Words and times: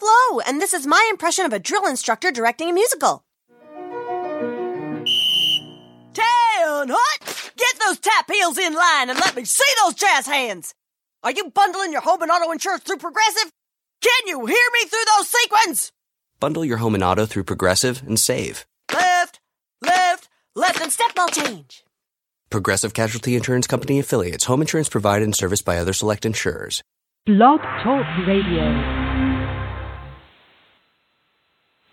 Flo, 0.00 0.40
and 0.40 0.60
this 0.60 0.72
is 0.72 0.86
my 0.86 1.06
impression 1.10 1.44
of 1.44 1.52
a 1.52 1.58
drill 1.58 1.86
instructor 1.86 2.30
directing 2.30 2.70
a 2.70 2.72
musical. 2.72 3.22
Ten 6.14 6.88
hot! 6.88 7.52
Get 7.56 7.78
those 7.86 7.98
tap 7.98 8.30
heels 8.30 8.56
in 8.56 8.72
line 8.74 9.10
and 9.10 9.18
let 9.18 9.36
me 9.36 9.44
see 9.44 9.62
those 9.84 9.94
jazz 9.94 10.26
hands! 10.26 10.74
Are 11.22 11.30
you 11.30 11.50
bundling 11.50 11.92
your 11.92 12.00
home 12.00 12.22
and 12.22 12.30
auto 12.30 12.50
insurance 12.50 12.82
through 12.82 12.96
Progressive? 12.96 13.52
Can 14.00 14.26
you 14.26 14.46
hear 14.46 14.56
me 14.72 14.88
through 14.88 15.04
those 15.18 15.28
sequins? 15.28 15.92
Bundle 16.40 16.64
your 16.64 16.78
home 16.78 16.94
and 16.94 17.04
auto 17.04 17.26
through 17.26 17.44
Progressive 17.44 18.02
and 18.06 18.18
save. 18.18 18.64
Left, 18.90 19.38
left, 19.82 20.30
left, 20.56 20.80
and 20.80 20.90
step 20.90 21.14
ball 21.14 21.28
change. 21.28 21.84
Progressive 22.48 22.94
Casualty 22.94 23.36
Insurance 23.36 23.66
Company 23.66 23.98
affiliates. 23.98 24.46
Home 24.46 24.62
insurance 24.62 24.88
provided 24.88 25.24
and 25.24 25.36
serviced 25.36 25.66
by 25.66 25.76
other 25.76 25.92
select 25.92 26.24
insurers. 26.24 26.82
Blog 27.26 27.60
Talk 27.84 28.06
Radio. 28.26 28.99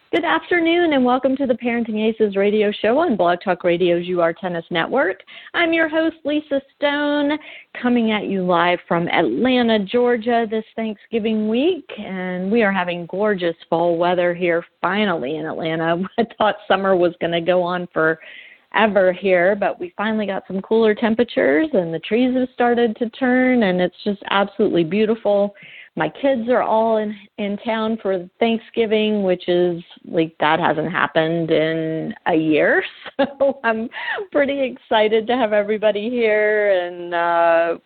Good 0.10 0.24
afternoon 0.24 0.94
and 0.94 1.04
welcome 1.04 1.36
to 1.36 1.46
the 1.46 1.54
Parenting 1.54 2.08
Aces 2.08 2.38
radio 2.38 2.72
show 2.72 2.98
on 2.98 3.18
Blog 3.18 3.40
Talk 3.44 3.66
Radio's 3.66 4.08
UR 4.08 4.32
Tennis 4.32 4.64
Network. 4.72 5.20
I'm 5.54 5.74
your 5.74 5.90
host, 5.90 6.16
Lisa 6.24 6.62
Stone, 6.78 7.38
coming 7.82 8.12
at 8.12 8.24
you 8.24 8.46
live 8.46 8.80
from 8.88 9.10
Atlanta, 9.10 9.80
Georgia 9.84 10.48
this 10.50 10.64
Thanksgiving 10.78 11.50
week. 11.50 11.84
And 11.98 12.50
we 12.50 12.64
are 12.64 12.72
having 12.72 13.06
gorgeous 13.08 13.58
fall 13.70 13.98
weather 13.98 14.34
here 14.34 14.64
finally 14.82 15.36
in 15.36 15.46
Atlanta. 15.46 16.02
I 16.18 16.24
thought 16.38 16.56
summer 16.70 16.96
was 16.96 17.14
going 17.20 17.34
to 17.34 17.42
go 17.42 17.62
on 17.62 17.86
forever 17.92 19.12
here, 19.12 19.58
but 19.58 19.78
we 19.78 19.94
finally 19.98 20.26
got 20.26 20.44
some 20.48 20.62
cooler 20.62 20.96
temperatures 20.96 21.68
and 21.74 21.94
the 21.94 22.00
trees 22.00 22.34
have 22.34 22.48
started 22.54 22.96
to 22.96 23.10
turn 23.10 23.64
and 23.64 23.82
it's 23.82 24.04
just 24.06 24.24
absolutely 24.30 24.86
beautiful 24.86 25.54
my 25.98 26.10
kids 26.10 26.48
are 26.48 26.62
all 26.62 26.98
in 26.98 27.14
in 27.38 27.58
town 27.58 27.98
for 28.02 28.30
Thanksgiving, 28.40 29.24
which 29.24 29.50
is 29.50 29.84
like 30.06 30.36
that 30.40 30.60
hasn't 30.60 30.92
happened 30.92 31.52
in 31.52 32.14
a 32.28 32.36
year. 32.36 32.84
So 33.40 33.60
I'm 33.64 33.90
pretty 34.32 34.62
excited 34.62 35.26
to 35.28 35.36
have 35.36 35.52
everybody 35.52 36.10
here 36.10 36.72
and 36.72 37.14
uh 37.14 37.78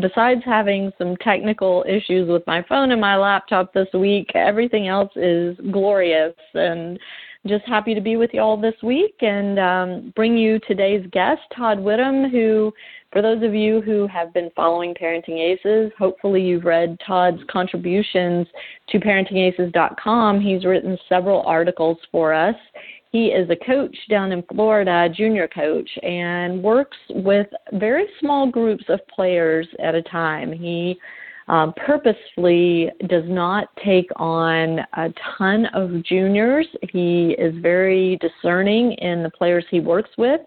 besides 0.00 0.40
having 0.44 0.90
some 0.98 1.16
technical 1.18 1.84
issues 1.88 2.28
with 2.28 2.42
my 2.46 2.64
phone 2.68 2.90
and 2.90 3.00
my 3.00 3.16
laptop 3.16 3.72
this 3.72 3.88
week, 3.94 4.30
everything 4.34 4.88
else 4.88 5.12
is 5.16 5.56
glorious 5.70 6.34
and 6.54 6.98
just 7.46 7.64
happy 7.64 7.94
to 7.94 8.00
be 8.00 8.16
with 8.16 8.30
you 8.32 8.40
all 8.40 8.56
this 8.56 8.74
week 8.82 9.14
and 9.20 9.58
um, 9.58 10.12
bring 10.14 10.36
you 10.36 10.60
today's 10.60 11.04
guest, 11.12 11.40
Todd 11.56 11.78
Widom, 11.78 12.30
who 12.30 12.72
for 13.12 13.20
those 13.20 13.42
of 13.42 13.54
you 13.54 13.82
who 13.82 14.06
have 14.06 14.32
been 14.32 14.50
following 14.56 14.94
Parenting 14.94 15.38
Aces, 15.38 15.92
hopefully 15.98 16.40
you've 16.42 16.64
read 16.64 16.96
Todd's 17.06 17.42
contributions 17.50 18.46
to 18.88 18.98
parentingaces.com. 18.98 20.40
He's 20.40 20.64
written 20.64 20.96
several 21.08 21.42
articles 21.42 21.98
for 22.10 22.32
us. 22.32 22.56
He 23.10 23.26
is 23.26 23.50
a 23.50 23.66
coach 23.66 23.94
down 24.08 24.32
in 24.32 24.42
Florida, 24.54 25.06
junior 25.14 25.46
coach, 25.46 25.90
and 26.02 26.62
works 26.62 26.96
with 27.10 27.46
very 27.74 28.06
small 28.18 28.50
groups 28.50 28.84
of 28.88 29.06
players 29.08 29.68
at 29.80 29.94
a 29.94 30.02
time. 30.02 30.50
He 30.50 30.98
um, 31.48 31.72
purposefully 31.76 32.90
does 33.08 33.24
not 33.26 33.68
take 33.84 34.08
on 34.16 34.80
a 34.94 35.12
ton 35.36 35.66
of 35.74 36.02
juniors. 36.04 36.66
He 36.90 37.36
is 37.38 37.54
very 37.60 38.18
discerning 38.20 38.92
in 38.94 39.22
the 39.22 39.30
players 39.30 39.64
he 39.70 39.80
works 39.80 40.10
with, 40.18 40.40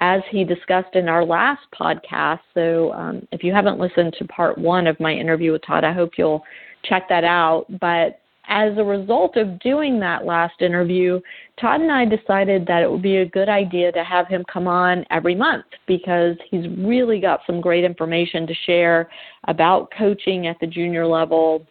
as 0.00 0.20
he 0.30 0.44
discussed 0.44 0.94
in 0.94 1.08
our 1.08 1.24
last 1.24 1.62
podcast. 1.78 2.40
So 2.54 2.92
um, 2.92 3.26
if 3.32 3.42
you 3.42 3.52
haven't 3.52 3.78
listened 3.78 4.14
to 4.18 4.24
part 4.26 4.58
one 4.58 4.86
of 4.86 4.98
my 5.00 5.12
interview 5.12 5.52
with 5.52 5.62
Todd, 5.66 5.84
I 5.84 5.92
hope 5.92 6.12
you'll 6.16 6.42
check 6.84 7.08
that 7.08 7.24
out. 7.24 7.66
But 7.80 8.21
as 8.52 8.76
a 8.76 8.84
result 8.84 9.38
of 9.38 9.58
doing 9.60 9.98
that 9.98 10.26
last 10.26 10.60
interview, 10.60 11.18
Todd 11.58 11.80
and 11.80 11.90
I 11.90 12.04
decided 12.04 12.66
that 12.66 12.82
it 12.82 12.90
would 12.90 13.00
be 13.00 13.16
a 13.16 13.26
good 13.26 13.48
idea 13.48 13.90
to 13.92 14.04
have 14.04 14.28
him 14.28 14.44
come 14.52 14.68
on 14.68 15.06
every 15.10 15.34
month 15.34 15.64
because 15.86 16.36
he's 16.50 16.66
really 16.76 17.18
got 17.18 17.40
some 17.46 17.62
great 17.62 17.82
information 17.82 18.46
to 18.46 18.54
share 18.66 19.08
about 19.48 19.90
coaching 19.96 20.48
at 20.48 20.60
the 20.60 20.66
junior 20.66 21.06
level. 21.06 21.66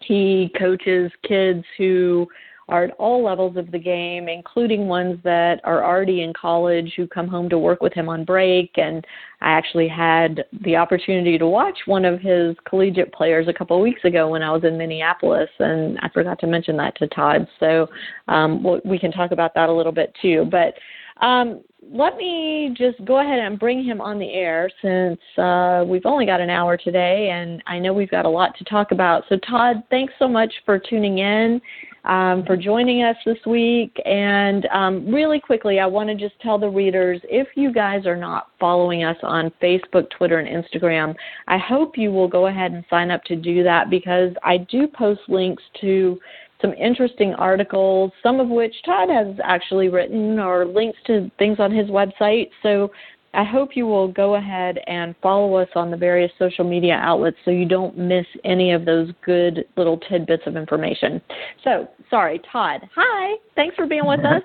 He 0.00 0.50
coaches 0.58 1.12
kids 1.28 1.62
who 1.76 2.26
are 2.68 2.84
at 2.84 2.94
all 2.98 3.22
levels 3.22 3.56
of 3.56 3.70
the 3.70 3.78
game, 3.78 4.28
including 4.28 4.88
ones 4.88 5.18
that 5.22 5.60
are 5.62 5.84
already 5.84 6.22
in 6.22 6.32
college 6.32 6.92
who 6.96 7.06
come 7.06 7.28
home 7.28 7.48
to 7.48 7.58
work 7.58 7.80
with 7.80 7.92
him 7.92 8.08
on 8.08 8.24
break. 8.24 8.72
And 8.76 9.06
I 9.40 9.50
actually 9.50 9.86
had 9.86 10.44
the 10.64 10.74
opportunity 10.74 11.38
to 11.38 11.46
watch 11.46 11.78
one 11.86 12.04
of 12.04 12.20
his 12.20 12.56
collegiate 12.68 13.12
players 13.12 13.46
a 13.46 13.52
couple 13.52 13.76
of 13.76 13.82
weeks 13.82 14.04
ago 14.04 14.28
when 14.28 14.42
I 14.42 14.50
was 14.50 14.64
in 14.64 14.76
Minneapolis, 14.76 15.50
and 15.60 15.98
I 16.00 16.08
forgot 16.08 16.40
to 16.40 16.46
mention 16.46 16.76
that 16.78 16.96
to 16.96 17.06
Todd. 17.08 17.46
So 17.60 17.86
um, 18.26 18.64
we 18.84 18.98
can 18.98 19.12
talk 19.12 19.30
about 19.30 19.54
that 19.54 19.68
a 19.68 19.72
little 19.72 19.92
bit 19.92 20.12
too. 20.20 20.46
But 20.50 20.74
um, 21.20 21.62
let 21.92 22.16
me 22.16 22.74
just 22.76 23.02
go 23.04 23.20
ahead 23.20 23.38
and 23.38 23.58
bring 23.58 23.84
him 23.84 24.00
on 24.00 24.18
the 24.18 24.32
air 24.32 24.68
since 24.82 25.20
uh, 25.38 25.84
we've 25.86 26.04
only 26.04 26.26
got 26.26 26.40
an 26.40 26.50
hour 26.50 26.76
today, 26.76 27.30
and 27.30 27.62
I 27.66 27.78
know 27.78 27.92
we've 27.92 28.10
got 28.10 28.24
a 28.24 28.28
lot 28.28 28.56
to 28.58 28.64
talk 28.64 28.90
about. 28.90 29.22
So, 29.28 29.36
Todd, 29.48 29.82
thanks 29.90 30.12
so 30.18 30.26
much 30.26 30.52
for 30.64 30.78
tuning 30.78 31.18
in 31.18 31.60
um, 32.06 32.44
for 32.46 32.56
joining 32.56 33.02
us 33.02 33.16
this 33.24 33.38
week. 33.46 34.00
And 34.04 34.66
um, 34.66 35.06
really 35.12 35.40
quickly, 35.40 35.80
I 35.80 35.86
want 35.86 36.08
to 36.08 36.14
just 36.14 36.40
tell 36.40 36.58
the 36.58 36.68
readers 36.68 37.20
if 37.24 37.48
you 37.56 37.72
guys 37.72 38.06
are 38.06 38.16
not 38.16 38.48
following 38.58 39.04
us 39.04 39.16
on 39.22 39.52
Facebook, 39.62 40.08
Twitter, 40.10 40.38
and 40.38 40.64
Instagram, 40.64 41.14
I 41.48 41.58
hope 41.58 41.98
you 41.98 42.10
will 42.10 42.28
go 42.28 42.46
ahead 42.46 42.72
and 42.72 42.84
sign 42.88 43.10
up 43.10 43.22
to 43.24 43.36
do 43.36 43.62
that 43.64 43.90
because 43.90 44.32
I 44.42 44.58
do 44.58 44.86
post 44.86 45.20
links 45.28 45.62
to 45.80 46.18
some 46.60 46.72
interesting 46.74 47.34
articles, 47.34 48.12
some 48.22 48.40
of 48.40 48.48
which 48.48 48.74
Todd 48.84 49.08
has 49.10 49.36
actually 49.44 49.88
written, 49.88 50.38
or 50.38 50.64
links 50.64 50.98
to 51.06 51.30
things 51.38 51.58
on 51.60 51.70
his 51.70 51.88
website. 51.88 52.48
So 52.62 52.90
I 53.34 53.44
hope 53.44 53.70
you 53.74 53.86
will 53.86 54.08
go 54.08 54.36
ahead 54.36 54.78
and 54.86 55.14
follow 55.22 55.56
us 55.56 55.68
on 55.74 55.90
the 55.90 55.96
various 55.96 56.32
social 56.38 56.64
media 56.64 56.94
outlets 56.94 57.36
so 57.44 57.50
you 57.50 57.66
don't 57.66 57.96
miss 57.98 58.24
any 58.44 58.72
of 58.72 58.86
those 58.86 59.10
good 59.24 59.66
little 59.76 59.98
tidbits 59.98 60.44
of 60.46 60.56
information. 60.56 61.20
So, 61.62 61.88
sorry, 62.08 62.40
Todd. 62.50 62.88
Hi. 62.96 63.36
Thanks 63.54 63.76
for 63.76 63.86
being 63.86 64.06
with 64.06 64.20
us. 64.20 64.42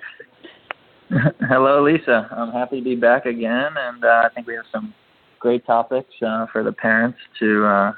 Hello, 1.48 1.82
Lisa. 1.82 2.28
I'm 2.30 2.52
happy 2.52 2.78
to 2.80 2.84
be 2.84 2.96
back 2.96 3.24
again, 3.24 3.70
and 3.76 4.04
uh, 4.04 4.24
I 4.24 4.28
think 4.34 4.46
we 4.46 4.54
have 4.54 4.66
some 4.70 4.92
great 5.38 5.64
topics 5.66 6.12
uh, 6.26 6.46
for 6.52 6.62
the 6.62 6.72
parents 6.72 7.18
to 7.40 7.64
uh, 7.64 7.92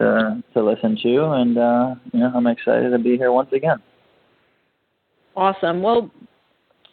to 0.00 0.42
to 0.54 0.62
listen 0.62 0.98
to, 1.02 1.24
and 1.32 1.58
uh, 1.58 1.94
you 2.12 2.20
know, 2.20 2.32
I'm 2.34 2.46
excited 2.46 2.90
to 2.90 2.98
be 2.98 3.16
here 3.16 3.32
once 3.32 3.50
again. 3.52 3.78
Awesome. 5.36 5.82
Well, 5.82 6.10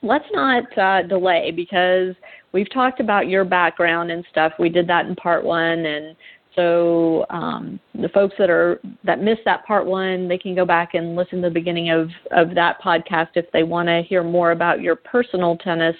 let's 0.03 0.25
not 0.31 0.77
uh, 0.77 1.07
delay 1.07 1.51
because 1.55 2.15
we've 2.53 2.71
talked 2.71 2.99
about 2.99 3.27
your 3.27 3.45
background 3.45 4.11
and 4.11 4.23
stuff. 4.29 4.53
We 4.59 4.69
did 4.69 4.87
that 4.87 5.05
in 5.05 5.15
part 5.15 5.43
one, 5.43 5.85
and 5.85 6.15
so 6.55 7.25
um, 7.29 7.79
the 7.93 8.09
folks 8.09 8.35
that 8.39 8.49
are 8.49 8.79
that 9.03 9.21
missed 9.21 9.41
that 9.45 9.65
part 9.65 9.85
one, 9.85 10.27
they 10.27 10.37
can 10.37 10.55
go 10.55 10.65
back 10.65 10.93
and 10.93 11.15
listen 11.15 11.41
to 11.41 11.49
the 11.49 11.53
beginning 11.53 11.91
of 11.91 12.09
of 12.31 12.53
that 12.55 12.81
podcast 12.83 13.29
if 13.35 13.45
they 13.53 13.63
want 13.63 13.87
to 13.87 14.01
hear 14.07 14.23
more 14.23 14.51
about 14.51 14.81
your 14.81 14.95
personal 14.95 15.57
tennis 15.57 15.95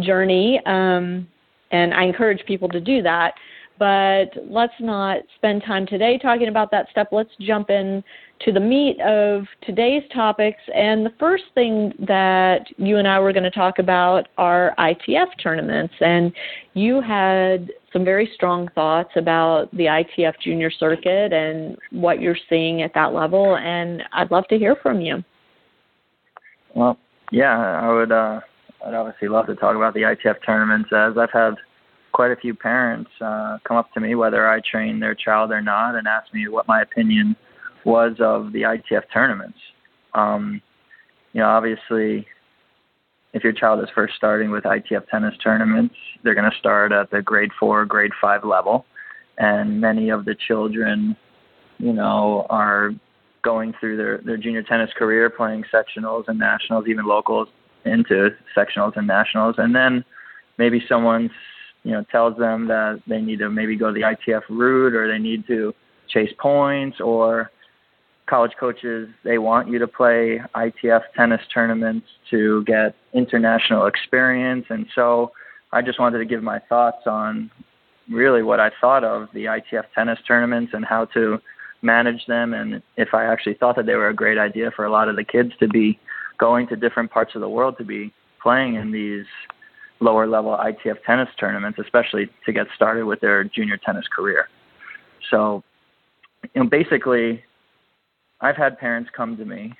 journey. 0.00 0.60
Um, 0.66 1.26
and 1.72 1.92
I 1.92 2.04
encourage 2.04 2.44
people 2.46 2.68
to 2.68 2.80
do 2.80 3.02
that. 3.02 3.34
But 3.78 4.30
let's 4.48 4.74
not 4.78 5.18
spend 5.36 5.62
time 5.64 5.86
today 5.86 6.18
talking 6.18 6.48
about 6.48 6.70
that 6.70 6.88
stuff. 6.90 7.08
Let's 7.10 7.30
jump 7.40 7.70
in 7.70 8.04
to 8.44 8.52
the 8.52 8.60
meat 8.60 9.00
of 9.00 9.46
today's 9.62 10.02
topics. 10.12 10.60
And 10.74 11.04
the 11.04 11.12
first 11.18 11.44
thing 11.54 11.92
that 12.06 12.66
you 12.76 12.98
and 12.98 13.08
I 13.08 13.18
were 13.18 13.32
going 13.32 13.44
to 13.44 13.50
talk 13.50 13.78
about 13.78 14.28
are 14.38 14.74
ITF 14.78 15.26
tournaments. 15.42 15.94
And 16.00 16.32
you 16.74 17.00
had 17.00 17.72
some 17.92 18.04
very 18.04 18.30
strong 18.34 18.68
thoughts 18.74 19.10
about 19.16 19.70
the 19.72 19.84
ITF 19.86 20.34
junior 20.40 20.70
circuit 20.70 21.32
and 21.32 21.76
what 21.90 22.20
you're 22.20 22.38
seeing 22.48 22.82
at 22.82 22.94
that 22.94 23.12
level. 23.12 23.56
And 23.56 24.02
I'd 24.12 24.30
love 24.30 24.46
to 24.48 24.58
hear 24.58 24.76
from 24.76 25.00
you. 25.00 25.24
Well, 26.74 26.98
yeah, 27.32 27.80
I 27.82 27.92
would. 27.92 28.12
Uh, 28.12 28.40
I'd 28.86 28.94
obviously 28.94 29.28
love 29.28 29.46
to 29.46 29.54
talk 29.54 29.76
about 29.76 29.94
the 29.94 30.02
ITF 30.02 30.36
tournaments 30.44 30.90
as 30.92 31.16
I've 31.16 31.32
had 31.32 31.54
quite 32.14 32.30
a 32.30 32.36
few 32.36 32.54
parents 32.54 33.10
uh, 33.20 33.58
come 33.66 33.76
up 33.76 33.92
to 33.92 34.00
me, 34.00 34.14
whether 34.14 34.48
I 34.48 34.60
train 34.60 35.00
their 35.00 35.16
child 35.16 35.50
or 35.50 35.60
not, 35.60 35.96
and 35.96 36.06
ask 36.06 36.32
me 36.32 36.46
what 36.48 36.66
my 36.68 36.80
opinion 36.80 37.36
was 37.84 38.12
of 38.20 38.52
the 38.52 38.62
ITF 38.62 39.02
tournaments. 39.12 39.58
Um, 40.14 40.62
you 41.32 41.40
know, 41.40 41.48
obviously, 41.48 42.26
if 43.34 43.42
your 43.42 43.52
child 43.52 43.82
is 43.82 43.88
first 43.94 44.14
starting 44.16 44.52
with 44.52 44.62
ITF 44.62 45.08
tennis 45.08 45.34
tournaments, 45.42 45.96
they're 46.22 46.36
going 46.36 46.50
to 46.50 46.56
start 46.56 46.92
at 46.92 47.10
the 47.10 47.20
grade 47.20 47.50
four, 47.58 47.84
grade 47.84 48.12
five 48.20 48.44
level, 48.44 48.86
and 49.36 49.80
many 49.80 50.08
of 50.10 50.24
the 50.24 50.36
children, 50.46 51.16
you 51.78 51.92
know, 51.92 52.46
are 52.48 52.92
going 53.42 53.74
through 53.80 53.96
their 53.96 54.18
their 54.18 54.36
junior 54.36 54.62
tennis 54.62 54.90
career, 54.96 55.28
playing 55.28 55.64
sectionals 55.74 56.24
and 56.28 56.38
nationals, 56.38 56.84
even 56.88 57.06
locals 57.06 57.48
into 57.84 58.30
sectionals 58.56 58.96
and 58.96 59.08
nationals, 59.08 59.56
and 59.58 59.74
then 59.74 60.04
maybe 60.58 60.80
someone's 60.88 61.32
you 61.84 61.92
know 61.92 62.04
tells 62.10 62.36
them 62.36 62.66
that 62.66 63.00
they 63.06 63.20
need 63.20 63.38
to 63.38 63.48
maybe 63.48 63.76
go 63.76 63.92
the 63.92 64.00
ITF 64.00 64.42
route 64.48 64.94
or 64.94 65.06
they 65.06 65.18
need 65.18 65.46
to 65.46 65.72
chase 66.08 66.32
points 66.38 67.00
or 67.00 67.50
college 68.26 68.52
coaches 68.58 69.08
they 69.22 69.36
want 69.36 69.68
you 69.68 69.78
to 69.78 69.86
play 69.86 70.40
ITF 70.54 71.02
tennis 71.14 71.42
tournaments 71.52 72.06
to 72.30 72.64
get 72.64 72.96
international 73.12 73.86
experience, 73.86 74.64
and 74.70 74.86
so 74.94 75.30
I 75.72 75.82
just 75.82 76.00
wanted 76.00 76.18
to 76.18 76.24
give 76.24 76.42
my 76.42 76.58
thoughts 76.68 77.06
on 77.06 77.50
really 78.10 78.42
what 78.42 78.60
I 78.60 78.70
thought 78.80 79.04
of 79.04 79.28
the 79.34 79.44
ITF 79.44 79.84
tennis 79.94 80.18
tournaments 80.26 80.72
and 80.74 80.84
how 80.84 81.04
to 81.06 81.38
manage 81.82 82.24
them, 82.26 82.54
and 82.54 82.82
if 82.96 83.12
I 83.12 83.26
actually 83.26 83.54
thought 83.54 83.76
that 83.76 83.84
they 83.84 83.94
were 83.94 84.08
a 84.08 84.14
great 84.14 84.38
idea 84.38 84.70
for 84.74 84.86
a 84.86 84.90
lot 84.90 85.08
of 85.08 85.16
the 85.16 85.24
kids 85.24 85.52
to 85.60 85.68
be 85.68 85.98
going 86.38 86.66
to 86.68 86.76
different 86.76 87.10
parts 87.10 87.34
of 87.34 87.42
the 87.42 87.48
world 87.48 87.76
to 87.78 87.84
be 87.84 88.12
playing 88.42 88.74
in 88.74 88.90
these 88.90 89.26
lower 90.00 90.26
level 90.26 90.56
ITF 90.56 91.02
tennis 91.04 91.28
tournaments, 91.38 91.78
especially 91.78 92.28
to 92.46 92.52
get 92.52 92.66
started 92.74 93.04
with 93.04 93.20
their 93.20 93.44
junior 93.44 93.76
tennis 93.76 94.06
career. 94.14 94.48
So, 95.30 95.62
you 96.54 96.62
know, 96.62 96.68
basically, 96.68 97.42
I've 98.40 98.56
had 98.56 98.78
parents 98.78 99.10
come 99.16 99.36
to 99.36 99.44
me 99.44 99.74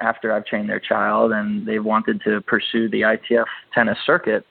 after 0.00 0.32
I've 0.32 0.44
trained 0.44 0.68
their 0.68 0.80
child 0.80 1.32
and 1.32 1.66
they've 1.66 1.84
wanted 1.84 2.20
to 2.24 2.40
pursue 2.40 2.88
the 2.88 3.02
ITF 3.02 3.46
tennis 3.72 3.98
circuit. 4.04 4.44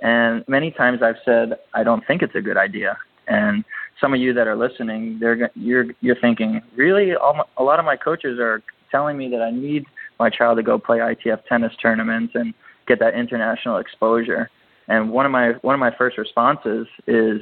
And 0.00 0.44
many 0.48 0.70
times 0.70 1.00
I've 1.02 1.16
said, 1.24 1.58
I 1.74 1.84
don't 1.84 2.04
think 2.06 2.22
it's 2.22 2.34
a 2.34 2.42
good 2.42 2.56
idea. 2.56 2.98
And 3.28 3.64
some 4.00 4.12
of 4.12 4.20
you 4.20 4.34
that 4.34 4.46
are 4.46 4.56
listening, 4.56 5.18
they're 5.20 5.50
you're 5.54 5.86
you're 6.00 6.20
thinking, 6.20 6.60
really? 6.76 7.14
All 7.14 7.34
my, 7.34 7.44
a 7.56 7.62
lot 7.62 7.78
of 7.78 7.84
my 7.84 7.96
coaches 7.96 8.38
are 8.38 8.62
telling 8.90 9.16
me 9.16 9.28
that 9.30 9.42
I 9.42 9.50
need 9.50 9.84
my 10.18 10.30
child 10.30 10.58
to 10.58 10.62
go 10.62 10.78
play 10.78 10.98
ITF 10.98 11.44
tennis 11.46 11.72
tournaments 11.80 12.34
and 12.34 12.54
get 12.86 12.98
that 13.00 13.14
international 13.14 13.78
exposure. 13.78 14.50
And 14.88 15.10
one 15.10 15.26
of 15.26 15.32
my 15.32 15.52
one 15.62 15.74
of 15.74 15.80
my 15.80 15.94
first 15.96 16.18
responses 16.18 16.86
is, 17.06 17.40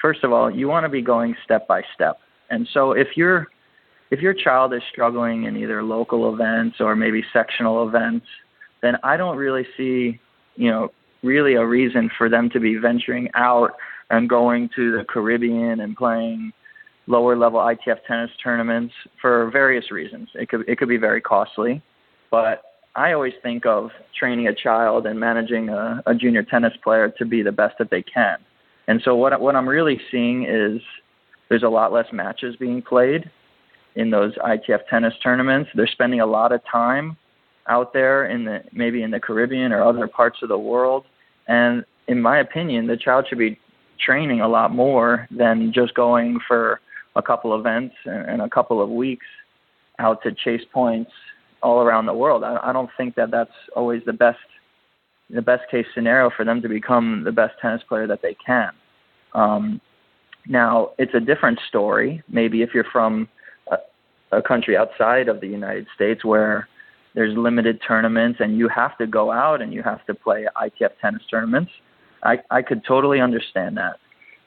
first 0.00 0.24
of 0.24 0.32
all, 0.32 0.50
you 0.50 0.68
want 0.68 0.84
to 0.84 0.88
be 0.88 1.02
going 1.02 1.36
step 1.44 1.68
by 1.68 1.82
step. 1.94 2.18
And 2.50 2.66
so 2.72 2.92
if 2.92 3.08
you're 3.16 3.46
if 4.10 4.20
your 4.20 4.34
child 4.34 4.74
is 4.74 4.82
struggling 4.90 5.44
in 5.44 5.56
either 5.56 5.82
local 5.82 6.32
events 6.32 6.76
or 6.80 6.96
maybe 6.96 7.22
sectional 7.32 7.86
events, 7.86 8.26
then 8.82 8.96
I 9.02 9.16
don't 9.16 9.36
really 9.36 9.66
see, 9.76 10.18
you 10.56 10.70
know, 10.70 10.90
really 11.22 11.54
a 11.54 11.66
reason 11.66 12.10
for 12.16 12.28
them 12.28 12.48
to 12.50 12.60
be 12.60 12.76
venturing 12.76 13.28
out 13.34 13.72
and 14.10 14.28
going 14.28 14.70
to 14.76 14.96
the 14.96 15.04
Caribbean 15.04 15.80
and 15.80 15.96
playing 15.96 16.52
lower 17.06 17.36
level 17.36 17.60
ITF 17.60 17.98
tennis 18.06 18.30
tournaments 18.42 18.94
for 19.20 19.50
various 19.50 19.90
reasons. 19.90 20.28
It 20.34 20.48
could 20.48 20.68
it 20.68 20.78
could 20.78 20.88
be 20.88 20.96
very 20.96 21.20
costly, 21.20 21.82
but 22.30 22.62
I 22.94 23.12
always 23.12 23.34
think 23.42 23.66
of 23.66 23.90
training 24.18 24.48
a 24.48 24.54
child 24.54 25.06
and 25.06 25.18
managing 25.18 25.68
a, 25.68 26.02
a 26.06 26.14
junior 26.14 26.42
tennis 26.42 26.72
player 26.82 27.12
to 27.18 27.24
be 27.24 27.42
the 27.42 27.52
best 27.52 27.76
that 27.78 27.90
they 27.90 28.02
can. 28.02 28.38
And 28.88 29.00
so 29.04 29.14
what 29.14 29.38
what 29.40 29.54
I'm 29.54 29.68
really 29.68 30.00
seeing 30.10 30.44
is 30.44 30.80
there's 31.48 31.62
a 31.62 31.68
lot 31.68 31.92
less 31.92 32.06
matches 32.12 32.56
being 32.56 32.82
played 32.82 33.30
in 33.94 34.10
those 34.10 34.34
ITF 34.36 34.80
tennis 34.88 35.14
tournaments. 35.22 35.70
They're 35.74 35.86
spending 35.86 36.20
a 36.20 36.26
lot 36.26 36.52
of 36.52 36.60
time 36.70 37.16
out 37.68 37.92
there 37.92 38.26
in 38.26 38.44
the 38.44 38.62
maybe 38.72 39.02
in 39.02 39.10
the 39.10 39.20
Caribbean 39.20 39.72
or 39.72 39.82
other 39.82 40.08
parts 40.08 40.38
of 40.42 40.48
the 40.48 40.58
world. 40.58 41.04
And 41.46 41.84
in 42.06 42.20
my 42.20 42.38
opinion, 42.38 42.86
the 42.86 42.96
child 42.96 43.26
should 43.28 43.38
be 43.38 43.58
training 44.00 44.40
a 44.40 44.48
lot 44.48 44.72
more 44.72 45.26
than 45.30 45.72
just 45.72 45.94
going 45.94 46.38
for 46.46 46.80
a 47.16 47.22
couple 47.22 47.58
events 47.58 47.94
and 48.04 48.40
a 48.40 48.48
couple 48.48 48.80
of 48.80 48.88
weeks 48.88 49.26
out 49.98 50.22
to 50.22 50.32
chase 50.32 50.62
points 50.72 51.10
all 51.62 51.80
around 51.80 52.06
the 52.06 52.14
world. 52.14 52.44
I, 52.44 52.58
I 52.62 52.72
don't 52.72 52.90
think 52.96 53.14
that 53.16 53.30
that's 53.30 53.50
always 53.74 54.02
the 54.04 54.12
best 54.12 54.38
the 55.30 55.42
best 55.42 55.70
case 55.70 55.84
scenario 55.94 56.30
for 56.34 56.44
them 56.44 56.62
to 56.62 56.68
become 56.68 57.22
the 57.22 57.32
best 57.32 57.52
tennis 57.60 57.82
player 57.86 58.06
that 58.06 58.22
they 58.22 58.34
can. 58.34 58.70
Um, 59.34 59.78
now, 60.46 60.92
it's 60.98 61.12
a 61.14 61.20
different 61.20 61.60
story. 61.68 62.22
Maybe 62.30 62.62
if 62.62 62.70
you're 62.72 62.86
from 62.90 63.28
a, 63.70 63.76
a 64.32 64.40
country 64.40 64.74
outside 64.74 65.28
of 65.28 65.42
the 65.42 65.46
United 65.46 65.86
States 65.94 66.24
where 66.24 66.66
there's 67.14 67.36
limited 67.36 67.80
tournaments 67.86 68.40
and 68.40 68.56
you 68.56 68.68
have 68.68 68.96
to 68.96 69.06
go 69.06 69.30
out 69.30 69.60
and 69.60 69.74
you 69.74 69.82
have 69.82 70.04
to 70.06 70.14
play 70.14 70.46
ITF 70.56 70.92
tennis 71.02 71.22
tournaments, 71.30 71.72
I, 72.22 72.38
I 72.50 72.62
could 72.62 72.82
totally 72.84 73.20
understand 73.20 73.76
that 73.76 73.96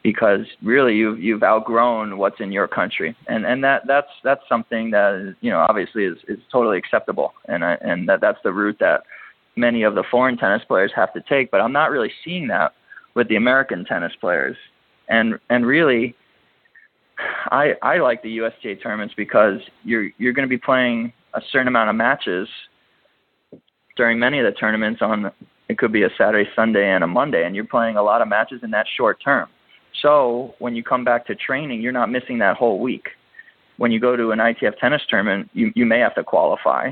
because 0.04 0.46
really 0.64 0.96
you've 0.96 1.20
you've 1.20 1.44
outgrown 1.44 2.18
what's 2.18 2.40
in 2.40 2.52
your 2.52 2.68
country, 2.68 3.16
and 3.28 3.46
and 3.46 3.64
that 3.64 3.84
that's 3.88 4.10
that's 4.24 4.42
something 4.50 4.92
that 4.92 5.36
you 5.42 5.50
know 5.50 5.66
obviously 5.70 6.06
is 6.06 6.18
is 6.28 6.40
totally 6.52 6.78
acceptable, 6.78 7.34
and 7.48 7.64
I, 7.64 7.78
and 7.82 8.08
that 8.10 8.22
that's 8.22 8.40
the 8.44 8.52
route 8.52 8.78
that 8.80 9.04
many 9.56 9.84
of 9.84 9.96
the 9.96 10.04
foreign 10.10 10.38
tennis 10.38 10.64
players 10.68 10.92
have 10.96 11.14
to 11.14 11.22
take. 11.22 11.52
But 11.52 11.62
I'm 11.62 11.74
not 11.74 11.92
really 11.92 12.12
seeing 12.24 12.48
that 12.48 12.74
with 13.16 13.28
the 13.28 13.36
American 13.36 13.86
tennis 13.86 14.14
players, 14.20 14.58
and 15.08 15.40
and 15.50 15.66
really. 15.66 16.16
I 17.52 17.76
I 17.84 18.00
like 18.00 18.24
the 18.24 18.40
USTA 18.40 18.82
tournaments 18.82 19.14
because 19.16 19.60
you're 19.84 20.10
you're 20.18 20.34
going 20.34 20.48
to 20.48 20.50
be 20.50 20.58
playing 20.58 21.14
a 21.36 21.42
certain 21.52 21.68
amount 21.68 21.92
of 21.92 21.96
matches 21.96 22.48
during 23.96 24.18
many 24.18 24.40
of 24.40 24.46
the 24.46 24.58
tournaments 24.60 25.04
on 25.04 25.32
it 25.72 25.78
could 25.78 25.92
be 25.92 26.04
a 26.04 26.10
Saturday, 26.18 26.50
Sunday, 26.56 26.90
and 26.90 27.04
a 27.04 27.08
Monday, 27.08 27.46
and 27.46 27.56
you're 27.56 27.66
playing 27.66 27.96
a 27.96 28.04
lot 28.04 28.22
of 28.22 28.28
matches 28.28 28.62
in 28.64 28.72
that 28.72 28.86
short 28.98 29.22
term. 29.24 29.48
So 30.02 30.56
when 30.60 30.76
you 30.76 30.84
come 30.84 31.04
back 31.04 31.28
to 31.28 31.36
training, 31.36 31.82
you're 31.82 31.92
not 31.92 32.12
missing 32.12 32.40
that 32.40 32.58
whole 32.58 32.80
week. 32.80 33.10
When 33.78 33.92
you 33.92 34.00
go 34.00 34.16
to 34.16 34.32
an 34.32 34.40
ITF 34.40 34.78
tennis 34.80 35.02
tournament, 35.10 35.50
you, 35.54 35.72
you 35.76 35.86
may 35.86 36.00
have 36.00 36.16
to 36.16 36.24
qualify 36.24 36.92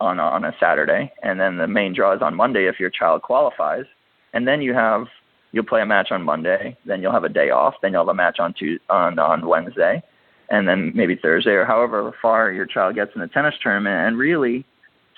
on 0.00 0.18
a, 0.18 0.22
on 0.22 0.44
a 0.44 0.52
Saturday, 0.58 1.12
and 1.22 1.40
then 1.40 1.56
the 1.56 1.68
main 1.68 1.94
draw 1.94 2.14
is 2.14 2.22
on 2.22 2.34
Monday 2.34 2.66
if 2.66 2.80
your 2.80 2.90
child 2.90 3.22
qualifies, 3.22 3.84
and 4.32 4.46
then 4.46 4.60
you 4.60 4.74
have 4.74 5.06
you'll 5.52 5.64
play 5.64 5.82
a 5.82 5.86
match 5.86 6.10
on 6.10 6.22
Monday, 6.22 6.76
then 6.86 7.02
you'll 7.02 7.12
have 7.12 7.24
a 7.24 7.28
day 7.28 7.50
off, 7.50 7.74
then 7.82 7.92
you'll 7.92 8.02
have 8.02 8.08
a 8.08 8.14
match 8.14 8.40
on 8.40 8.52
Tuesday, 8.54 8.82
on 8.90 9.18
on 9.18 9.46
Wednesday, 9.46 10.02
and 10.50 10.66
then 10.66 10.92
maybe 10.94 11.14
Thursday 11.14 11.52
or 11.52 11.64
however 11.64 12.12
far 12.20 12.50
your 12.50 12.66
child 12.66 12.94
gets 12.94 13.12
in 13.14 13.20
the 13.20 13.28
tennis 13.28 13.54
tournament. 13.62 14.06
And 14.06 14.18
really, 14.18 14.64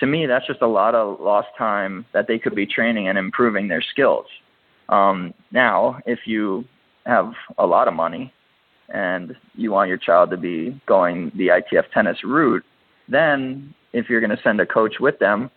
to 0.00 0.06
me, 0.06 0.26
that's 0.26 0.46
just 0.46 0.60
a 0.60 0.66
lot 0.66 0.94
of 0.94 1.20
lost 1.20 1.48
time 1.56 2.04
that 2.12 2.26
they 2.28 2.38
could 2.38 2.54
be 2.54 2.66
training 2.66 3.08
and 3.08 3.16
improving 3.16 3.68
their 3.68 3.82
skills. 3.82 4.26
Um, 4.90 5.32
now, 5.50 6.00
if 6.04 6.20
you 6.26 6.64
have 7.06 7.32
a 7.58 7.66
lot 7.66 7.88
of 7.88 7.94
money 7.94 8.32
and 8.88 9.34
you 9.54 9.72
want 9.72 9.88
your 9.88 9.98
child 9.98 10.30
to 10.30 10.36
be 10.36 10.80
going 10.86 11.32
the 11.36 11.48
ITF 11.48 11.84
tennis 11.92 12.18
route, 12.24 12.64
then 13.08 13.74
if 13.92 14.08
you're 14.08 14.20
going 14.20 14.36
to 14.36 14.42
send 14.42 14.60
a 14.60 14.66
coach 14.66 14.96
with 15.00 15.18
them, 15.18 15.50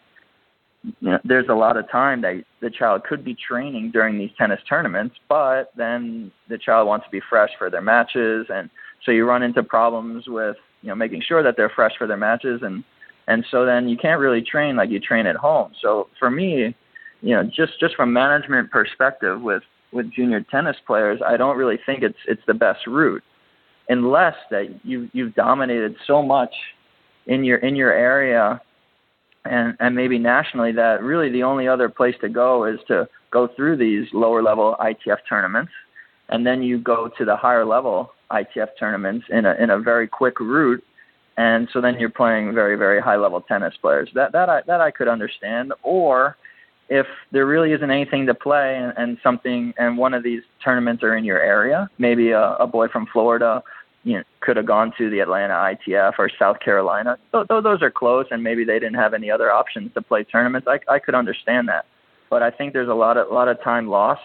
you 0.83 1.11
know, 1.11 1.19
there's 1.23 1.47
a 1.49 1.53
lot 1.53 1.75
of 1.75 1.89
time 1.89 2.21
that 2.21 2.44
the 2.61 2.69
child 2.69 3.03
could 3.03 3.23
be 3.23 3.35
training 3.35 3.91
during 3.91 4.17
these 4.17 4.29
tennis 4.38 4.59
tournaments, 4.69 5.15
but 5.27 5.71
then 5.75 6.31
the 6.49 6.57
child 6.57 6.88
wants 6.88 7.05
to 7.05 7.11
be 7.11 7.21
fresh 7.29 7.49
for 7.57 7.69
their 7.69 7.81
matches, 7.81 8.45
and 8.49 8.69
so 9.03 9.11
you 9.11 9.25
run 9.25 9.44
into 9.44 9.63
problems 9.63 10.25
with 10.27 10.55
you 10.81 10.89
know 10.89 10.95
making 10.95 11.21
sure 11.21 11.44
that 11.44 11.55
they're 11.57 11.71
fresh 11.75 11.94
for 11.97 12.07
their 12.07 12.17
matches, 12.17 12.61
and 12.63 12.83
and 13.27 13.44
so 13.51 13.65
then 13.65 13.89
you 13.89 13.97
can't 13.97 14.19
really 14.19 14.41
train 14.41 14.75
like 14.75 14.89
you 14.89 14.99
train 14.99 15.25
at 15.25 15.35
home. 15.35 15.73
So 15.81 16.07
for 16.19 16.30
me, 16.30 16.75
you 17.21 17.35
know, 17.35 17.44
just 17.44 17.80
just 17.80 17.95
from 17.95 18.13
management 18.13 18.71
perspective, 18.71 19.42
with 19.42 19.63
with 19.91 20.11
junior 20.11 20.41
tennis 20.41 20.77
players, 20.85 21.19
I 21.25 21.37
don't 21.37 21.57
really 21.57 21.79
think 21.85 22.03
it's 22.03 22.17
it's 22.27 22.41
the 22.47 22.53
best 22.53 22.85
route, 22.87 23.23
unless 23.89 24.35
that 24.51 24.79
you 24.83 25.09
you've 25.13 25.35
dominated 25.35 25.95
so 26.06 26.21
much 26.21 26.53
in 27.27 27.44
your 27.44 27.57
in 27.59 27.75
your 27.75 27.91
area, 27.94 28.61
and 29.45 29.75
and 29.79 29.95
maybe 29.95 30.17
nationally 30.17 30.71
that 30.73 31.01
really 31.01 31.31
the 31.31 31.44
only 31.44 31.67
other 31.67 31.89
place 31.89 32.15
to 32.21 32.29
go 32.29 32.65
is 32.65 32.79
to 32.87 33.07
go 33.31 33.47
through 33.56 33.77
these 33.77 34.07
lower 34.13 34.41
level 34.41 34.75
ITF 34.79 35.17
tournaments, 35.27 35.71
and 36.29 36.45
then 36.45 36.61
you 36.61 36.79
go 36.79 37.09
to 37.17 37.25
the 37.25 37.35
higher 37.35 37.65
level 37.65 38.11
ITF 38.31 38.69
tournaments 38.79 39.25
in 39.29 39.45
a 39.45 39.53
in 39.56 39.69
a 39.69 39.79
very 39.79 40.07
quick 40.07 40.39
route, 40.39 40.83
and 41.37 41.67
so 41.71 41.79
then 41.81 41.99
you're 41.99 42.09
playing 42.09 42.53
very 42.53 42.75
very 42.75 43.01
high 43.01 43.15
level 43.15 43.41
tennis 43.41 43.73
players. 43.81 44.09
That 44.13 44.31
that 44.33 44.49
I 44.49 44.61
that 44.67 44.81
I 44.81 44.91
could 44.91 45.07
understand, 45.07 45.73
or 45.83 46.35
if 46.89 47.06
there 47.31 47.45
really 47.45 47.73
isn't 47.73 47.91
anything 47.91 48.25
to 48.25 48.33
play 48.33 48.77
and, 48.77 48.94
and 48.97 49.17
something 49.21 49.73
and 49.77 49.97
one 49.97 50.13
of 50.13 50.23
these 50.23 50.41
tournaments 50.63 51.03
are 51.03 51.15
in 51.15 51.25
your 51.25 51.41
area, 51.41 51.89
maybe 51.97 52.31
a, 52.31 52.53
a 52.56 52.67
boy 52.67 52.87
from 52.87 53.07
Florida, 53.11 53.61
you 54.03 54.13
know, 54.13 54.23
could 54.39 54.56
have 54.56 54.65
gone 54.65 54.94
to 54.97 55.09
the 55.09 55.19
Atlanta 55.19 55.53
ITF 55.53 56.13
or 56.17 56.29
South 56.39 56.59
Carolina. 56.61 57.17
Th- 57.33 57.45
those 57.49 57.81
are 57.81 57.91
close, 57.91 58.25
and 58.31 58.41
maybe 58.41 58.63
they 58.63 58.79
didn't 58.79 58.95
have 58.95 59.13
any 59.13 59.29
other 59.29 59.51
options 59.51 59.94
to 59.95 60.01
play 60.01 60.23
tournaments. 60.23 60.67
I, 60.67 60.79
I 60.89 60.99
could 60.99 61.15
understand 61.15 61.67
that, 61.67 61.85
but 62.29 62.41
I 62.41 62.51
think 62.51 62.71
there's 62.71 62.87
a 62.87 62.94
lot 62.94 63.17
of 63.17 63.29
a 63.29 63.33
lot 63.33 63.49
of 63.49 63.61
time 63.61 63.89
lost 63.89 64.21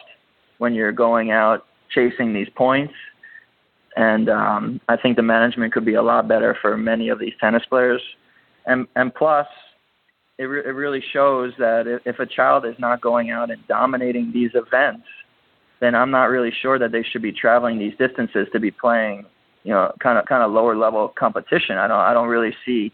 when 0.58 0.74
you're 0.74 0.92
going 0.92 1.32
out 1.32 1.66
chasing 1.90 2.32
these 2.32 2.48
points. 2.54 2.94
And 3.96 4.30
um, 4.30 4.80
I 4.88 4.96
think 4.96 5.16
the 5.16 5.22
management 5.22 5.72
could 5.72 5.84
be 5.84 5.94
a 5.94 6.02
lot 6.02 6.28
better 6.28 6.56
for 6.62 6.76
many 6.76 7.08
of 7.08 7.18
these 7.18 7.34
tennis 7.40 7.64
players. 7.68 8.00
And 8.66 8.86
and 8.94 9.12
plus, 9.12 9.48
it, 10.38 10.44
re- 10.44 10.64
it 10.64 10.74
really 10.74 11.02
shows 11.12 11.52
that 11.58 11.86
if, 11.86 12.02
if 12.06 12.18
a 12.18 12.26
child 12.26 12.64
is 12.64 12.74
not 12.78 13.00
going 13.00 13.30
out 13.30 13.50
and 13.50 13.66
dominating 13.68 14.30
these 14.32 14.50
events, 14.54 15.04
then 15.80 15.94
I'm 15.94 16.10
not 16.10 16.24
really 16.24 16.52
sure 16.62 16.78
that 16.78 16.92
they 16.92 17.02
should 17.02 17.22
be 17.22 17.32
traveling 17.32 17.78
these 17.78 17.94
distances 17.98 18.46
to 18.52 18.60
be 18.60 18.70
playing, 18.70 19.26
you 19.64 19.72
know, 19.72 19.92
kind 20.00 20.18
of 20.18 20.26
kind 20.26 20.42
of 20.42 20.52
lower 20.52 20.76
level 20.76 21.12
competition. 21.18 21.76
I 21.76 21.88
don't 21.88 21.98
I 21.98 22.12
don't 22.12 22.28
really 22.28 22.54
see 22.64 22.92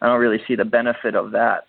I 0.00 0.06
don't 0.06 0.20
really 0.20 0.40
see 0.48 0.56
the 0.56 0.64
benefit 0.64 1.14
of 1.14 1.32
that. 1.32 1.66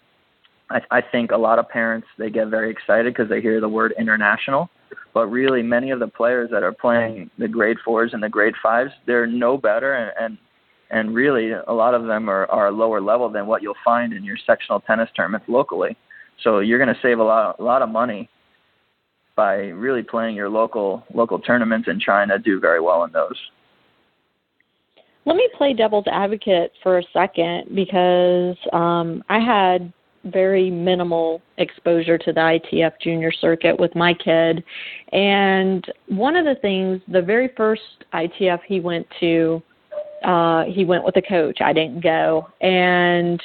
I, 0.70 0.80
I 0.90 1.02
think 1.02 1.32
a 1.32 1.38
lot 1.38 1.60
of 1.60 1.68
parents 1.68 2.08
they 2.18 2.30
get 2.30 2.48
very 2.48 2.72
excited 2.72 3.14
because 3.14 3.30
they 3.30 3.42
hear 3.42 3.60
the 3.60 3.70
word 3.70 3.94
international, 4.00 4.70
but 5.14 5.28
really 5.28 5.62
many 5.62 5.92
of 5.92 6.00
the 6.00 6.08
players 6.08 6.50
that 6.52 6.64
are 6.64 6.72
playing 6.72 7.30
the 7.38 7.48
grade 7.48 7.78
fours 7.84 8.12
and 8.14 8.24
the 8.24 8.30
grade 8.30 8.56
fives, 8.64 8.92
they're 9.06 9.28
no 9.28 9.58
better 9.58 9.94
and, 9.94 10.12
and 10.20 10.38
and 10.92 11.16
really 11.16 11.52
a 11.52 11.74
lot 11.74 11.94
of 11.94 12.06
them 12.06 12.30
are, 12.30 12.46
are 12.52 12.72
lower 12.72 13.02
level 13.02 13.30
than 13.30 13.48
what 13.48 13.62
you'll 13.62 13.74
find 13.84 14.14
in 14.14 14.24
your 14.24 14.38
sectional 14.46 14.82
tennis 14.82 15.10
tournaments 15.16 15.48
locally. 15.50 15.98
So 16.44 16.60
you're 16.60 16.80
going 16.80 16.94
to 16.94 17.02
save 17.02 17.20
a 17.20 17.24
lot 17.24 17.60
a 17.60 17.64
lot 17.64 17.82
of 17.82 17.90
money 17.90 18.30
by 19.36 19.56
really 19.70 20.04
playing 20.04 20.36
your 20.36 20.50
local 20.50 21.04
local 21.14 21.40
tournaments 21.40 21.88
and 21.88 22.02
trying 22.02 22.28
to 22.30 22.40
do 22.40 22.60
very 22.60 22.82
well 22.82 23.04
in 23.04 23.12
those. 23.12 23.38
Let 25.26 25.36
me 25.36 25.48
play 25.56 25.74
devil's 25.74 26.06
advocate 26.12 26.72
for 26.82 26.98
a 26.98 27.04
second 27.14 27.76
because 27.76 28.58
um, 28.74 29.24
I 29.30 29.40
had 29.40 29.94
very 30.26 30.70
minimal 30.70 31.42
exposure 31.58 32.18
to 32.18 32.34
the 32.34 32.40
ITF 32.40 32.94
junior 33.02 33.32
circuit 33.32 33.80
with 33.80 33.96
my 33.96 34.14
kid. 34.14 34.64
And 35.12 35.86
one 36.08 36.36
of 36.36 36.46
the 36.46 36.56
things, 36.62 37.02
the 37.08 37.22
very 37.22 37.50
first 37.56 37.82
ITF 38.14 38.60
he 38.68 38.80
went 38.80 39.08
to, 39.20 39.62
uh, 40.24 40.66
he 40.66 40.86
went 40.86 41.04
with 41.04 41.16
a 41.18 41.22
coach. 41.22 41.60
I 41.62 41.74
didn't 41.74 42.02
go. 42.02 42.48
And 42.62 43.42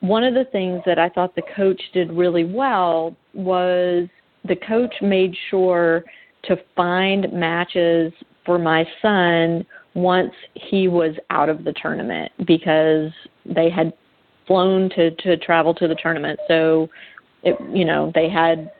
one 0.00 0.24
of 0.24 0.34
the 0.34 0.44
things 0.52 0.82
that 0.86 0.98
I 0.98 1.08
thought 1.08 1.34
the 1.34 1.42
coach 1.54 1.80
did 1.92 2.12
really 2.12 2.44
well 2.44 3.16
was 3.34 4.08
the 4.44 4.56
coach 4.56 4.94
made 5.02 5.34
sure 5.50 6.04
to 6.44 6.56
find 6.74 7.32
matches 7.32 8.12
for 8.44 8.58
my 8.58 8.86
son 9.02 9.66
once 9.94 10.32
he 10.54 10.88
was 10.88 11.14
out 11.30 11.48
of 11.48 11.64
the 11.64 11.72
tournament 11.80 12.30
because 12.46 13.10
they 13.44 13.70
had 13.70 13.92
flown 14.46 14.88
to 14.90 15.10
to 15.16 15.36
travel 15.38 15.74
to 15.74 15.88
the 15.88 15.96
tournament. 15.96 16.38
So, 16.46 16.88
it 17.42 17.56
you 17.72 17.84
know 17.84 18.12
they 18.14 18.28
had 18.28 18.70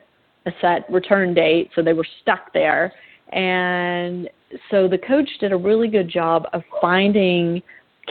a 0.45 0.51
set 0.61 0.89
return 0.89 1.33
date, 1.33 1.71
so 1.75 1.81
they 1.81 1.93
were 1.93 2.07
stuck 2.21 2.53
there. 2.53 2.93
And 3.31 4.29
so 4.71 4.87
the 4.87 4.97
coach 4.97 5.29
did 5.39 5.51
a 5.51 5.57
really 5.57 5.87
good 5.87 6.09
job 6.09 6.45
of 6.53 6.63
finding 6.81 7.61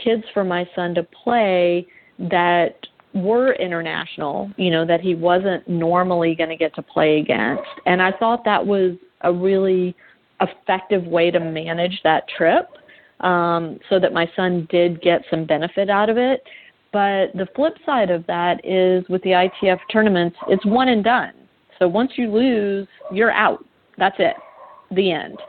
kids 0.03 0.23
for 0.33 0.43
my 0.43 0.67
son 0.75 0.93
to 0.95 1.03
play 1.03 1.87
that 2.19 2.75
were 3.13 3.53
international, 3.53 4.51
you 4.57 4.69
know, 4.69 4.85
that 4.85 5.01
he 5.01 5.15
wasn't 5.15 5.67
normally 5.67 6.35
going 6.35 6.49
to 6.49 6.55
get 6.55 6.75
to 6.75 6.81
play 6.81 7.19
against. 7.19 7.63
And 7.85 8.01
I 8.01 8.11
thought 8.11 8.45
that 8.45 8.65
was 8.65 8.95
a 9.21 9.33
really 9.33 9.95
effective 10.41 11.05
way 11.05 11.31
to 11.31 11.39
manage 11.39 11.99
that 12.03 12.23
trip 12.37 12.69
um, 13.21 13.79
so 13.89 13.99
that 13.99 14.13
my 14.13 14.29
son 14.35 14.67
did 14.69 15.01
get 15.01 15.23
some 15.29 15.45
benefit 15.45 15.89
out 15.89 16.09
of 16.09 16.17
it. 16.17 16.43
But 16.93 17.33
the 17.33 17.47
flip 17.55 17.73
side 17.85 18.09
of 18.09 18.25
that 18.27 18.63
is 18.63 19.07
with 19.09 19.21
the 19.23 19.31
ITF 19.31 19.79
tournaments, 19.91 20.37
it's 20.47 20.65
one 20.65 20.89
and 20.89 21.03
done. 21.03 21.33
So 21.79 21.87
once 21.87 22.11
you 22.15 22.31
lose, 22.31 22.87
you're 23.11 23.31
out. 23.31 23.65
That's 23.97 24.15
it. 24.19 24.35
The 24.91 25.11
end. 25.11 25.39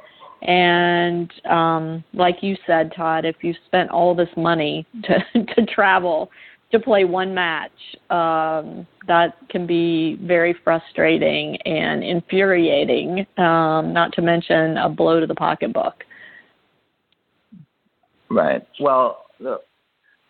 And 0.43 1.33
um, 1.47 2.05
like 2.15 2.43
you 2.43 2.57
said, 2.67 2.93
Todd, 2.97 3.25
if 3.25 3.37
you 3.43 3.55
spent 3.67 3.91
all 3.91 4.15
this 4.15 4.29
money 4.37 4.87
to 5.05 5.45
to 5.55 5.67
travel 5.67 6.31
to 6.71 6.79
play 6.79 7.05
one 7.05 7.35
match, 7.35 7.73
um, 8.11 8.87
that 9.07 9.37
can 9.49 9.67
be 9.67 10.17
very 10.23 10.55
frustrating 10.63 11.57
and 11.63 12.05
infuriating. 12.05 13.27
Um, 13.39 13.93
not 13.93 14.13
to 14.15 14.23
mention 14.23 14.77
a 14.77 14.89
blow 14.89 15.19
to 15.19 15.27
the 15.27 15.35
pocketbook. 15.35 16.05
Right. 18.31 18.67
Well, 18.79 19.25
the 19.41 19.61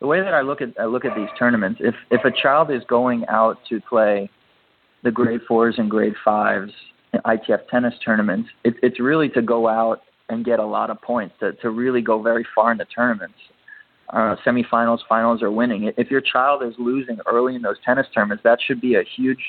the 0.00 0.07
way 0.07 0.21
that 0.21 0.33
I 0.33 0.41
look 0.41 0.62
at 0.62 0.69
I 0.81 0.85
look 0.85 1.05
at 1.05 1.15
these 1.17 1.29
tournaments, 1.38 1.81
if 1.83 1.95
if 2.11 2.25
a 2.25 2.31
child 2.31 2.71
is 2.71 2.83
going 2.88 3.27
out 3.29 3.59
to 3.69 3.81
play 3.81 4.31
the 5.03 5.11
grade 5.11 5.41
fours 5.47 5.75
and 5.79 5.91
grade 5.91 6.15
fives 6.25 6.73
ITF 7.28 7.68
tennis 7.70 7.94
tournaments, 8.04 8.49
it, 8.64 8.75
it's 8.82 8.99
really 8.99 9.28
to 9.30 9.42
go 9.42 9.68
out 9.68 10.00
and 10.30 10.44
get 10.44 10.58
a 10.58 10.64
lot 10.64 10.90
of 10.90 11.00
points 11.02 11.35
to 11.40 11.52
to 11.54 11.70
really 11.70 12.00
go 12.00 12.20
very 12.23 12.47
far 12.54 12.73
in 12.73 12.78
the 12.78 12.85
tournaments. 12.87 13.37
Uh, 14.11 14.37
semifinals, 14.47 15.00
finals, 15.06 15.42
or 15.42 15.50
winning. 15.50 15.92
If 15.99 16.11
your 16.11 16.23
child 16.23 16.62
is 16.62 16.73
losing 16.78 17.18
early 17.26 17.54
in 17.54 17.62
those 17.62 17.76
tennis 17.85 18.06
tournaments, 18.14 18.42
that 18.42 18.58
should 18.66 18.80
be 18.80 18.94
a 18.94 19.02
huge 19.16 19.42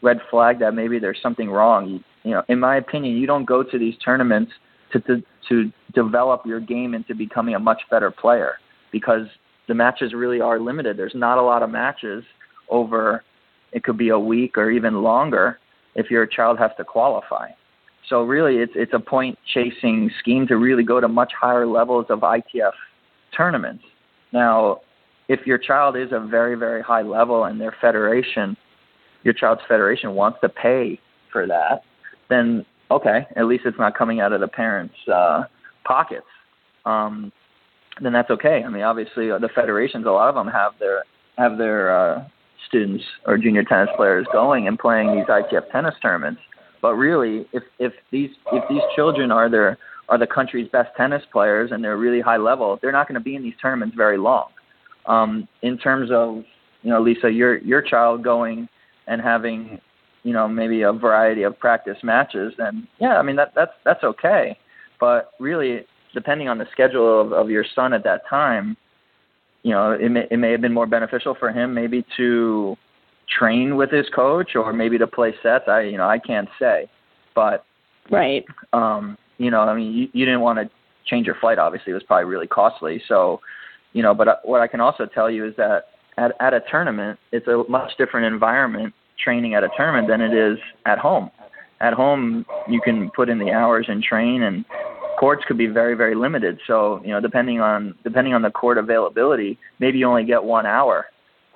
red 0.00 0.18
flag 0.30 0.60
that 0.60 0.72
maybe 0.72 0.98
there's 0.98 1.18
something 1.22 1.50
wrong. 1.50 1.88
You, 1.88 2.00
you 2.24 2.30
know, 2.30 2.42
in 2.48 2.58
my 2.58 2.76
opinion, 2.76 3.16
you 3.16 3.26
don't 3.26 3.44
go 3.44 3.62
to 3.62 3.78
these 3.78 3.94
tournaments 4.02 4.52
to, 4.92 5.00
to 5.00 5.22
to 5.50 5.72
develop 5.94 6.46
your 6.46 6.60
game 6.60 6.94
into 6.94 7.14
becoming 7.14 7.54
a 7.54 7.58
much 7.58 7.82
better 7.90 8.10
player 8.10 8.54
because 8.92 9.26
the 9.66 9.74
matches 9.74 10.14
really 10.14 10.40
are 10.40 10.58
limited. 10.58 10.96
There's 10.96 11.14
not 11.14 11.36
a 11.36 11.42
lot 11.42 11.62
of 11.62 11.70
matches 11.70 12.24
over 12.70 13.22
it 13.72 13.84
could 13.84 13.98
be 13.98 14.08
a 14.08 14.18
week 14.18 14.56
or 14.56 14.70
even 14.70 15.02
longer 15.02 15.58
if 15.98 16.10
your 16.10 16.26
child 16.26 16.58
has 16.58 16.70
to 16.78 16.84
qualify. 16.84 17.48
So 18.08 18.22
really 18.22 18.58
it's 18.58 18.72
it's 18.74 18.94
a 18.94 19.00
point 19.00 19.38
chasing 19.52 20.10
scheme 20.20 20.46
to 20.46 20.56
really 20.56 20.84
go 20.84 21.00
to 21.00 21.08
much 21.08 21.32
higher 21.38 21.66
levels 21.66 22.06
of 22.08 22.20
ITF 22.20 22.72
tournaments. 23.36 23.84
Now, 24.32 24.80
if 25.28 25.46
your 25.46 25.58
child 25.58 25.96
is 25.96 26.08
a 26.12 26.20
very, 26.20 26.54
very 26.54 26.82
high 26.82 27.02
level 27.02 27.44
and 27.44 27.60
their 27.60 27.74
federation, 27.80 28.56
your 29.24 29.34
child's 29.34 29.60
federation 29.68 30.14
wants 30.14 30.38
to 30.42 30.48
pay 30.48 30.98
for 31.32 31.46
that, 31.46 31.82
then 32.30 32.64
okay, 32.90 33.26
at 33.36 33.46
least 33.46 33.64
it's 33.66 33.78
not 33.78 33.98
coming 33.98 34.20
out 34.20 34.32
of 34.32 34.40
the 34.40 34.48
parents' 34.48 34.94
uh, 35.12 35.42
pockets. 35.84 36.26
Um, 36.86 37.32
then 38.00 38.12
that's 38.12 38.30
okay. 38.30 38.62
I 38.64 38.68
mean, 38.70 38.82
obviously, 38.82 39.32
uh, 39.32 39.38
the 39.38 39.50
federations, 39.54 40.06
a 40.06 40.10
lot 40.10 40.28
of 40.28 40.36
them 40.36 40.46
have 40.46 40.72
their 40.78 41.02
have 41.36 41.58
their 41.58 41.80
uh, 41.98 42.24
students 42.66 43.04
or 43.26 43.38
junior 43.38 43.64
tennis 43.64 43.88
players 43.96 44.26
going 44.32 44.66
and 44.66 44.78
playing 44.78 45.14
these 45.14 45.26
ITF 45.26 45.70
tennis 45.70 45.94
tournaments. 46.02 46.40
But 46.80 46.94
really, 46.94 47.46
if 47.52 47.62
if 47.78 47.92
these 48.10 48.30
if 48.52 48.64
these 48.68 48.82
children 48.94 49.30
are 49.30 49.50
their 49.50 49.78
are 50.08 50.18
the 50.18 50.26
country's 50.26 50.68
best 50.70 50.90
tennis 50.96 51.22
players 51.32 51.70
and 51.72 51.82
they're 51.84 51.96
really 51.96 52.20
high 52.20 52.36
level, 52.36 52.78
they're 52.80 52.92
not 52.92 53.08
going 53.08 53.14
to 53.14 53.20
be 53.20 53.34
in 53.34 53.42
these 53.42 53.54
tournaments 53.60 53.96
very 53.96 54.18
long. 54.18 54.46
Um, 55.06 55.48
in 55.62 55.78
terms 55.78 56.10
of 56.12 56.44
you 56.82 56.90
know, 56.90 57.00
Lisa, 57.00 57.30
your 57.30 57.58
your 57.58 57.82
child 57.82 58.22
going 58.22 58.68
and 59.06 59.20
having 59.20 59.80
you 60.22 60.32
know 60.32 60.46
maybe 60.46 60.82
a 60.82 60.92
variety 60.92 61.42
of 61.42 61.58
practice 61.58 61.98
matches, 62.02 62.52
then 62.58 62.86
yeah, 63.00 63.18
I 63.18 63.22
mean 63.22 63.36
that 63.36 63.52
that's 63.54 63.72
that's 63.84 64.04
okay. 64.04 64.56
But 65.00 65.32
really, 65.38 65.86
depending 66.14 66.48
on 66.48 66.58
the 66.58 66.66
schedule 66.72 67.20
of, 67.20 67.32
of 67.32 67.50
your 67.50 67.64
son 67.74 67.92
at 67.92 68.04
that 68.04 68.22
time, 68.28 68.76
you 69.68 69.74
know, 69.74 69.92
it 69.92 70.08
may, 70.08 70.26
it 70.30 70.38
may 70.38 70.50
have 70.50 70.62
been 70.62 70.72
more 70.72 70.86
beneficial 70.86 71.36
for 71.38 71.52
him 71.52 71.74
maybe 71.74 72.02
to 72.16 72.74
train 73.38 73.76
with 73.76 73.90
his 73.90 74.06
coach 74.14 74.56
or 74.56 74.72
maybe 74.72 74.96
to 74.96 75.06
play 75.06 75.34
sets. 75.42 75.64
I, 75.68 75.82
you 75.82 75.98
know, 75.98 76.08
I 76.08 76.18
can't 76.18 76.48
say, 76.58 76.88
but 77.34 77.66
right. 78.10 78.46
Um, 78.72 79.18
you 79.36 79.50
know, 79.50 79.60
I 79.60 79.76
mean, 79.76 79.92
you, 79.92 80.08
you 80.14 80.24
didn't 80.24 80.40
want 80.40 80.58
to 80.58 80.70
change 81.04 81.26
your 81.26 81.34
flight. 81.34 81.58
Obviously, 81.58 81.90
it 81.90 81.94
was 81.94 82.02
probably 82.02 82.24
really 82.24 82.46
costly. 82.46 83.02
So, 83.06 83.40
you 83.92 84.02
know, 84.02 84.14
but 84.14 84.28
uh, 84.28 84.36
what 84.42 84.62
I 84.62 84.68
can 84.68 84.80
also 84.80 85.04
tell 85.04 85.30
you 85.30 85.46
is 85.46 85.54
that 85.58 85.88
at 86.16 86.32
at 86.40 86.54
a 86.54 86.60
tournament, 86.70 87.18
it's 87.30 87.46
a 87.46 87.62
much 87.68 87.92
different 87.98 88.32
environment 88.32 88.94
training 89.22 89.52
at 89.52 89.64
a 89.64 89.68
tournament 89.76 90.08
than 90.08 90.22
it 90.22 90.32
is 90.32 90.56
at 90.86 90.98
home. 90.98 91.30
At 91.82 91.92
home, 91.92 92.46
you 92.70 92.80
can 92.80 93.10
put 93.14 93.28
in 93.28 93.38
the 93.38 93.50
hours 93.50 93.84
and 93.86 94.02
train, 94.02 94.44
and 94.44 94.64
courts 95.18 95.42
could 95.46 95.58
be 95.58 95.66
very 95.66 95.94
very 95.94 96.14
limited. 96.14 96.58
So 96.66 97.00
you 97.04 97.10
know 97.10 97.20
depending 97.20 97.60
on 97.60 97.94
depending 98.04 98.34
on 98.34 98.42
the 98.42 98.50
court 98.50 98.78
availability 98.78 99.58
maybe 99.78 99.98
you 99.98 100.06
only 100.06 100.24
get 100.24 100.42
one 100.42 100.66
hour. 100.66 101.06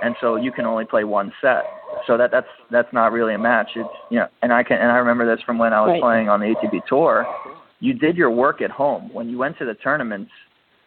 And 0.02 0.16
so 0.20 0.34
you 0.34 0.50
can 0.50 0.66
only 0.66 0.84
play 0.84 1.04
one 1.04 1.32
set. 1.40 1.62
So 2.06 2.16
that 2.16 2.30
that's 2.32 2.48
that's 2.70 2.92
not 2.92 3.12
really 3.12 3.34
a 3.34 3.38
match. 3.38 3.70
It's 3.76 3.88
you 4.10 4.18
know 4.18 4.26
and 4.42 4.52
i 4.52 4.62
can 4.62 4.78
and 4.78 4.90
i 4.90 4.96
remember 4.96 5.24
this 5.24 5.42
from 5.44 5.58
when 5.58 5.72
i 5.72 5.80
was 5.80 5.90
right. 5.90 6.02
playing 6.02 6.28
on 6.28 6.40
the 6.40 6.46
atp 6.46 6.84
tour. 6.86 7.26
You 7.80 7.94
did 7.94 8.16
your 8.16 8.30
work 8.30 8.60
at 8.60 8.70
home. 8.70 9.10
When 9.12 9.28
you 9.28 9.38
went 9.38 9.58
to 9.58 9.64
the 9.64 9.74
tournaments 9.74 10.30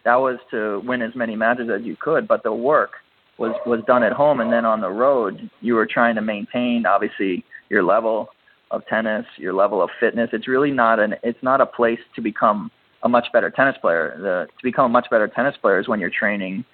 that 0.03 0.15
was 0.15 0.38
to 0.51 0.82
win 0.86 1.01
as 1.01 1.15
many 1.15 1.36
matches 1.36 1.70
as 1.70 1.84
you 1.84 1.96
could 2.00 2.27
but 2.27 2.44
the 2.44 2.53
work 2.53 2.91
was 3.38 3.55
was 3.65 3.82
done 3.88 4.03
at 4.03 4.12
home. 4.12 4.41
And 4.41 4.51
then 4.51 4.65
on 4.65 4.82
the 4.82 4.89
road 4.89 5.50
you 5.62 5.75
were 5.75 5.86
trying 5.86 6.15
to 6.15 6.22
maintain 6.22 6.86
obviously 6.86 7.46
your 7.70 7.84
level 7.84 8.29
of 8.72 8.86
tennis, 8.88 9.25
your 9.38 9.53
level 9.53 9.81
of 9.81 9.89
fitness. 10.00 10.29
It's 10.34 10.48
really 10.48 10.72
not 10.72 11.00
an 11.00 11.15
it's 11.24 11.41
not 11.41 11.62
a 11.62 11.65
place 11.65 12.00
to 12.15 12.22
become 12.22 12.72
a 13.03 13.10
much 13.10 13.27
better 13.31 13.50
tennis 13.50 13.75
player. 13.81 14.15
The, 14.17 14.48
to 14.48 14.63
become 14.63 14.86
a 14.86 14.89
much 14.89 15.07
better 15.10 15.27
tennis 15.27 15.55
player 15.62 15.79
is 15.79 15.88
when 15.88 16.00
you're 16.00 16.10
training, 16.10 16.65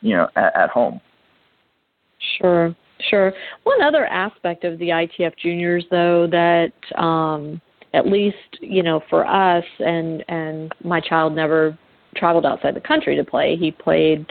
you 0.00 0.16
know, 0.16 0.28
at, 0.36 0.54
at 0.56 0.70
home. 0.70 1.00
Sure, 2.38 2.74
sure. 3.08 3.32
One 3.62 3.82
other 3.82 4.06
aspect 4.06 4.64
of 4.64 4.78
the 4.78 4.88
ITF 4.88 5.36
juniors, 5.38 5.84
though, 5.90 6.26
that 6.30 6.72
um, 7.00 7.60
at 7.94 8.06
least 8.06 8.36
you 8.60 8.82
know 8.82 9.00
for 9.08 9.26
us, 9.26 9.64
and 9.78 10.24
and 10.28 10.72
my 10.84 11.00
child 11.00 11.34
never 11.34 11.78
traveled 12.16 12.46
outside 12.46 12.74
the 12.74 12.80
country 12.80 13.16
to 13.16 13.24
play. 13.24 13.56
He 13.56 13.70
played 13.70 14.26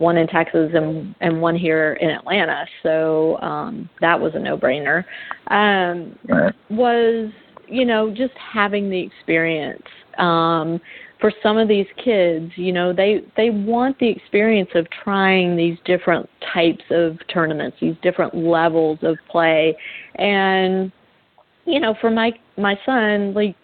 one 0.00 0.16
in 0.16 0.26
Texas 0.26 0.70
and 0.74 1.14
and 1.20 1.40
one 1.40 1.54
here 1.54 1.92
in 2.00 2.10
Atlanta. 2.10 2.64
So 2.82 3.38
um, 3.40 3.88
that 4.00 4.18
was 4.18 4.32
a 4.34 4.38
no 4.38 4.56
brainer. 4.56 5.04
Um, 5.48 6.18
right. 6.28 6.54
Was 6.70 7.30
you 7.68 7.84
know 7.84 8.10
just 8.10 8.34
having 8.36 8.90
the 8.90 8.98
experience. 8.98 9.82
Um, 10.18 10.80
for 11.20 11.32
some 11.42 11.58
of 11.58 11.68
these 11.68 11.86
kids, 12.02 12.50
you 12.56 12.72
know, 12.72 12.94
they 12.94 13.20
they 13.36 13.50
want 13.50 13.98
the 13.98 14.08
experience 14.08 14.70
of 14.74 14.86
trying 15.04 15.54
these 15.54 15.76
different 15.84 16.28
types 16.52 16.84
of 16.90 17.18
tournaments, 17.32 17.76
these 17.78 17.96
different 18.02 18.34
levels 18.34 18.98
of 19.02 19.18
play, 19.30 19.76
and 20.14 20.90
you 21.66 21.78
know, 21.78 21.94
for 22.00 22.10
my 22.10 22.32
my 22.56 22.74
son, 22.86 23.34
like 23.34 23.54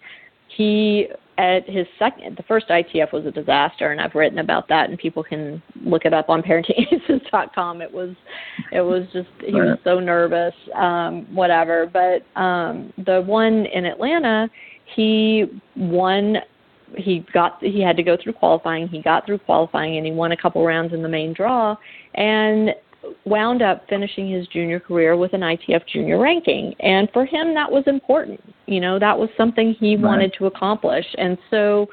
he 0.55 1.09
at 1.39 1.69
his 1.69 1.87
second, 1.99 2.37
the 2.37 2.43
first 2.45 2.69
ITF 2.69 3.13
was 3.13 3.27
a 3.27 3.31
disaster, 3.31 3.93
and 3.93 4.01
I've 4.01 4.15
written 4.15 4.39
about 4.39 4.69
that, 4.69 4.89
and 4.89 4.99
people 4.99 5.23
can 5.23 5.63
look 5.85 6.05
it 6.05 6.15
up 6.15 6.31
on 6.31 6.43
parentingaces.com. 6.43 7.83
It 7.83 7.93
was, 7.93 8.15
it 8.73 8.81
was 8.81 9.05
just 9.13 9.29
he 9.41 9.53
was 9.53 9.79
so 9.85 10.01
nervous, 10.01 10.55
um, 10.75 11.27
whatever. 11.35 11.91
But 11.93 12.41
um, 12.41 12.93
the 13.05 13.23
one 13.23 13.67
in 13.67 13.85
Atlanta, 13.85 14.49
he 14.95 15.45
won. 15.77 16.37
He 16.97 17.27
got 17.35 17.59
he 17.61 17.83
had 17.83 17.97
to 17.97 18.03
go 18.03 18.17
through 18.23 18.35
qualifying. 18.35 18.89
He 18.89 19.03
got 19.03 19.27
through 19.27 19.39
qualifying, 19.39 19.97
and 19.97 20.07
he 20.07 20.13
won 20.13 20.33
a 20.33 20.37
couple 20.37 20.65
rounds 20.65 20.95
in 20.95 21.03
the 21.03 21.09
main 21.09 21.33
draw, 21.35 21.77
and 22.15 22.71
wound 23.25 23.63
up 23.63 23.85
finishing 23.89 24.31
his 24.31 24.47
junior 24.49 24.81
career 24.81 25.17
with 25.17 25.33
an 25.33 25.41
ITF 25.41 25.83
junior 25.93 26.19
ranking. 26.19 26.75
And 26.81 27.09
for 27.13 27.25
him, 27.25 27.55
that 27.55 27.71
was 27.71 27.85
important. 27.87 28.41
You 28.67 28.81
know, 28.81 28.99
that 28.99 29.19
was 29.19 29.29
something 29.37 29.75
he 29.79 29.97
right. 29.97 30.05
wanted 30.05 30.35
to 30.39 30.47
accomplish. 30.47 31.07
And 31.19 31.39
so, 31.51 31.87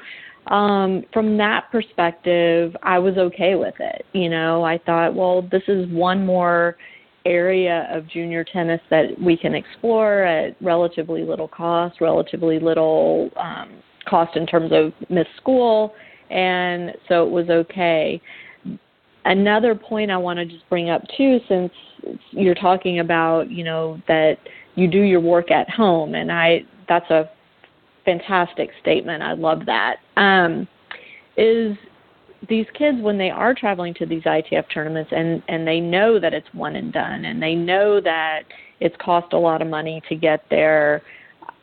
um, 0.48 1.04
from 1.12 1.38
that 1.38 1.70
perspective, 1.72 2.76
I 2.82 2.98
was 2.98 3.16
okay 3.16 3.54
with 3.54 3.74
it. 3.80 4.04
You 4.12 4.28
know, 4.28 4.62
I 4.62 4.78
thought, 4.78 5.14
well, 5.14 5.42
this 5.50 5.62
is 5.68 5.88
one 5.90 6.26
more 6.26 6.76
area 7.24 7.88
of 7.90 8.06
junior 8.08 8.44
tennis 8.44 8.80
that 8.90 9.18
we 9.18 9.36
can 9.36 9.54
explore 9.54 10.24
at 10.24 10.54
relatively 10.60 11.22
little 11.22 11.48
cost, 11.48 12.00
relatively 12.00 12.58
little 12.58 13.30
um, 13.36 13.82
cost 14.06 14.36
in 14.36 14.46
terms 14.46 14.70
of 14.72 14.92
missed 15.08 15.30
school. 15.36 15.94
And 16.30 16.92
so 17.08 17.26
it 17.26 17.30
was 17.30 17.48
okay 17.48 18.20
another 19.24 19.74
point 19.74 20.10
I 20.10 20.16
want 20.16 20.38
to 20.38 20.44
just 20.44 20.68
bring 20.68 20.90
up 20.90 21.02
too, 21.16 21.38
since 21.48 21.72
you're 22.30 22.54
talking 22.54 23.00
about, 23.00 23.50
you 23.50 23.64
know, 23.64 24.00
that 24.08 24.36
you 24.74 24.88
do 24.88 25.00
your 25.00 25.20
work 25.20 25.50
at 25.50 25.68
home, 25.70 26.14
and 26.14 26.30
I 26.30 26.64
that's 26.88 27.10
a 27.10 27.30
fantastic 28.04 28.70
statement. 28.80 29.22
I 29.22 29.32
love 29.32 29.60
that. 29.66 29.96
Um, 30.16 30.68
is 31.36 31.76
these 32.48 32.66
kids 32.74 32.98
when 33.00 33.16
they 33.16 33.30
are 33.30 33.54
traveling 33.54 33.94
to 33.94 34.06
these 34.06 34.22
ITF 34.24 34.64
tournaments 34.72 35.10
and 35.14 35.42
and 35.48 35.66
they 35.66 35.80
know 35.80 36.20
that 36.20 36.34
it's 36.34 36.48
one 36.52 36.76
and 36.76 36.92
done, 36.92 37.24
and 37.24 37.42
they 37.42 37.54
know 37.54 38.00
that 38.00 38.42
it's 38.80 38.96
cost 39.00 39.32
a 39.32 39.38
lot 39.38 39.62
of 39.62 39.68
money 39.68 40.02
to 40.08 40.14
get 40.14 40.44
there. 40.50 41.02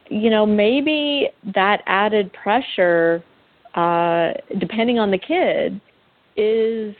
You 0.09 0.29
know, 0.29 0.45
maybe 0.45 1.29
that 1.53 1.81
added 1.85 2.33
pressure, 2.33 3.23
uh, 3.75 4.31
depending 4.59 4.99
on 4.99 5.11
the 5.11 5.17
kid, 5.17 5.79
is 6.35 6.95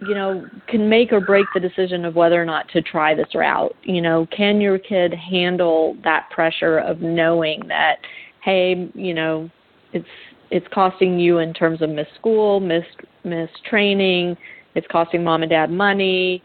you 0.00 0.14
know, 0.14 0.46
can 0.68 0.88
make 0.88 1.12
or 1.12 1.20
break 1.20 1.46
the 1.54 1.60
decision 1.60 2.04
of 2.04 2.14
whether 2.14 2.40
or 2.40 2.44
not 2.44 2.68
to 2.70 2.82
try 2.82 3.14
this 3.14 3.34
route. 3.34 3.74
You 3.82 4.00
know, 4.00 4.26
can 4.36 4.60
your 4.60 4.78
kid 4.78 5.12
handle 5.12 5.96
that 6.04 6.28
pressure 6.30 6.78
of 6.78 7.00
knowing 7.00 7.62
that, 7.68 7.96
hey, 8.44 8.90
you 8.94 9.14
know, 9.14 9.50
it's 9.92 10.06
it's 10.50 10.66
costing 10.72 11.18
you 11.18 11.38
in 11.38 11.52
terms 11.52 11.82
of 11.82 11.90
missed 11.90 12.14
school, 12.18 12.60
missed 12.60 12.86
missed 13.24 13.64
training, 13.68 14.36
it's 14.74 14.86
costing 14.90 15.24
mom 15.24 15.42
and 15.42 15.50
dad 15.50 15.70
money. 15.70 16.42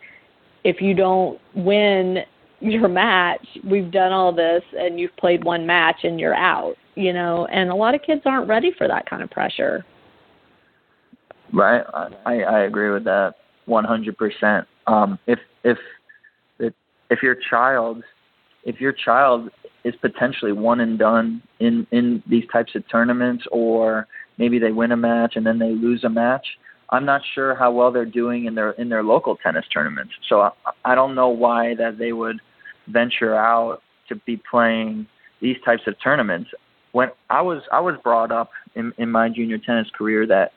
If 0.63 0.81
you 0.81 0.93
don't 0.93 1.39
win 1.55 2.19
your 2.59 2.87
match, 2.87 3.45
we've 3.69 3.91
done 3.91 4.11
all 4.11 4.33
this 4.33 4.63
and 4.77 4.99
you've 4.99 5.15
played 5.17 5.43
one 5.43 5.65
match 5.65 5.97
and 6.03 6.19
you're 6.19 6.35
out, 6.35 6.75
you 6.95 7.13
know, 7.13 7.45
and 7.47 7.69
a 7.69 7.75
lot 7.75 7.93
of 7.93 8.01
kids 8.01 8.21
aren't 8.25 8.47
ready 8.47 8.71
for 8.77 8.87
that 8.87 9.07
kind 9.09 9.21
of 9.21 9.29
pressure. 9.29 9.85
Right. 11.51 11.83
I, 12.25 12.41
I 12.41 12.59
agree 12.61 12.91
with 12.91 13.03
that. 13.03 13.35
100%. 13.67 14.65
Um, 14.87 15.19
if 15.27 15.39
if 15.63 15.77
if 17.09 17.21
your 17.21 17.35
child 17.49 18.03
if 18.63 18.79
your 18.79 18.93
child 18.93 19.49
is 19.83 19.93
potentially 20.01 20.51
one 20.51 20.79
and 20.79 20.97
done 20.97 21.41
in 21.59 21.85
in 21.91 22.23
these 22.27 22.45
types 22.51 22.75
of 22.75 22.87
tournaments, 22.89 23.45
or 23.51 24.07
maybe 24.37 24.59
they 24.59 24.71
win 24.71 24.91
a 24.91 24.97
match 24.97 25.35
and 25.35 25.45
then 25.45 25.59
they 25.59 25.71
lose 25.71 26.03
a 26.03 26.09
match, 26.09 26.45
I'm 26.89 27.05
not 27.05 27.21
sure 27.33 27.55
how 27.55 27.71
well 27.71 27.91
they're 27.91 28.05
doing 28.05 28.45
in 28.45 28.55
their 28.55 28.71
in 28.71 28.89
their 28.89 29.03
local 29.03 29.35
tennis 29.35 29.65
tournaments. 29.73 30.13
So 30.27 30.41
I, 30.41 30.51
I 30.85 30.95
don't 30.95 31.15
know 31.15 31.29
why 31.29 31.75
that 31.75 31.97
they 31.97 32.13
would 32.13 32.39
venture 32.87 33.35
out 33.35 33.81
to 34.09 34.15
be 34.15 34.41
playing 34.49 35.07
these 35.41 35.57
types 35.65 35.83
of 35.87 35.95
tournaments. 36.01 36.49
When 36.93 37.09
I 37.29 37.41
was 37.41 37.63
I 37.71 37.81
was 37.81 37.95
brought 38.03 38.31
up 38.31 38.51
in 38.75 38.93
in 38.97 39.11
my 39.11 39.29
junior 39.29 39.57
tennis 39.57 39.89
career 39.97 40.25
that 40.27 40.53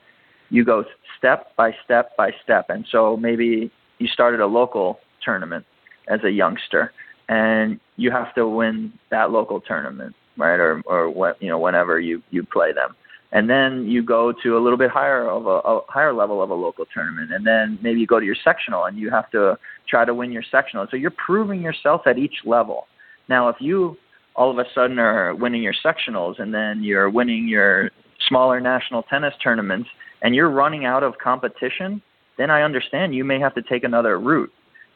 you 0.49 0.63
go 0.63 0.85
step 1.17 1.55
by 1.55 1.73
step 1.83 2.15
by 2.17 2.31
step. 2.43 2.69
And 2.69 2.85
so 2.91 3.17
maybe 3.17 3.71
you 3.99 4.07
started 4.07 4.39
a 4.39 4.45
local 4.45 4.99
tournament 5.23 5.65
as 6.07 6.23
a 6.23 6.31
youngster, 6.31 6.93
and 7.29 7.79
you 7.97 8.11
have 8.11 8.33
to 8.35 8.47
win 8.47 8.93
that 9.11 9.31
local 9.31 9.59
tournament, 9.59 10.15
right? 10.37 10.59
Or 10.59 10.81
or 10.85 11.09
what 11.09 11.41
you 11.41 11.49
know 11.49 11.59
whenever 11.59 11.99
you 11.99 12.21
you 12.29 12.43
play 12.43 12.73
them. 12.73 12.95
And 13.33 13.49
then 13.49 13.85
you 13.85 14.03
go 14.03 14.31
to 14.31 14.57
a 14.57 14.59
little 14.59 14.77
bit 14.77 14.89
higher 14.89 15.29
of 15.29 15.47
a, 15.47 15.49
a 15.49 15.81
higher 15.89 16.13
level 16.13 16.41
of 16.41 16.49
a 16.49 16.53
local 16.53 16.85
tournament, 16.93 17.33
and 17.33 17.45
then 17.45 17.77
maybe 17.81 17.99
you 17.99 18.07
go 18.07 18.19
to 18.19 18.25
your 18.25 18.37
sectional, 18.41 18.85
and 18.85 18.97
you 18.97 19.09
have 19.09 19.29
to 19.31 19.57
try 19.87 20.05
to 20.05 20.13
win 20.13 20.31
your 20.31 20.43
sectional. 20.49 20.87
So 20.89 20.95
you're 20.95 21.11
proving 21.11 21.61
yourself 21.61 22.07
at 22.07 22.17
each 22.17 22.35
level. 22.45 22.87
Now, 23.27 23.49
if 23.49 23.57
you 23.59 23.97
all 24.37 24.51
of 24.51 24.59
a 24.59 24.65
sudden 24.73 24.97
are 24.99 25.35
winning 25.35 25.61
your 25.61 25.73
sectionals, 25.83 26.39
and 26.39 26.53
then 26.53 26.83
you're 26.83 27.09
winning 27.09 27.49
your 27.49 27.89
smaller 28.27 28.59
national 28.59 29.03
tennis 29.03 29.33
tournaments, 29.43 29.89
and 30.21 30.35
you're 30.35 30.49
running 30.49 30.85
out 30.85 31.03
of 31.03 31.17
competition, 31.17 32.01
then 32.37 32.49
I 32.49 32.61
understand 32.61 33.15
you 33.15 33.23
may 33.23 33.39
have 33.39 33.55
to 33.55 33.61
take 33.61 33.83
another 33.83 34.19
route. 34.19 34.51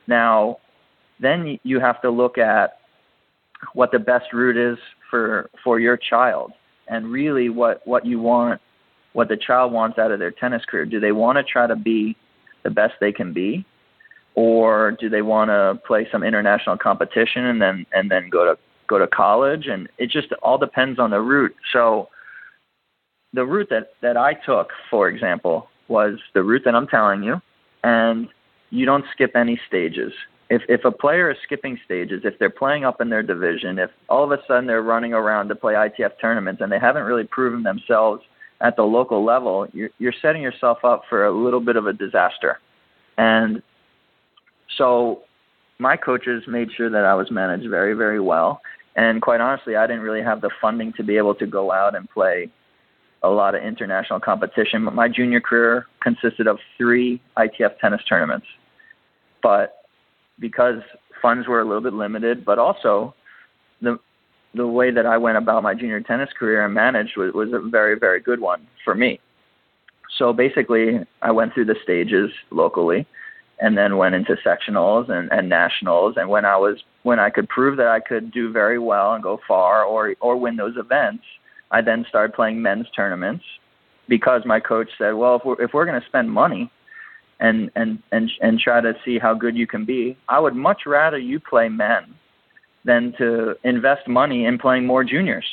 Now, 0.07 0.57
then 1.19 1.59
you 1.63 1.79
have 1.79 2.01
to 2.01 2.09
look 2.09 2.37
at 2.37 2.79
what 3.73 3.91
the 3.91 3.99
best 3.99 4.33
route 4.33 4.57
is 4.57 4.77
for 5.09 5.49
for 5.63 5.79
your 5.79 5.95
child 5.95 6.51
and 6.87 7.11
really 7.11 7.49
what 7.49 7.85
what 7.85 8.05
you 8.05 8.19
want 8.19 8.59
what 9.13 9.27
the 9.27 9.37
child 9.37 9.71
wants 9.71 9.99
out 9.99 10.11
of 10.11 10.19
their 10.19 10.31
tennis 10.31 10.63
career. 10.65 10.85
Do 10.85 10.99
they 10.99 11.11
want 11.11 11.37
to 11.37 11.43
try 11.43 11.67
to 11.67 11.75
be 11.75 12.15
the 12.63 12.69
best 12.69 12.93
they 12.99 13.11
can 13.11 13.33
be 13.33 13.65
or 14.35 14.91
do 14.99 15.09
they 15.09 15.21
want 15.21 15.49
to 15.49 15.79
play 15.85 16.07
some 16.11 16.23
international 16.23 16.77
competition 16.77 17.45
and 17.45 17.61
then 17.61 17.85
and 17.93 18.09
then 18.09 18.29
go 18.29 18.45
to 18.45 18.59
go 18.87 18.97
to 18.97 19.07
college 19.07 19.67
and 19.67 19.89
it 19.97 20.09
just 20.09 20.31
all 20.41 20.57
depends 20.57 20.99
on 20.99 21.11
the 21.11 21.19
route. 21.19 21.55
So 21.71 22.09
the 23.33 23.45
route 23.45 23.69
that 23.69 23.93
that 24.01 24.17
I 24.17 24.33
took, 24.33 24.69
for 24.89 25.09
example, 25.09 25.67
was 25.87 26.19
the 26.33 26.43
route 26.43 26.63
that 26.65 26.75
I'm 26.75 26.87
telling 26.87 27.23
you, 27.23 27.41
and 27.83 28.27
you 28.69 28.85
don't 28.85 29.05
skip 29.11 29.35
any 29.35 29.59
stages. 29.67 30.13
If 30.49 30.61
if 30.67 30.85
a 30.85 30.91
player 30.91 31.31
is 31.31 31.37
skipping 31.43 31.79
stages, 31.85 32.21
if 32.23 32.37
they're 32.39 32.49
playing 32.49 32.83
up 32.83 32.99
in 33.01 33.09
their 33.09 33.23
division, 33.23 33.79
if 33.79 33.89
all 34.09 34.23
of 34.23 34.31
a 34.31 34.43
sudden 34.47 34.67
they're 34.67 34.81
running 34.81 35.13
around 35.13 35.47
to 35.49 35.55
play 35.55 35.73
ITF 35.73 36.11
tournaments 36.19 36.61
and 36.61 36.71
they 36.71 36.79
haven't 36.79 37.03
really 37.03 37.23
proven 37.23 37.63
themselves 37.63 38.21
at 38.59 38.75
the 38.75 38.83
local 38.83 39.23
level, 39.23 39.67
you're 39.73 39.89
you're 39.97 40.13
setting 40.21 40.41
yourself 40.41 40.79
up 40.83 41.03
for 41.09 41.25
a 41.25 41.31
little 41.31 41.61
bit 41.61 41.75
of 41.77 41.87
a 41.87 41.93
disaster. 41.93 42.59
And 43.17 43.61
so 44.77 45.21
my 45.79 45.97
coaches 45.97 46.43
made 46.47 46.69
sure 46.75 46.89
that 46.89 47.05
I 47.05 47.15
was 47.15 47.31
managed 47.31 47.69
very, 47.69 47.93
very 47.93 48.19
well. 48.19 48.61
And 48.95 49.21
quite 49.21 49.41
honestly, 49.41 49.75
I 49.75 49.87
didn't 49.87 50.03
really 50.03 50.21
have 50.21 50.41
the 50.41 50.51
funding 50.61 50.93
to 50.93 51.03
be 51.03 51.17
able 51.17 51.35
to 51.35 51.47
go 51.47 51.71
out 51.71 51.95
and 51.95 52.09
play 52.09 52.51
a 53.23 53.29
lot 53.29 53.55
of 53.55 53.63
international 53.63 54.19
competition. 54.19 54.85
But 54.85 54.93
my 54.95 55.07
junior 55.07 55.41
career 55.41 55.85
consisted 56.01 56.47
of 56.47 56.59
three 56.77 57.21
ITF 57.37 57.77
tennis 57.79 58.01
tournaments. 58.07 58.47
But 59.43 59.83
because 60.39 60.81
funds 61.21 61.47
were 61.47 61.61
a 61.61 61.65
little 61.65 61.81
bit 61.81 61.93
limited, 61.93 62.45
but 62.45 62.59
also 62.59 63.13
the 63.81 63.99
the 64.53 64.67
way 64.67 64.91
that 64.91 65.05
I 65.05 65.17
went 65.17 65.37
about 65.37 65.63
my 65.63 65.73
junior 65.73 66.01
tennis 66.01 66.29
career 66.37 66.65
and 66.65 66.73
managed 66.73 67.15
was, 67.15 67.33
was 67.33 67.53
a 67.53 67.59
very, 67.59 67.97
very 67.97 68.19
good 68.19 68.41
one 68.41 68.67
for 68.83 68.93
me. 68.93 69.19
So 70.17 70.33
basically, 70.33 70.99
I 71.21 71.31
went 71.31 71.53
through 71.53 71.65
the 71.65 71.77
stages 71.81 72.31
locally 72.49 73.07
and 73.61 73.77
then 73.77 73.97
went 73.97 74.15
into 74.15 74.35
sectionals 74.45 75.09
and, 75.09 75.31
and 75.31 75.47
nationals. 75.47 76.15
And 76.17 76.27
when 76.27 76.43
I 76.43 76.57
was 76.57 76.83
when 77.03 77.19
I 77.19 77.29
could 77.29 77.47
prove 77.47 77.77
that 77.77 77.87
I 77.87 77.99
could 78.01 78.31
do 78.31 78.51
very 78.51 78.77
well 78.77 79.13
and 79.13 79.23
go 79.23 79.39
far 79.47 79.85
or 79.85 80.15
or 80.19 80.35
win 80.35 80.57
those 80.57 80.75
events, 80.77 81.23
I 81.71 81.81
then 81.81 82.05
started 82.07 82.33
playing 82.33 82.61
men's 82.61 82.87
tournaments 82.95 83.43
because 84.07 84.41
my 84.45 84.59
coach 84.59 84.89
said, 84.97 85.13
"Well, 85.13 85.37
if 85.37 85.45
we're 85.45 85.61
if 85.61 85.73
we're 85.73 85.85
going 85.85 85.99
to 85.99 86.07
spend 86.07 86.31
money 86.31 86.71
and 87.39 87.71
and 87.75 87.99
and 88.11 88.29
and 88.41 88.59
try 88.59 88.81
to 88.81 88.93
see 89.03 89.17
how 89.17 89.33
good 89.33 89.55
you 89.55 89.67
can 89.67 89.85
be, 89.85 90.17
I 90.29 90.39
would 90.39 90.55
much 90.55 90.81
rather 90.85 91.17
you 91.17 91.39
play 91.39 91.69
men 91.69 92.13
than 92.83 93.13
to 93.17 93.55
invest 93.63 94.07
money 94.07 94.45
in 94.45 94.57
playing 94.57 94.85
more 94.85 95.03
juniors." 95.03 95.45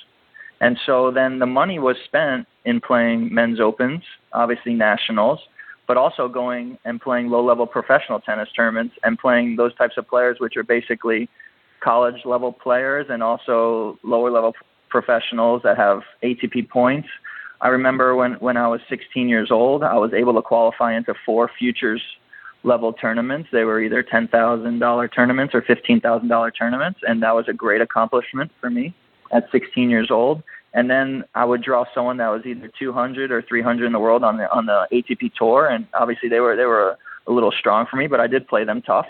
And 0.61 0.77
so 0.87 1.13
then 1.13 1.39
the 1.39 1.47
money 1.47 1.79
was 1.79 1.97
spent 2.05 2.47
in 2.65 2.81
playing 2.81 3.33
men's 3.33 3.61
opens, 3.61 4.03
obviously 4.33 4.75
nationals, 4.75 5.39
but 5.87 5.97
also 5.97 6.29
going 6.29 6.79
and 6.85 7.01
playing 7.01 7.29
low-level 7.29 7.67
professional 7.67 8.19
tennis 8.19 8.49
tournaments 8.57 8.97
and 9.05 9.19
playing 9.19 9.55
those 9.55 9.73
types 9.77 9.97
of 9.97 10.09
players, 10.09 10.41
which 10.41 10.57
are 10.57 10.65
basically 10.65 11.29
college 11.81 12.25
level 12.25 12.53
players 12.53 13.07
and 13.09 13.23
also 13.23 13.99
lower 14.03 14.31
level 14.31 14.53
professionals 14.89 15.63
that 15.65 15.77
have 15.77 16.03
ATP 16.23 16.69
points. 16.69 17.09
I 17.61 17.69
remember 17.69 18.15
when, 18.15 18.35
when 18.35 18.57
I 18.57 18.69
was 18.69 18.81
16 18.89 19.29
years 19.29 19.51
old, 19.51 19.83
I 19.83 19.95
was 19.95 20.13
able 20.13 20.35
to 20.35 20.43
qualify 20.43 20.95
into 20.95 21.15
four 21.27 21.51
futures 21.59 22.03
level 22.63 22.93
tournaments. 22.93 23.49
They 23.53 23.65
were 23.65 23.81
either 23.81 24.03
$10,000 24.03 25.15
tournaments 25.15 25.55
or 25.55 25.63
$15,000 25.63 26.53
tournaments, 26.57 27.01
and 27.07 27.23
that 27.23 27.35
was 27.35 27.47
a 27.49 27.53
great 27.53 27.81
accomplishment 27.81 28.51
for 28.61 28.71
me 28.71 28.95
at 29.33 29.51
16 29.51 29.91
years 29.91 30.11
old. 30.11 30.43
and 30.75 30.91
then 30.91 31.25
I 31.35 31.45
would 31.45 31.63
draw 31.63 31.87
someone 31.95 32.19
that 32.19 32.29
was 32.29 32.45
either 32.45 32.71
200 32.79 33.33
or 33.33 33.41
300 33.43 33.87
in 33.87 33.93
the 33.93 33.99
world 33.99 34.23
on 34.23 34.37
the 34.37 34.53
on 34.53 34.67
the 34.67 34.87
ATP 34.93 35.33
tour, 35.35 35.67
and 35.67 35.87
obviously 35.95 36.29
they 36.29 36.41
were 36.41 36.57
they 36.57 36.67
were 36.67 36.91
a, 36.91 36.99
a 37.27 37.33
little 37.33 37.51
strong 37.51 37.87
for 37.87 37.97
me, 37.97 38.07
but 38.07 38.21
I 38.21 38.27
did 38.27 38.47
play 38.47 38.65
them 38.65 38.83
tough. 38.83 39.07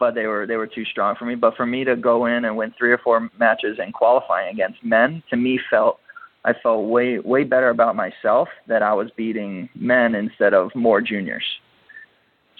But 0.00 0.14
they 0.16 0.26
were 0.26 0.46
they 0.46 0.56
were 0.56 0.66
too 0.66 0.84
strong 0.84 1.14
for 1.16 1.26
me. 1.26 1.36
But 1.36 1.56
for 1.56 1.66
me 1.66 1.84
to 1.84 1.94
go 1.94 2.26
in 2.26 2.44
and 2.44 2.56
win 2.56 2.74
three 2.76 2.90
or 2.90 2.98
four 2.98 3.30
matches 3.38 3.78
in 3.78 3.92
qualifying 3.92 4.52
against 4.52 4.82
men, 4.82 5.22
to 5.30 5.36
me 5.36 5.60
felt 5.70 6.00
I 6.44 6.54
felt 6.54 6.88
way 6.88 7.20
way 7.20 7.44
better 7.44 7.68
about 7.68 7.94
myself 7.94 8.48
that 8.66 8.82
I 8.82 8.92
was 8.94 9.10
beating 9.16 9.68
men 9.74 10.14
instead 10.14 10.54
of 10.54 10.74
more 10.74 11.00
juniors. 11.00 11.44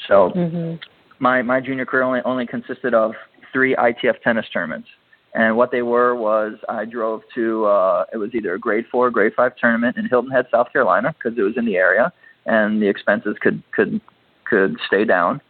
So 0.07 0.31
mm-hmm. 0.37 0.77
my 1.19 1.43
my 1.43 1.61
junior 1.61 1.87
career 1.87 2.05
only 2.05 2.21
only 2.25 2.47
consisted 2.47 2.95
of 2.95 3.13
three 3.53 3.75
ITF 3.75 4.21
tennis 4.23 4.47
tournaments. 4.53 4.89
And 5.33 5.57
what 5.57 5.71
they 5.71 5.83
were 5.83 6.15
was 6.15 6.55
I 6.69 6.85
drove 6.85 7.23
to 7.35 7.65
uh, 7.65 8.05
it 8.13 8.19
was 8.19 8.31
either 8.35 8.55
a 8.55 8.59
grade 8.59 8.85
four, 8.91 9.07
or 9.07 9.11
grade 9.11 9.33
five 9.35 9.57
tournament 9.57 9.97
in 9.97 10.07
Hilton 10.07 10.31
Head, 10.31 10.47
South 10.51 10.73
Carolina, 10.73 11.15
because 11.17 11.39
it 11.39 11.43
was 11.43 11.57
in 11.57 11.65
the 11.65 11.77
area 11.77 12.13
and 12.47 12.83
the 12.83 12.89
expenses 12.89 13.37
could 13.41 13.63
could 13.73 14.01
could 14.45 14.77
stay 14.87 15.05
down. 15.05 15.41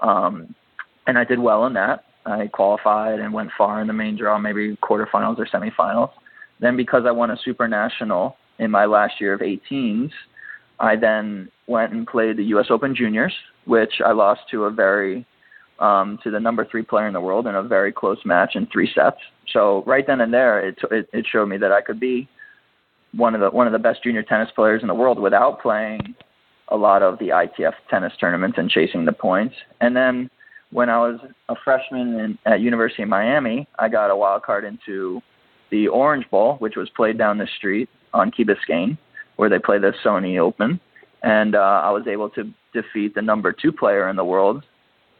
Um, 0.00 0.54
and 1.06 1.18
I 1.18 1.24
did 1.24 1.38
well 1.38 1.66
in 1.66 1.74
that. 1.74 2.04
I 2.26 2.46
qualified 2.46 3.20
and 3.20 3.32
went 3.32 3.50
far 3.56 3.80
in 3.80 3.86
the 3.86 3.92
main 3.92 4.16
draw, 4.16 4.38
maybe 4.38 4.76
quarterfinals 4.76 5.38
or 5.38 5.46
semifinals. 5.46 6.10
Then 6.60 6.76
because 6.76 7.04
I 7.06 7.10
won 7.10 7.30
a 7.30 7.36
super 7.44 7.68
national 7.68 8.36
in 8.58 8.70
my 8.70 8.86
last 8.86 9.20
year 9.20 9.34
of 9.34 9.40
18s, 9.40 10.10
I 10.80 10.96
then 10.96 11.50
went 11.66 11.92
and 11.92 12.06
played 12.06 12.36
the 12.36 12.44
U.S. 12.44 12.66
Open 12.70 12.94
Juniors, 12.94 13.34
which 13.66 14.00
I 14.04 14.12
lost 14.12 14.42
to 14.50 14.64
a 14.64 14.70
very 14.70 15.26
um, 15.80 16.18
to 16.22 16.30
the 16.30 16.38
number 16.38 16.64
three 16.64 16.82
player 16.82 17.08
in 17.08 17.12
the 17.12 17.20
world 17.20 17.46
in 17.46 17.54
a 17.54 17.62
very 17.62 17.92
close 17.92 18.18
match 18.24 18.52
in 18.54 18.66
three 18.66 18.90
sets. 18.94 19.16
So 19.52 19.82
right 19.86 20.06
then 20.06 20.20
and 20.20 20.32
there, 20.32 20.68
it, 20.68 20.78
it 20.90 21.08
it 21.12 21.26
showed 21.30 21.48
me 21.48 21.58
that 21.58 21.72
I 21.72 21.80
could 21.80 21.98
be 22.00 22.28
one 23.12 23.34
of 23.34 23.40
the 23.40 23.50
one 23.50 23.66
of 23.66 23.72
the 23.72 23.78
best 23.78 24.02
junior 24.02 24.22
tennis 24.22 24.50
players 24.54 24.82
in 24.82 24.88
the 24.88 24.94
world 24.94 25.18
without 25.18 25.60
playing 25.60 26.14
a 26.68 26.76
lot 26.76 27.02
of 27.02 27.18
the 27.18 27.28
ITF 27.28 27.74
tennis 27.90 28.12
tournaments 28.18 28.56
and 28.58 28.70
chasing 28.70 29.04
the 29.04 29.12
points. 29.12 29.54
And 29.80 29.94
then 29.96 30.30
when 30.74 30.90
I 30.90 30.98
was 30.98 31.20
a 31.48 31.54
freshman 31.62 32.18
in, 32.18 32.38
at 32.46 32.60
University 32.60 33.04
of 33.04 33.08
Miami, 33.08 33.68
I 33.78 33.88
got 33.88 34.10
a 34.10 34.16
wild 34.16 34.42
card 34.42 34.64
into 34.64 35.20
the 35.70 35.86
Orange 35.86 36.28
Bowl, 36.30 36.56
which 36.56 36.74
was 36.74 36.90
played 36.96 37.16
down 37.16 37.38
the 37.38 37.46
street 37.58 37.88
on 38.12 38.32
Key 38.32 38.44
Biscayne, 38.44 38.98
where 39.36 39.48
they 39.48 39.60
play 39.60 39.78
the 39.78 39.92
Sony 40.04 40.36
Open, 40.36 40.80
and 41.22 41.54
uh, 41.54 41.80
I 41.84 41.90
was 41.90 42.08
able 42.08 42.28
to 42.30 42.52
defeat 42.72 43.14
the 43.14 43.22
number 43.22 43.52
two 43.52 43.70
player 43.70 44.08
in 44.08 44.16
the 44.16 44.24
world, 44.24 44.64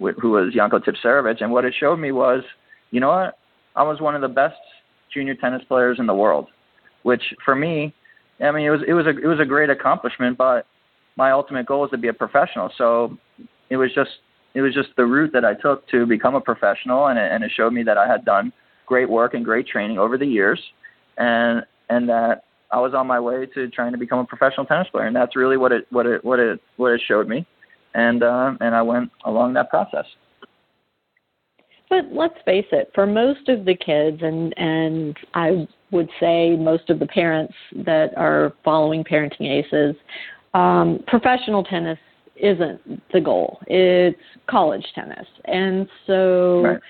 who 0.01 0.31
was 0.31 0.53
Janko 0.53 0.81
Tipsarevic. 0.81 1.41
And 1.41 1.53
what 1.53 1.65
it 1.65 1.73
showed 1.79 2.01
me 2.01 2.11
was, 2.11 2.43
you 2.91 2.99
know 2.99 3.11
what, 3.11 3.39
I 3.77 3.85
was 3.85 4.01
one 4.01 4.17
of 4.17 4.23
the 4.23 4.29
best 4.29 4.57
junior 5.13 5.37
tennis 5.37 5.63
players 5.69 5.99
in 6.01 6.07
the 6.09 6.15
world, 6.15 6.49
which 7.05 7.23
for 7.45 7.55
me, 7.55 7.95
I 8.41 8.51
mean, 8.51 8.67
it 8.67 8.71
was 8.71 8.81
it 8.89 8.93
was 8.93 9.07
a 9.07 9.11
it 9.11 9.27
was 9.27 9.39
a 9.39 9.45
great 9.45 9.71
accomplishment, 9.71 10.37
but 10.37 10.67
my 11.17 11.31
ultimate 11.31 11.67
goal 11.67 11.85
is 11.85 11.93
to 11.93 11.97
be 11.97 12.09
a 12.09 12.13
professional. 12.13 12.73
So 12.77 13.17
it 13.71 13.77
was 13.77 13.95
just 13.95 14.11
it 14.55 14.63
was 14.63 14.73
just 14.73 14.91
the 14.97 15.05
route 15.05 15.33
that 15.33 15.45
I 15.45 15.55
took 15.55 15.87
to 15.89 16.07
become 16.07 16.35
a 16.35 16.41
professional, 16.41 17.07
and 17.07 17.19
it, 17.19 17.31
and 17.31 17.43
it 17.43 17.51
showed 17.55 17.73
me 17.73 17.83
that 17.83 17.99
I 17.99 18.07
had 18.07 18.25
done 18.25 18.53
great 18.87 19.09
work 19.09 19.35
and 19.35 19.45
great 19.45 19.67
training 19.67 19.99
over 19.99 20.17
the 20.17 20.27
years, 20.27 20.61
and 21.19 21.65
and 21.91 22.09
that 22.09 22.45
I 22.71 22.79
was 22.81 22.95
on 22.95 23.07
my 23.07 23.21
way 23.21 23.47
to 23.55 23.69
trying 23.69 23.93
to 23.93 23.99
become 23.99 24.21
a 24.21 24.25
professional 24.25 24.67
tennis 24.67 24.89
player, 24.91 25.07
and 25.07 25.15
that's 25.15 25.37
really 25.37 25.57
what 25.57 25.73
it 25.73 25.87
what 25.91 26.07
it 26.07 26.25
what 26.25 26.39
it 26.39 26.61
what 26.77 26.93
it 26.93 27.03
showed 27.07 27.29
me, 27.29 27.47
and 27.95 28.23
uh, 28.23 28.55
and 28.61 28.75
I 28.75 28.83
went 28.83 29.11
along 29.25 29.55
that 29.55 29.71
process. 29.71 30.07
But 31.91 32.07
let's 32.13 32.35
face 32.45 32.67
it, 32.73 32.91
for 32.95 33.07
most 33.07 33.49
of 33.49 33.65
the 33.65 33.75
kids, 33.75 34.19
and 34.23 34.57
and 34.57 35.17
I 35.35 35.67
would 35.91 36.11
say 36.21 36.57
most 36.57 36.91
of 36.91 36.99
the 36.99 37.07
parents 37.07 37.55
that 37.85 38.17
are 38.17 38.53
following 38.65 39.05
Parenting 39.05 39.51
Aces, 39.51 39.97
um, 40.55 41.01
professional 41.07 41.63
tennis 41.63 41.99
isn't 42.45 43.11
the 43.13 43.21
goal. 43.21 43.59
It's 43.67 44.19
college 44.49 44.87
tennis, 44.95 45.27
and 45.47 45.89
so. 46.07 46.63
Right. 46.63 46.81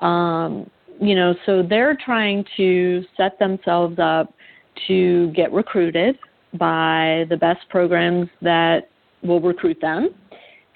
Um, 0.00 0.70
you 1.00 1.14
know, 1.14 1.34
so 1.46 1.62
they're 1.62 1.96
trying 2.04 2.44
to 2.56 3.04
set 3.16 3.38
themselves 3.38 3.98
up 4.00 4.34
to 4.86 5.30
get 5.32 5.52
recruited 5.52 6.18
by 6.54 7.24
the 7.28 7.36
best 7.36 7.68
programs 7.68 8.28
that 8.42 8.88
will 9.22 9.40
recruit 9.40 9.78
them. 9.80 10.10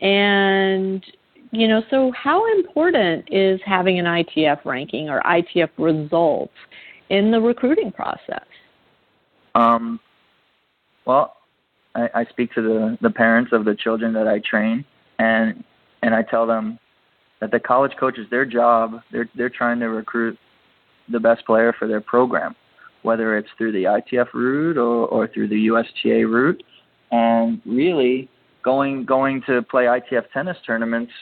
And, 0.01 1.05
you 1.51 1.69
know, 1.69 1.83
so 1.91 2.13
how 2.13 2.45
important 2.57 3.29
is 3.31 3.61
having 3.65 3.99
an 3.99 4.05
ITF 4.05 4.65
ranking 4.65 5.09
or 5.09 5.23
ITF 5.23 5.71
results 5.79 6.55
in 7.11 7.31
the 7.31 7.41
recruiting 7.41 7.93
process? 7.93 8.45
Um, 9.55 10.01
well, 11.05 11.37
I, 11.95 12.09
I 12.15 12.25
speak 12.27 12.53
to 12.55 12.63
the, 12.63 12.99
the 13.01 13.11
parents 13.11 13.53
of 13.53 13.65
the 13.65 13.75
children 13.75 14.13
that 14.15 14.29
I 14.29 14.39
train, 14.39 14.85
and 15.19 15.63
and 16.03 16.15
I 16.15 16.23
tell 16.23 16.47
them 16.47 16.79
that 17.41 17.51
the 17.51 17.61
college 17.61 17.93
coaches, 17.99 18.27
their 18.31 18.45
job, 18.45 19.01
they're 19.11 19.29
they're 19.35 19.51
trying 19.51 19.81
to 19.81 19.89
recruit 19.89 20.39
the 21.11 21.21
best 21.21 21.45
player 21.45 21.75
for 21.79 21.89
their 21.89 22.01
program, 22.01 22.55
whether 23.03 23.37
it's 23.37 23.49
through 23.59 23.73
the 23.73 23.85
ITF 23.85 24.33
route 24.33 24.77
or, 24.77 25.07
or 25.07 25.29
through 25.29 25.49
the 25.49 25.67
USTA 25.67 26.27
route. 26.27 26.63
And 27.11 27.61
really, 27.67 28.29
going 28.63 29.05
going 29.05 29.43
to 29.47 29.63
play 29.63 29.85
ITF 29.85 30.31
tennis 30.33 30.57
tournaments, 30.67 31.13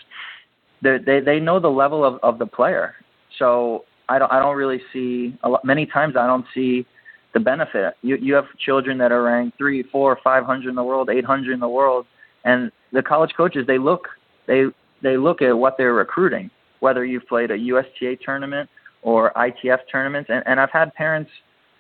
they 0.83 0.99
they 0.99 1.21
they 1.21 1.41
know 1.41 1.59
the 1.59 1.69
level 1.69 2.05
of, 2.05 2.21
of 2.23 2.39
the 2.39 2.47
player. 2.47 2.95
So 3.39 3.85
I 4.09 4.19
don't 4.19 4.33
I 4.33 4.39
don't 4.39 4.57
really 4.57 4.81
see 4.93 5.37
a 5.43 5.49
lot, 5.49 5.65
many 5.65 5.87
times 5.87 6.17
I 6.17 6.27
don't 6.27 6.47
see 6.55 6.87
the 7.35 7.41
benefit. 7.41 7.95
You 8.03 8.17
you 8.17 8.35
have 8.35 8.47
children 8.59 8.99
that 8.99 9.13
are 9.13 9.23
ranked 9.23 9.59
three, 9.59 9.83
four, 9.85 10.19
five 10.23 10.45
hundred 10.45 10.71
in 10.71 10.75
the 10.75 10.85
world, 10.85 11.11
eight 11.11 11.25
hundred 11.25 11.53
in 11.53 11.61
the 11.61 11.69
world, 11.69 12.07
and 12.45 12.71
the 12.93 13.03
college 13.03 13.33
coaches 13.37 13.65
they 13.67 13.79
look 13.79 14.09
they 14.47 14.65
they 15.03 15.17
look 15.17 15.43
at 15.43 15.57
what 15.57 15.77
they're 15.79 15.95
recruiting, 15.95 16.51
whether 16.81 17.05
you've 17.05 17.27
played 17.27 17.51
a 17.51 17.57
USTA 17.57 18.17
tournament 18.25 18.69
or 19.03 19.33
ITF 19.33 19.79
tournaments. 19.91 20.31
And, 20.31 20.43
and 20.47 20.61
I've 20.61 20.71
had 20.71 20.93
parents 20.95 21.31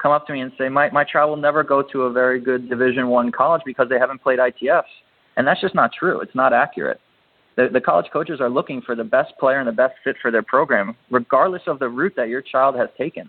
come 0.00 0.12
up 0.12 0.26
to 0.26 0.32
me 0.32 0.40
and 0.40 0.52
say, 0.58 0.68
my, 0.68 0.90
my 0.90 1.04
child 1.04 1.30
will 1.30 1.36
never 1.36 1.62
go 1.62 1.82
to 1.82 2.02
a 2.02 2.12
very 2.12 2.40
good 2.40 2.68
Division 2.68 3.08
One 3.08 3.30
college 3.30 3.62
because 3.64 3.88
they 3.88 3.98
haven't 3.98 4.22
played 4.22 4.38
ITFs. 4.38 4.82
And 5.36 5.46
that's 5.46 5.60
just 5.60 5.74
not 5.74 5.90
true. 5.92 6.20
It's 6.20 6.34
not 6.34 6.52
accurate. 6.52 7.00
The, 7.56 7.68
the 7.72 7.80
college 7.80 8.06
coaches 8.12 8.40
are 8.40 8.48
looking 8.48 8.80
for 8.80 8.94
the 8.94 9.04
best 9.04 9.32
player 9.38 9.58
and 9.58 9.68
the 9.68 9.72
best 9.72 9.94
fit 10.02 10.16
for 10.22 10.30
their 10.30 10.42
program, 10.42 10.96
regardless 11.10 11.62
of 11.66 11.78
the 11.78 11.88
route 11.88 12.14
that 12.16 12.28
your 12.28 12.42
child 12.42 12.76
has 12.76 12.88
taken. 12.96 13.28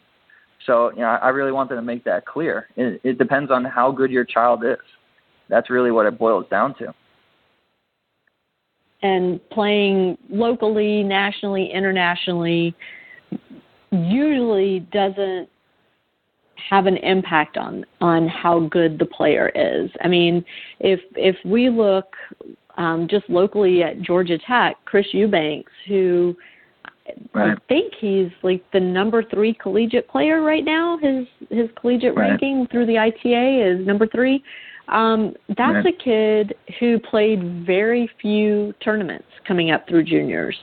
So, 0.65 0.91
you 0.91 0.99
know, 0.99 1.07
I 1.07 1.29
really 1.29 1.51
wanted 1.51 1.75
to 1.75 1.81
make 1.81 2.03
that 2.05 2.25
clear. 2.25 2.67
It, 2.75 3.01
it 3.03 3.17
depends 3.17 3.51
on 3.51 3.65
how 3.65 3.91
good 3.91 4.11
your 4.11 4.25
child 4.25 4.63
is. 4.63 4.77
That's 5.49 5.69
really 5.69 5.91
what 5.91 6.05
it 6.05 6.17
boils 6.17 6.45
down 6.49 6.75
to 6.79 6.93
and 9.03 9.39
playing 9.49 10.17
locally, 10.29 11.03
nationally, 11.03 11.69
internationally 11.73 12.75
usually 13.91 14.81
doesn't 14.93 15.49
have 16.69 16.85
an 16.85 16.97
impact 16.97 17.57
on 17.57 17.83
on 17.99 18.27
how 18.27 18.59
good 18.59 18.99
the 18.99 19.05
player 19.05 19.51
is. 19.55 19.89
I 20.03 20.07
mean, 20.07 20.45
if 20.79 20.99
if 21.15 21.35
we 21.43 21.69
look 21.69 22.05
um, 22.77 23.07
just 23.09 23.29
locally 23.29 23.83
at 23.83 24.01
Georgia 24.01 24.37
Tech, 24.47 24.77
Chris 24.85 25.07
Eubanks, 25.11 25.71
who 25.87 26.35
right. 27.33 27.57
I 27.57 27.61
think 27.67 27.93
he's 27.99 28.29
like 28.43 28.63
the 28.71 28.79
number 28.79 29.23
three 29.23 29.53
collegiate 29.53 30.07
player 30.07 30.41
right 30.41 30.63
now. 30.63 30.97
His 31.01 31.27
his 31.49 31.69
collegiate 31.79 32.15
right. 32.15 32.29
ranking 32.29 32.67
through 32.71 32.85
the 32.85 32.97
ITA 32.97 33.79
is 33.79 33.85
number 33.85 34.07
three. 34.07 34.43
Um, 34.87 35.33
that's 35.57 35.87
a 35.87 36.03
kid 36.03 36.53
who 36.79 36.99
played 36.99 37.65
very 37.65 38.09
few 38.21 38.73
tournaments 38.83 39.27
coming 39.47 39.71
up 39.71 39.87
through 39.87 40.03
juniors. 40.03 40.57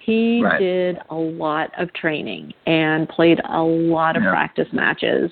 He 0.00 0.42
right. 0.42 0.58
did 0.58 0.98
a 1.10 1.14
lot 1.14 1.70
of 1.78 1.92
training 1.94 2.52
and 2.66 3.08
played 3.08 3.40
a 3.48 3.62
lot 3.62 4.16
of 4.16 4.22
yeah. 4.22 4.30
practice 4.30 4.68
matches. 4.72 5.30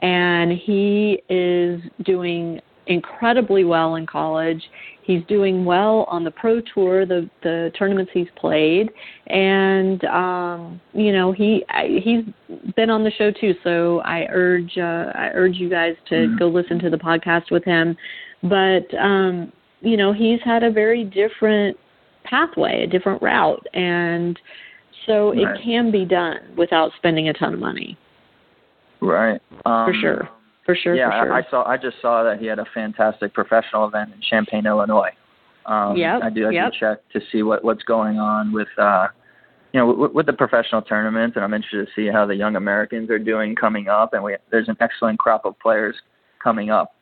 And 0.00 0.52
he 0.52 1.22
is 1.28 1.80
doing 2.04 2.60
incredibly 2.86 3.64
well 3.64 3.96
in 3.96 4.06
college. 4.06 4.62
He's 5.02 5.22
doing 5.26 5.64
well 5.64 6.06
on 6.08 6.24
the 6.24 6.30
pro 6.30 6.60
tour, 6.60 7.04
the 7.04 7.28
the 7.42 7.70
tournaments 7.78 8.10
he's 8.14 8.28
played, 8.36 8.90
and 9.26 10.02
um, 10.04 10.80
you 10.94 11.12
know 11.12 11.32
he 11.32 11.62
I, 11.68 12.00
he's 12.02 12.24
been 12.74 12.88
on 12.88 13.04
the 13.04 13.10
show 13.10 13.30
too. 13.30 13.54
So 13.62 14.00
I 14.00 14.26
urge 14.30 14.78
uh, 14.78 15.12
I 15.14 15.30
urge 15.34 15.56
you 15.56 15.68
guys 15.68 15.94
to 16.08 16.14
mm-hmm. 16.14 16.38
go 16.38 16.48
listen 16.48 16.78
to 16.80 16.90
the 16.90 16.96
podcast 16.96 17.50
with 17.50 17.64
him. 17.64 17.96
But 18.42 18.94
um, 18.98 19.52
you 19.82 19.96
know 19.98 20.12
he's 20.12 20.40
had 20.42 20.62
a 20.62 20.70
very 20.70 21.04
different 21.04 21.76
pathway, 22.24 22.84
a 22.84 22.86
different 22.86 23.20
route, 23.20 23.66
and 23.74 24.38
so 25.06 25.34
right. 25.34 25.38
it 25.38 25.62
can 25.62 25.90
be 25.90 26.06
done 26.06 26.38
without 26.56 26.92
spending 26.96 27.28
a 27.28 27.34
ton 27.34 27.52
of 27.52 27.60
money. 27.60 27.98
Right. 29.02 29.40
Um, 29.66 29.86
for 29.86 29.94
sure 30.00 30.30
for 30.64 30.74
sure. 30.74 30.94
Yeah, 30.94 31.10
for 31.10 31.26
sure. 31.26 31.32
I, 31.32 31.38
I 31.40 31.50
saw. 31.50 31.68
I 31.68 31.76
just 31.76 31.96
saw 32.00 32.22
that 32.24 32.38
he 32.38 32.46
had 32.46 32.58
a 32.58 32.66
fantastic 32.74 33.34
professional 33.34 33.86
event 33.86 34.12
in 34.14 34.20
Champaign, 34.20 34.66
Illinois. 34.66 35.10
Um, 35.66 35.96
yep, 35.96 36.22
I 36.22 36.30
do. 36.30 36.48
I 36.48 36.50
yep. 36.50 36.72
do 36.72 36.78
check 36.78 37.08
to 37.12 37.20
see 37.32 37.42
what 37.42 37.64
what's 37.64 37.82
going 37.82 38.18
on 38.18 38.52
with 38.52 38.68
uh, 38.78 39.08
you 39.74 39.80
know, 39.80 39.92
with, 39.92 40.12
with 40.12 40.26
the 40.26 40.32
professional 40.32 40.82
tournaments, 40.82 41.34
and 41.34 41.44
I'm 41.44 41.52
interested 41.52 41.86
to 41.86 41.92
see 41.96 42.10
how 42.10 42.26
the 42.26 42.36
young 42.36 42.54
Americans 42.54 43.10
are 43.10 43.18
doing 43.18 43.56
coming 43.56 43.88
up. 43.88 44.14
And 44.14 44.22
we, 44.22 44.36
there's 44.50 44.68
an 44.68 44.76
excellent 44.80 45.18
crop 45.18 45.44
of 45.44 45.58
players 45.58 45.96
coming 46.42 46.70
up. 46.70 46.94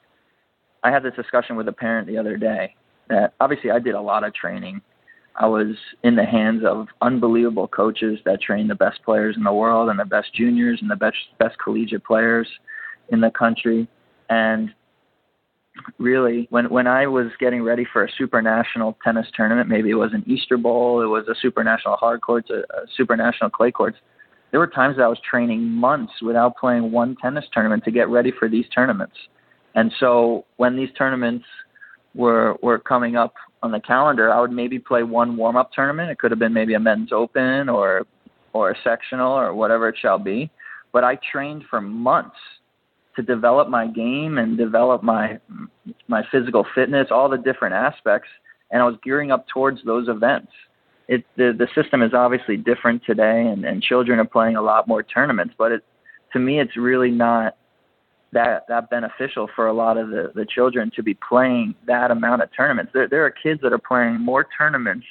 I 0.83 0.91
had 0.91 1.03
this 1.03 1.15
discussion 1.15 1.57
with 1.57 1.69
a 1.69 1.73
parent 1.73 2.09
the 2.09 2.17
other 2.17 2.39
day 2.39 2.75
that 3.11 3.35
obviously 3.41 3.71
I 3.71 3.79
did 3.79 3.95
a 3.95 4.01
lot 4.01 4.25
of 4.25 4.33
training. 4.35 4.81
I 5.37 5.47
was 5.47 5.77
in 6.03 6.17
the 6.17 6.25
hands 6.25 6.63
of 6.65 6.89
unbelievable 7.03 7.69
coaches 7.69 8.19
that 8.25 8.41
train 8.41 8.69
the 8.69 8.75
best 8.75 9.03
players 9.05 9.37
in 9.37 9.45
the 9.45 9.53
world 9.53 9.91
and 9.91 9.99
the 9.99 10.05
best 10.07 10.35
juniors 10.35 10.79
and 10.81 10.91
the 10.91 10.97
best 10.97 11.17
best 11.39 11.57
collegiate 11.63 12.05
players 12.05 12.49
in 13.11 13.21
the 13.21 13.31
country. 13.31 13.89
And 14.29 14.71
really 15.99 16.47
when 16.51 16.69
when 16.71 16.87
I 16.87 17.07
was 17.07 17.29
getting 17.39 17.63
ready 17.63 17.87
for 17.91 18.05
a 18.05 18.09
super 18.19 18.43
national 18.43 18.97
tennis 19.03 19.27
tournament, 19.35 19.69
maybe 19.69 19.91
it 19.91 19.95
was 19.95 20.13
an 20.13 20.25
Easter 20.27 20.57
Bowl, 20.57 21.03
it 21.03 21.07
was 21.07 21.27
a 21.29 21.35
super 21.41 21.65
national 21.65 21.97
hard 21.97 22.21
courts, 22.21 22.51
a, 22.51 22.61
a 22.77 22.87
super 22.97 23.17
national 23.17 23.51
clay 23.51 23.71
courts. 23.71 23.99
There 24.51 24.61
were 24.61 24.67
times 24.67 24.97
that 24.97 25.05
I 25.05 25.09
was 25.09 25.19
training 25.29 25.63
months 25.63 26.13
without 26.21 26.57
playing 26.59 26.93
one 26.93 27.17
tennis 27.17 27.45
tournament 27.53 27.85
to 27.85 27.91
get 27.91 28.09
ready 28.09 28.33
for 28.39 28.49
these 28.49 28.67
tournaments. 28.75 29.17
And 29.75 29.91
so 29.99 30.45
when 30.57 30.77
these 30.77 30.91
tournaments 30.97 31.47
were 32.15 32.57
were 32.63 32.79
coming 32.79 33.17
up 33.17 33.35
on 33.63 33.73
the 33.73 33.81
calendar, 33.81 34.31
I 34.31 34.41
would 34.41 34.53
maybe 34.53 34.79
play 34.79 35.03
one 35.03 35.37
warm 35.37 35.57
up 35.57 35.73
tournament. 35.73 36.11
It 36.11 36.19
could 36.19 36.31
have 36.31 36.41
been 36.41 36.53
maybe 36.53 36.75
a 36.75 36.81
men's 36.81 37.13
open 37.13 37.69
or 37.69 38.07
or 38.53 38.71
a 38.71 38.75
sectional 38.85 39.33
or 39.33 39.55
whatever 39.55 39.89
it 39.89 39.97
shall 40.01 40.19
be. 40.19 40.51
But 40.93 41.05
I 41.05 41.19
trained 41.33 41.65
for 41.71 41.81
months 41.81 42.37
to 43.17 43.23
develop 43.23 43.69
my 43.69 43.87
game 43.87 44.39
and 44.39 44.57
develop 44.57 45.03
my 45.03 45.39
my 46.09 46.23
physical 46.31 46.67
fitness, 46.75 47.09
all 47.11 47.29
the 47.29 47.39
different 47.39 47.75
aspects, 47.75 48.29
and 48.71 48.83
I 48.83 48.87
was 48.87 48.97
gearing 49.05 49.31
up 49.31 49.47
towards 49.49 49.85
those 49.85 50.09
events. 50.09 50.53
It 51.09 51.25
the 51.37 51.53
the 51.57 51.69
system 51.81 52.03
is 52.03 52.15
obviously 52.15 52.57
different 52.57 53.03
today, 53.05 53.47
and 53.47 53.65
and 53.65 53.83
children 53.83 54.19
are 54.19 54.25
playing 54.25 54.57
a 54.57 54.63
lot 54.63 54.89
more 54.89 55.03
tournaments, 55.03 55.55
but 55.59 55.73
it 55.73 55.85
to 56.33 56.39
me 56.39 56.61
it's 56.61 56.77
really 56.77 57.11
not 57.11 57.57
that 58.33 58.67
that 58.69 58.89
beneficial 58.89 59.49
for 59.55 59.67
a 59.67 59.73
lot 59.73 59.99
of 59.99 60.09
the 60.09 60.33
the 60.35 60.47
children 60.47 60.91
to 60.97 61.03
be 61.03 61.15
playing 61.15 61.75
that 61.87 62.11
amount 62.11 62.43
of 62.43 62.49
tournaments. 62.57 62.93
There 62.95 63.09
there 63.09 63.25
are 63.25 63.31
kids 63.31 63.61
that 63.63 63.73
are 63.73 63.79
playing 63.79 64.21
more 64.21 64.47
tournaments 64.57 65.07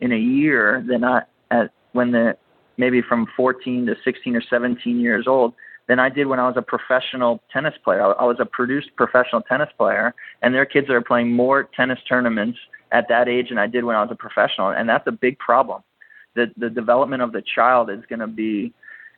in 0.00 0.12
a 0.12 0.18
year 0.18 0.84
than 0.86 1.04
I 1.04 1.22
at 1.50 1.70
when 1.92 2.12
the 2.12 2.36
maybe 2.76 3.00
from 3.00 3.26
14 3.36 3.86
to 3.86 3.94
16 4.04 4.36
or 4.36 4.42
17 4.50 5.00
years 5.00 5.26
old 5.26 5.54
than 5.88 5.98
I 5.98 6.08
did 6.08 6.26
when 6.26 6.40
I 6.40 6.46
was 6.48 6.56
a 6.56 6.62
professional 6.62 7.42
tennis 7.52 7.74
player. 7.84 8.02
I, 8.02 8.24
was 8.24 8.38
a 8.40 8.46
produced 8.46 8.90
professional 8.96 9.42
tennis 9.42 9.68
player, 9.76 10.14
and 10.42 10.52
there 10.52 10.62
are 10.62 10.66
kids 10.66 10.90
are 10.90 11.00
playing 11.00 11.32
more 11.32 11.64
tennis 11.64 11.98
tournaments 12.08 12.58
at 12.92 13.08
that 13.08 13.28
age 13.28 13.50
than 13.50 13.58
I 13.58 13.66
did 13.66 13.84
when 13.84 13.96
I 13.96 14.02
was 14.02 14.10
a 14.10 14.16
professional, 14.16 14.70
and 14.70 14.88
that's 14.88 15.06
a 15.06 15.12
big 15.12 15.38
problem. 15.38 15.82
The 16.34 16.50
the 16.56 16.70
development 16.70 17.22
of 17.22 17.32
the 17.32 17.42
child 17.42 17.90
is 17.90 18.00
going 18.08 18.20
to 18.20 18.26
be 18.26 18.72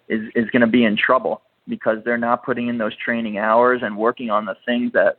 is 0.09 0.23
is 0.35 0.49
going 0.51 0.61
to 0.61 0.69
be 0.69 0.85
in 0.85 0.97
trouble 0.97 1.43
because 1.67 1.99
they're 2.05 2.19
not 2.19 2.45
putting 2.45 2.69
in 2.69 2.79
those 2.79 2.97
training 2.97 3.39
hours 3.39 3.81
and 3.83 3.97
working 3.97 4.31
on 4.31 4.45
the 4.47 4.57
things 4.65 4.93
that 4.93 5.19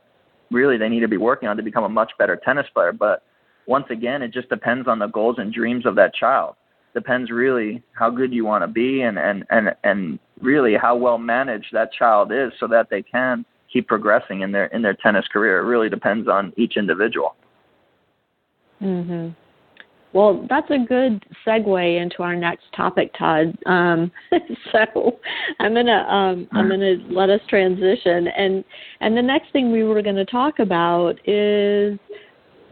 really 0.50 0.76
they 0.76 0.88
need 0.88 1.00
to 1.00 1.08
be 1.08 1.16
working 1.16 1.48
on 1.48 1.56
to 1.56 1.62
become 1.62 1.84
a 1.84 1.88
much 1.88 2.12
better 2.18 2.36
tennis 2.36 2.66
player. 2.74 2.92
But 2.92 3.22
once 3.66 3.86
again, 3.90 4.22
it 4.22 4.32
just 4.32 4.48
depends 4.48 4.88
on 4.88 4.98
the 4.98 5.06
goals 5.06 5.36
and 5.38 5.52
dreams 5.52 5.86
of 5.86 5.94
that 5.94 6.14
child. 6.14 6.56
Depends 6.94 7.30
really 7.30 7.82
how 7.92 8.10
good 8.10 8.32
you 8.32 8.44
want 8.44 8.62
to 8.64 8.68
be 8.68 9.02
and 9.02 9.18
and 9.18 9.44
and 9.50 9.74
and 9.84 10.18
really 10.40 10.74
how 10.74 10.96
well 10.96 11.18
managed 11.18 11.68
that 11.72 11.92
child 11.92 12.32
is 12.32 12.50
so 12.58 12.66
that 12.66 12.88
they 12.90 13.02
can 13.02 13.44
keep 13.72 13.86
progressing 13.86 14.40
in 14.40 14.50
their 14.50 14.66
in 14.66 14.82
their 14.82 14.94
tennis 14.94 15.26
career. 15.32 15.60
It 15.60 15.64
really 15.64 15.88
depends 15.88 16.28
on 16.28 16.52
each 16.56 16.76
individual. 16.76 17.36
Mhm. 18.82 19.34
Well, 20.12 20.44
that's 20.48 20.68
a 20.70 20.78
good 20.78 21.24
segue 21.46 22.00
into 22.02 22.24
our 22.24 22.34
next 22.34 22.64
topic, 22.76 23.12
Todd. 23.16 23.56
Um, 23.66 24.10
so 24.72 25.20
I'm 25.60 25.72
gonna 25.72 26.04
um, 26.08 26.48
I'm 26.52 26.68
gonna 26.68 26.96
let 27.08 27.30
us 27.30 27.40
transition, 27.48 28.26
and 28.28 28.64
and 29.00 29.16
the 29.16 29.22
next 29.22 29.52
thing 29.52 29.70
we 29.70 29.84
were 29.84 30.02
going 30.02 30.16
to 30.16 30.24
talk 30.24 30.58
about 30.58 31.16
is 31.28 31.98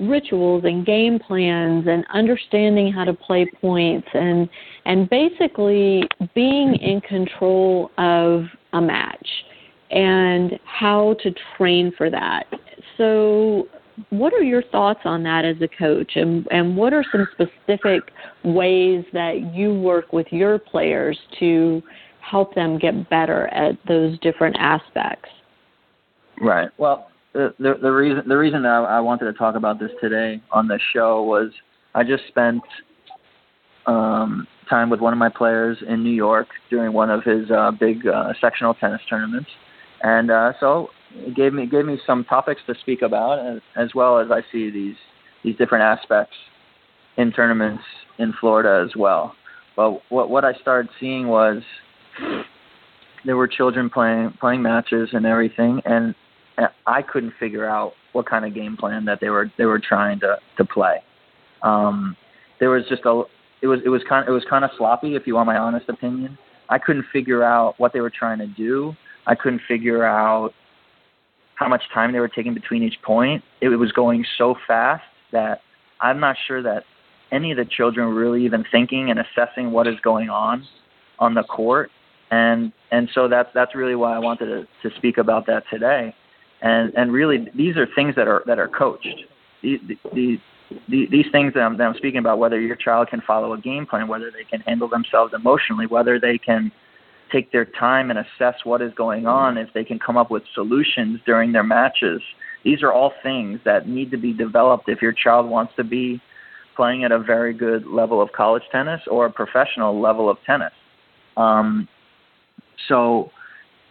rituals 0.00 0.64
and 0.64 0.86
game 0.86 1.18
plans 1.18 1.86
and 1.88 2.04
understanding 2.12 2.92
how 2.92 3.04
to 3.04 3.12
play 3.12 3.50
points 3.60 4.08
and 4.14 4.48
and 4.84 5.08
basically 5.10 6.02
being 6.34 6.74
in 6.76 7.00
control 7.00 7.90
of 7.98 8.44
a 8.72 8.80
match 8.80 9.28
and 9.90 10.58
how 10.64 11.16
to 11.22 11.32
train 11.56 11.92
for 11.96 12.10
that. 12.10 12.44
So 12.96 13.68
what 14.10 14.32
are 14.32 14.42
your 14.42 14.62
thoughts 14.62 15.00
on 15.04 15.22
that 15.24 15.44
as 15.44 15.56
a 15.60 15.68
coach? 15.68 16.12
And 16.14 16.46
and 16.50 16.76
what 16.76 16.92
are 16.92 17.04
some 17.10 17.26
specific 17.32 18.02
ways 18.44 19.04
that 19.12 19.52
you 19.54 19.74
work 19.74 20.12
with 20.12 20.26
your 20.30 20.58
players 20.58 21.18
to 21.40 21.82
help 22.20 22.54
them 22.54 22.78
get 22.78 23.08
better 23.10 23.48
at 23.48 23.78
those 23.86 24.18
different 24.20 24.56
aspects? 24.58 25.28
Right. 26.40 26.68
Well 26.78 27.08
the 27.32 27.54
the, 27.58 27.90
reason 27.90 28.28
the 28.28 28.36
reason 28.36 28.64
I, 28.66 28.78
I 28.84 29.00
wanted 29.00 29.26
to 29.26 29.32
talk 29.32 29.54
about 29.54 29.78
this 29.78 29.90
today 30.00 30.42
on 30.50 30.68
the 30.68 30.78
show 30.92 31.22
was 31.22 31.50
I 31.94 32.02
just 32.04 32.26
spent 32.28 32.62
um, 33.86 34.46
time 34.68 34.90
with 34.90 35.00
one 35.00 35.12
of 35.12 35.18
my 35.18 35.28
players 35.28 35.78
in 35.86 36.02
New 36.02 36.12
York 36.12 36.48
during 36.70 36.92
one 36.92 37.10
of 37.10 37.24
his 37.24 37.50
uh, 37.50 37.70
big 37.70 38.06
uh, 38.06 38.32
sectional 38.40 38.74
tennis 38.74 39.00
tournaments, 39.08 39.50
and 40.02 40.30
uh, 40.30 40.52
so 40.60 40.88
it 41.12 41.34
gave 41.34 41.52
me 41.52 41.66
gave 41.66 41.84
me 41.84 41.98
some 42.06 42.24
topics 42.24 42.60
to 42.66 42.74
speak 42.80 43.02
about, 43.02 43.38
as, 43.38 43.60
as 43.76 43.94
well 43.94 44.18
as 44.18 44.30
I 44.30 44.40
see 44.52 44.70
these 44.70 44.96
these 45.44 45.56
different 45.56 45.84
aspects 45.84 46.34
in 47.16 47.32
tournaments 47.32 47.82
in 48.18 48.32
Florida 48.40 48.84
as 48.86 48.96
well. 48.96 49.34
But 49.76 50.00
what 50.10 50.30
what 50.30 50.44
I 50.44 50.54
started 50.54 50.90
seeing 50.98 51.28
was 51.28 51.62
there 53.24 53.36
were 53.36 53.48
children 53.48 53.90
playing 53.90 54.34
playing 54.40 54.62
matches 54.62 55.10
and 55.12 55.26
everything, 55.26 55.80
and 55.84 56.14
I 56.86 57.02
couldn't 57.02 57.34
figure 57.38 57.66
out 57.66 57.92
what 58.12 58.26
kind 58.26 58.44
of 58.44 58.54
game 58.54 58.76
plan 58.76 59.04
that 59.04 59.20
they 59.20 59.30
were 59.30 59.50
they 59.58 59.64
were 59.64 59.78
trying 59.78 60.20
to 60.20 60.36
to 60.56 60.64
play. 60.64 61.02
Um, 61.62 62.16
there 62.60 62.70
was 62.70 62.84
just 62.88 63.02
a 63.04 63.22
it 63.62 63.66
was 63.66 63.80
it 63.84 63.88
was 63.88 64.02
kind 64.08 64.22
of, 64.24 64.28
it 64.28 64.32
was 64.32 64.44
kind 64.48 64.64
of 64.64 64.70
sloppy, 64.76 65.14
if 65.14 65.26
you 65.26 65.34
want 65.34 65.46
my 65.46 65.56
honest 65.56 65.88
opinion. 65.88 66.38
I 66.68 66.78
couldn't 66.78 67.06
figure 67.12 67.42
out 67.42 67.74
what 67.78 67.92
they 67.92 68.00
were 68.00 68.10
trying 68.10 68.38
to 68.38 68.46
do. 68.46 68.94
I 69.26 69.34
couldn't 69.34 69.62
figure 69.66 70.04
out 70.04 70.52
how 71.54 71.68
much 71.68 71.82
time 71.92 72.12
they 72.12 72.20
were 72.20 72.28
taking 72.28 72.54
between 72.54 72.82
each 72.82 73.00
point. 73.02 73.42
It 73.60 73.68
was 73.68 73.90
going 73.92 74.24
so 74.36 74.54
fast 74.66 75.02
that 75.32 75.60
I'm 76.00 76.20
not 76.20 76.36
sure 76.46 76.62
that 76.62 76.84
any 77.32 77.50
of 77.50 77.56
the 77.56 77.64
children 77.64 78.08
were 78.08 78.14
really 78.14 78.44
even 78.44 78.64
thinking 78.70 79.10
and 79.10 79.18
assessing 79.18 79.72
what 79.72 79.86
is 79.86 79.96
going 80.02 80.30
on 80.30 80.66
on 81.18 81.34
the 81.34 81.42
court. 81.42 81.90
And 82.30 82.72
and 82.90 83.08
so 83.14 83.28
that's 83.28 83.48
that's 83.54 83.74
really 83.74 83.94
why 83.94 84.14
I 84.14 84.18
wanted 84.18 84.46
to, 84.46 84.88
to 84.88 84.96
speak 84.96 85.18
about 85.18 85.46
that 85.46 85.64
today. 85.70 86.14
And 86.60 86.92
and 86.96 87.12
really 87.12 87.48
these 87.54 87.76
are 87.76 87.86
things 87.94 88.14
that 88.16 88.28
are 88.28 88.42
that 88.46 88.58
are 88.58 88.68
coached. 88.68 89.08
These 89.62 89.80
these 90.14 90.38
these 90.88 91.26
things 91.32 91.54
that 91.54 91.60
I'm, 91.60 91.78
that 91.78 91.84
I'm 91.84 91.94
speaking 91.94 92.18
about, 92.18 92.38
whether 92.38 92.60
your 92.60 92.76
child 92.76 93.08
can 93.08 93.22
follow 93.26 93.52
a 93.54 93.58
game 93.58 93.86
plan, 93.86 94.08
whether 94.08 94.30
they 94.30 94.44
can 94.44 94.60
handle 94.60 94.88
themselves 94.88 95.32
emotionally, 95.34 95.86
whether 95.86 96.20
they 96.20 96.36
can 96.36 96.70
take 97.32 97.52
their 97.52 97.64
time 97.64 98.10
and 98.10 98.18
assess 98.18 98.54
what 98.64 98.82
is 98.82 98.92
going 98.94 99.26
on, 99.26 99.56
if 99.56 99.68
they 99.74 99.84
can 99.84 99.98
come 99.98 100.16
up 100.16 100.30
with 100.30 100.42
solutions 100.54 101.20
during 101.26 101.52
their 101.52 101.62
matches. 101.62 102.20
These 102.64 102.82
are 102.82 102.92
all 102.92 103.12
things 103.22 103.60
that 103.64 103.88
need 103.88 104.10
to 104.10 104.16
be 104.16 104.32
developed 104.32 104.88
if 104.88 105.00
your 105.00 105.12
child 105.12 105.48
wants 105.48 105.72
to 105.76 105.84
be 105.84 106.20
playing 106.76 107.04
at 107.04 107.12
a 107.12 107.18
very 107.18 107.52
good 107.52 107.86
level 107.86 108.20
of 108.20 108.32
college 108.32 108.62
tennis 108.70 109.00
or 109.10 109.26
a 109.26 109.30
professional 109.30 110.00
level 110.00 110.28
of 110.28 110.38
tennis. 110.44 110.72
Um, 111.36 111.88
so 112.88 113.30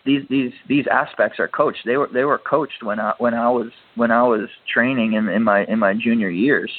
these 0.07 0.23
these 0.29 0.51
these 0.67 0.85
aspects 0.89 1.39
are 1.39 1.47
coached. 1.47 1.79
They 1.85 1.97
were 1.97 2.09
they 2.11 2.23
were 2.23 2.39
coached 2.39 2.81
when 2.81 2.99
I 2.99 3.13
when 3.19 3.33
I 3.33 3.49
was 3.49 3.67
when 3.95 4.09
I 4.09 4.23
was 4.23 4.49
training 4.73 5.13
in, 5.13 5.27
in 5.27 5.43
my 5.43 5.65
in 5.65 5.77
my 5.77 5.93
junior 5.93 6.29
years. 6.29 6.71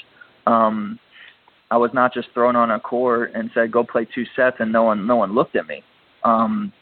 Um, 0.47 0.99
I 1.71 1.77
was 1.77 1.91
not 1.93 2.15
just 2.15 2.29
thrown 2.33 2.57
on 2.57 2.71
a 2.71 2.81
court 2.81 3.33
and 3.35 3.51
said 3.53 3.71
go 3.71 3.85
play 3.85 4.09
two 4.13 4.25
sets 4.35 4.57
and 4.59 4.73
no 4.73 4.83
one 4.83 5.07
no 5.07 5.17
one 5.17 5.35
looked 5.35 5.55
at 5.55 5.67
me. 5.67 5.83
Um, 6.25 6.73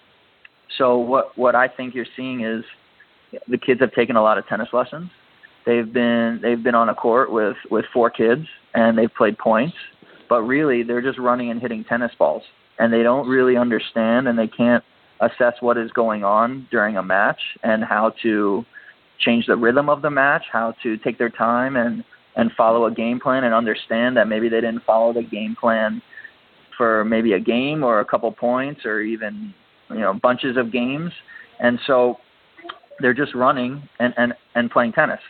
so 0.78 0.98
what 0.98 1.36
what 1.36 1.56
I 1.56 1.68
think 1.68 1.94
you're 1.94 2.06
seeing 2.16 2.44
is 2.44 2.64
the 3.48 3.58
kids 3.58 3.80
have 3.80 3.92
taken 3.92 4.14
a 4.14 4.22
lot 4.22 4.38
of 4.38 4.46
tennis 4.46 4.68
lessons. 4.72 5.10
They've 5.66 5.92
been 5.92 6.38
they've 6.42 6.62
been 6.62 6.76
on 6.76 6.88
a 6.88 6.94
court 6.94 7.32
with 7.32 7.56
with 7.72 7.84
four 7.92 8.08
kids 8.08 8.46
and 8.72 8.96
they've 8.96 9.12
played 9.12 9.36
points, 9.36 9.76
but 10.28 10.42
really 10.42 10.84
they're 10.84 11.02
just 11.02 11.18
running 11.18 11.50
and 11.50 11.60
hitting 11.60 11.82
tennis 11.82 12.12
balls 12.16 12.44
and 12.78 12.92
they 12.92 13.02
don't 13.02 13.28
really 13.28 13.56
understand 13.56 14.28
and 14.28 14.38
they 14.38 14.46
can't 14.46 14.84
assess 15.20 15.54
what 15.60 15.78
is 15.78 15.90
going 15.92 16.24
on 16.24 16.66
during 16.70 16.96
a 16.96 17.02
match 17.02 17.40
and 17.62 17.84
how 17.84 18.12
to 18.22 18.64
change 19.18 19.46
the 19.46 19.56
rhythm 19.56 19.88
of 19.88 20.02
the 20.02 20.10
match, 20.10 20.44
how 20.52 20.74
to 20.82 20.96
take 20.98 21.18
their 21.18 21.30
time 21.30 21.76
and 21.76 22.04
and 22.36 22.52
follow 22.52 22.84
a 22.84 22.92
game 22.92 23.18
plan 23.18 23.44
and 23.44 23.54
understand 23.54 24.14
that 24.14 24.28
maybe 24.28 24.50
they 24.50 24.60
didn't 24.60 24.84
follow 24.84 25.10
the 25.12 25.22
game 25.22 25.56
plan 25.58 26.02
for 26.76 27.02
maybe 27.02 27.32
a 27.32 27.40
game 27.40 27.82
or 27.82 28.00
a 28.00 28.04
couple 28.04 28.30
points 28.30 28.84
or 28.84 29.00
even 29.00 29.54
you 29.90 30.00
know 30.00 30.12
bunches 30.12 30.56
of 30.56 30.70
games. 30.70 31.12
And 31.60 31.78
so 31.86 32.16
they're 33.00 33.14
just 33.14 33.34
running 33.34 33.82
and 33.98 34.12
and 34.16 34.34
and 34.54 34.70
playing 34.70 34.92
tennis. 34.92 35.20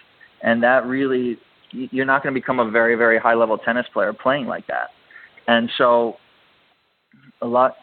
And 0.43 0.63
that 0.63 0.87
really 0.87 1.39
you're 1.71 2.07
not 2.07 2.23
going 2.23 2.35
to 2.35 2.41
become 2.41 2.59
a 2.59 2.71
very 2.71 2.97
very 2.97 3.19
high 3.19 3.35
level 3.35 3.59
tennis 3.59 3.87
player 3.93 4.13
playing 4.13 4.47
like 4.47 4.67
that. 4.67 4.89
And 5.49 5.71
so 5.79 6.17
a 7.43 7.47
lot, 7.47 7.77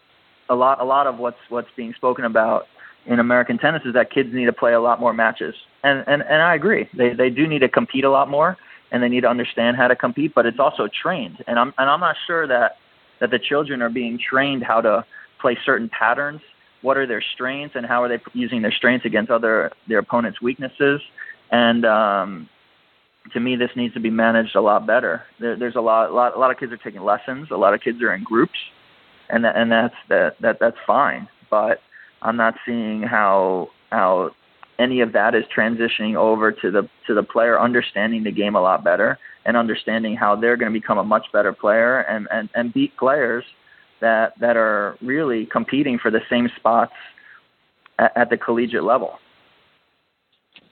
a 0.49 0.55
lot, 0.55 0.81
a 0.81 0.83
lot 0.83 1.07
of 1.07 1.17
what's 1.17 1.37
what's 1.49 1.69
being 1.75 1.93
spoken 1.93 2.25
about 2.25 2.67
in 3.05 3.19
American 3.19 3.57
tennis 3.57 3.81
is 3.85 3.93
that 3.93 4.11
kids 4.11 4.29
need 4.33 4.45
to 4.45 4.53
play 4.53 4.73
a 4.73 4.79
lot 4.79 4.99
more 4.99 5.13
matches, 5.13 5.55
and 5.83 6.03
and 6.07 6.21
and 6.23 6.41
I 6.41 6.55
agree. 6.55 6.89
They 6.97 7.13
they 7.13 7.29
do 7.29 7.47
need 7.47 7.59
to 7.59 7.69
compete 7.69 8.03
a 8.03 8.09
lot 8.09 8.29
more, 8.29 8.57
and 8.91 9.01
they 9.01 9.09
need 9.09 9.21
to 9.21 9.29
understand 9.29 9.77
how 9.77 9.87
to 9.87 9.95
compete. 9.95 10.33
But 10.35 10.45
it's 10.45 10.59
also 10.59 10.87
trained, 11.01 11.43
and 11.47 11.59
I'm 11.59 11.73
and 11.77 11.89
I'm 11.89 11.99
not 11.99 12.15
sure 12.27 12.47
that 12.47 12.77
that 13.19 13.31
the 13.31 13.39
children 13.39 13.81
are 13.81 13.89
being 13.89 14.19
trained 14.19 14.63
how 14.63 14.81
to 14.81 15.05
play 15.39 15.57
certain 15.65 15.89
patterns. 15.89 16.41
What 16.81 16.97
are 16.97 17.07
their 17.07 17.23
strengths, 17.33 17.75
and 17.75 17.85
how 17.85 18.03
are 18.03 18.09
they 18.09 18.21
using 18.33 18.61
their 18.61 18.71
strengths 18.71 19.05
against 19.05 19.31
other 19.31 19.71
their 19.87 19.99
opponent's 19.99 20.41
weaknesses? 20.41 21.01
And 21.51 21.85
um, 21.85 22.49
to 23.31 23.39
me, 23.39 23.55
this 23.55 23.69
needs 23.75 23.93
to 23.93 23.99
be 23.99 24.09
managed 24.09 24.55
a 24.55 24.61
lot 24.61 24.85
better. 24.85 25.23
There, 25.39 25.55
there's 25.55 25.75
a 25.75 25.81
lot, 25.81 26.13
lot, 26.13 26.35
a 26.35 26.39
lot 26.39 26.51
of 26.51 26.59
kids 26.59 26.73
are 26.73 26.77
taking 26.77 27.01
lessons. 27.01 27.49
A 27.51 27.55
lot 27.55 27.73
of 27.73 27.81
kids 27.81 28.01
are 28.01 28.13
in 28.13 28.23
groups, 28.23 28.57
and 29.29 29.43
that, 29.45 29.55
and 29.55 29.71
that's 29.71 29.95
that, 30.09 30.35
that 30.41 30.57
that's 30.59 30.77
fine. 30.85 31.27
But 31.49 31.79
I'm 32.21 32.37
not 32.37 32.55
seeing 32.65 33.03
how 33.03 33.69
how 33.91 34.31
any 34.79 35.01
of 35.01 35.13
that 35.13 35.35
is 35.35 35.43
transitioning 35.55 36.15
over 36.15 36.51
to 36.51 36.71
the 36.71 36.89
to 37.07 37.13
the 37.13 37.23
player 37.23 37.59
understanding 37.59 38.23
the 38.23 38.31
game 38.31 38.55
a 38.55 38.61
lot 38.61 38.83
better 38.83 39.17
and 39.45 39.57
understanding 39.57 40.15
how 40.15 40.35
they're 40.35 40.57
going 40.57 40.71
to 40.73 40.79
become 40.79 40.97
a 40.97 41.03
much 41.03 41.25
better 41.31 41.53
player 41.53 42.01
and 42.01 42.27
and 42.31 42.49
and 42.55 42.73
beat 42.73 42.95
players 42.97 43.43
that 44.01 44.33
that 44.39 44.57
are 44.57 44.97
really 45.01 45.45
competing 45.47 45.99
for 45.99 46.11
the 46.11 46.21
same 46.29 46.49
spots 46.57 46.93
at, 47.99 48.15
at 48.15 48.29
the 48.29 48.37
collegiate 48.37 48.83
level. 48.83 49.19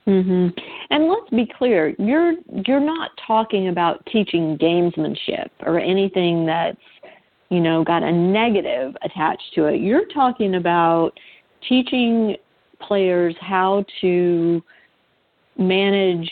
Mhm. 0.07 0.59
And 0.89 1.07
let's 1.07 1.29
be 1.29 1.45
clear, 1.45 1.93
you're 1.99 2.33
you're 2.65 2.79
not 2.79 3.11
talking 3.25 3.67
about 3.67 4.03
teaching 4.07 4.57
gamesmanship 4.57 5.49
or 5.61 5.79
anything 5.79 6.45
that's, 6.45 6.77
you 7.51 7.59
know, 7.59 7.83
got 7.83 8.01
a 8.01 8.11
negative 8.11 8.95
attached 9.03 9.53
to 9.53 9.65
it. 9.65 9.81
You're 9.81 10.05
talking 10.05 10.55
about 10.55 11.11
teaching 11.67 12.37
players 12.79 13.35
how 13.41 13.83
to 13.99 14.63
manage 15.57 16.31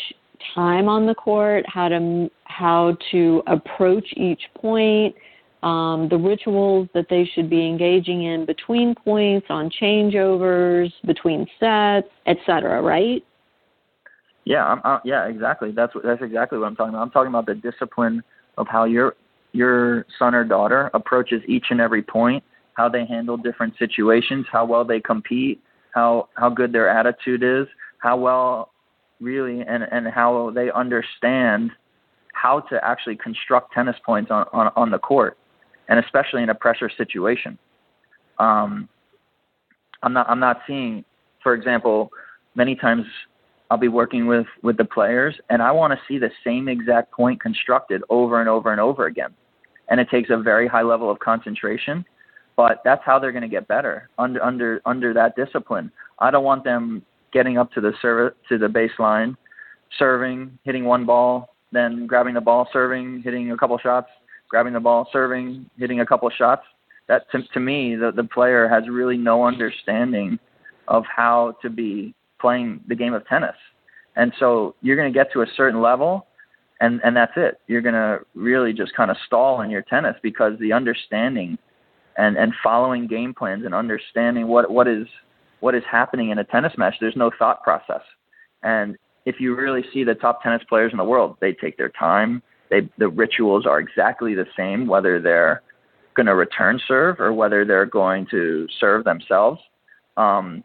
time 0.55 0.87
on 0.87 1.05
the 1.05 1.13
court, 1.13 1.65
how 1.67 1.89
to 1.89 2.29
how 2.45 2.97
to 3.11 3.43
approach 3.47 4.07
each 4.15 4.41
point, 4.55 5.13
um, 5.61 6.07
the 6.09 6.17
rituals 6.17 6.87
that 6.93 7.07
they 7.09 7.29
should 7.35 7.49
be 7.49 7.67
engaging 7.67 8.23
in 8.23 8.45
between 8.45 8.95
points, 8.95 9.47
on 9.49 9.69
changeovers, 9.69 10.89
between 11.05 11.45
sets, 11.59 12.07
etc. 12.27 12.81
Right? 12.81 13.25
Yeah, 14.45 14.65
I'm, 14.65 14.81
uh, 14.85 14.99
yeah, 15.03 15.25
exactly. 15.27 15.71
That's 15.71 15.91
that's 16.01 16.21
exactly 16.21 16.59
what 16.59 16.67
I'm 16.67 16.77
talking 16.77 16.93
about. 16.93 17.01
I'm 17.01 17.11
talking 17.11 17.29
about 17.29 17.45
the 17.45 17.55
discipline 17.55 18.23
of 18.57 18.67
how 18.69 18.85
your 18.85 19.15
your 19.51 20.05
son 20.17 20.35
or 20.35 20.43
daughter 20.43 20.89
approaches 20.93 21.41
each 21.47 21.65
and 21.69 21.81
every 21.81 22.01
point, 22.01 22.43
how 22.73 22.87
they 22.87 23.05
handle 23.05 23.37
different 23.37 23.73
situations, 23.77 24.45
how 24.51 24.65
well 24.65 24.85
they 24.85 24.99
compete, 24.99 25.61
how 25.91 26.29
how 26.35 26.49
good 26.49 26.71
their 26.71 26.89
attitude 26.89 27.43
is, 27.43 27.67
how 27.99 28.17
well 28.17 28.71
really 29.19 29.61
and 29.61 29.83
and 29.91 30.07
how 30.07 30.51
they 30.51 30.71
understand 30.71 31.71
how 32.33 32.61
to 32.61 32.79
actually 32.85 33.15
construct 33.15 33.73
tennis 33.73 33.95
points 34.05 34.31
on 34.31 34.45
on, 34.53 34.71
on 34.75 34.91
the 34.91 34.99
court, 34.99 35.37
and 35.87 35.99
especially 35.99 36.43
in 36.43 36.49
a 36.49 36.55
pressure 36.55 36.89
situation. 36.95 37.57
Um, 38.37 38.87
I'm 40.03 40.13
not 40.13 40.29
I'm 40.29 40.39
not 40.39 40.61
seeing, 40.67 41.03
for 41.43 41.53
example, 41.53 42.11
many 42.55 42.75
times 42.75 43.05
I'll 43.69 43.77
be 43.77 43.87
working 43.87 44.25
with 44.25 44.47
with 44.63 44.77
the 44.77 44.85
players, 44.85 45.35
and 45.49 45.61
I 45.61 45.71
want 45.71 45.93
to 45.93 45.99
see 46.07 46.17
the 46.17 46.31
same 46.43 46.67
exact 46.67 47.11
point 47.11 47.41
constructed 47.41 48.01
over 48.09 48.39
and 48.39 48.49
over 48.49 48.71
and 48.71 48.81
over 48.81 49.05
again. 49.05 49.33
And 49.89 49.99
it 49.99 50.09
takes 50.09 50.29
a 50.29 50.37
very 50.37 50.67
high 50.67 50.81
level 50.81 51.09
of 51.09 51.19
concentration, 51.19 52.05
but 52.55 52.81
that's 52.83 53.01
how 53.05 53.19
they're 53.19 53.31
going 53.31 53.43
to 53.43 53.47
get 53.47 53.67
better 53.67 54.09
under 54.17 54.43
under 54.43 54.81
under 54.85 55.13
that 55.13 55.35
discipline. 55.35 55.91
I 56.19 56.31
don't 56.31 56.43
want 56.43 56.63
them 56.63 57.03
getting 57.31 57.57
up 57.57 57.71
to 57.73 57.81
the 57.81 57.93
serve 58.01 58.33
to 58.49 58.57
the 58.57 58.67
baseline, 58.67 59.35
serving, 59.97 60.57
hitting 60.63 60.85
one 60.85 61.05
ball, 61.05 61.55
then 61.71 62.07
grabbing 62.07 62.33
the 62.33 62.41
ball, 62.41 62.67
serving, 62.73 63.21
hitting 63.23 63.51
a 63.51 63.57
couple 63.57 63.77
shots, 63.77 64.09
grabbing 64.49 64.73
the 64.73 64.79
ball, 64.79 65.07
serving, 65.13 65.69
hitting 65.77 65.99
a 65.99 66.05
couple 66.05 66.29
shots. 66.31 66.63
That 67.07 67.29
to, 67.31 67.43
to 67.53 67.59
me, 67.59 67.95
the 67.95 68.11
the 68.11 68.23
player 68.23 68.67
has 68.67 68.89
really 68.89 69.17
no 69.17 69.45
understanding 69.45 70.39
of 70.87 71.03
how 71.05 71.55
to 71.61 71.69
be 71.69 72.15
playing 72.39 72.81
the 72.87 72.95
game 72.95 73.13
of 73.13 73.27
tennis. 73.27 73.55
And 74.15 74.33
so 74.39 74.75
you're 74.81 74.95
going 74.95 75.11
to 75.11 75.17
get 75.17 75.31
to 75.33 75.41
a 75.41 75.47
certain 75.55 75.81
level 75.81 76.25
and 76.79 77.01
and 77.03 77.15
that's 77.15 77.33
it. 77.35 77.59
You're 77.67 77.81
going 77.81 77.95
to 77.95 78.19
really 78.35 78.73
just 78.73 78.95
kind 78.95 79.11
of 79.11 79.17
stall 79.25 79.61
in 79.61 79.69
your 79.69 79.81
tennis 79.81 80.15
because 80.21 80.57
the 80.59 80.73
understanding 80.73 81.57
and 82.17 82.37
and 82.37 82.53
following 82.63 83.07
game 83.07 83.33
plans 83.33 83.65
and 83.65 83.73
understanding 83.73 84.47
what 84.47 84.71
what 84.71 84.87
is 84.87 85.07
what 85.59 85.75
is 85.75 85.83
happening 85.89 86.29
in 86.29 86.39
a 86.39 86.43
tennis 86.43 86.73
match, 86.77 86.95
there's 87.01 87.15
no 87.17 87.31
thought 87.37 87.63
process. 87.63 88.01
And 88.63 88.97
if 89.25 89.39
you 89.39 89.55
really 89.55 89.83
see 89.93 90.05
the 90.05 90.15
top 90.15 90.41
tennis 90.41 90.63
players 90.69 90.91
in 90.93 90.97
the 90.97 91.03
world, 91.03 91.35
they 91.41 91.53
take 91.53 91.77
their 91.77 91.89
time. 91.89 92.41
They 92.69 92.89
the 92.97 93.09
rituals 93.09 93.65
are 93.65 93.79
exactly 93.79 94.33
the 94.35 94.47
same 94.55 94.87
whether 94.87 95.19
they're 95.19 95.61
going 96.15 96.27
to 96.27 96.35
return 96.35 96.79
serve 96.87 97.19
or 97.19 97.33
whether 97.33 97.65
they're 97.65 97.85
going 97.85 98.25
to 98.31 98.67
serve 98.79 99.03
themselves. 99.03 99.59
Um, 100.17 100.63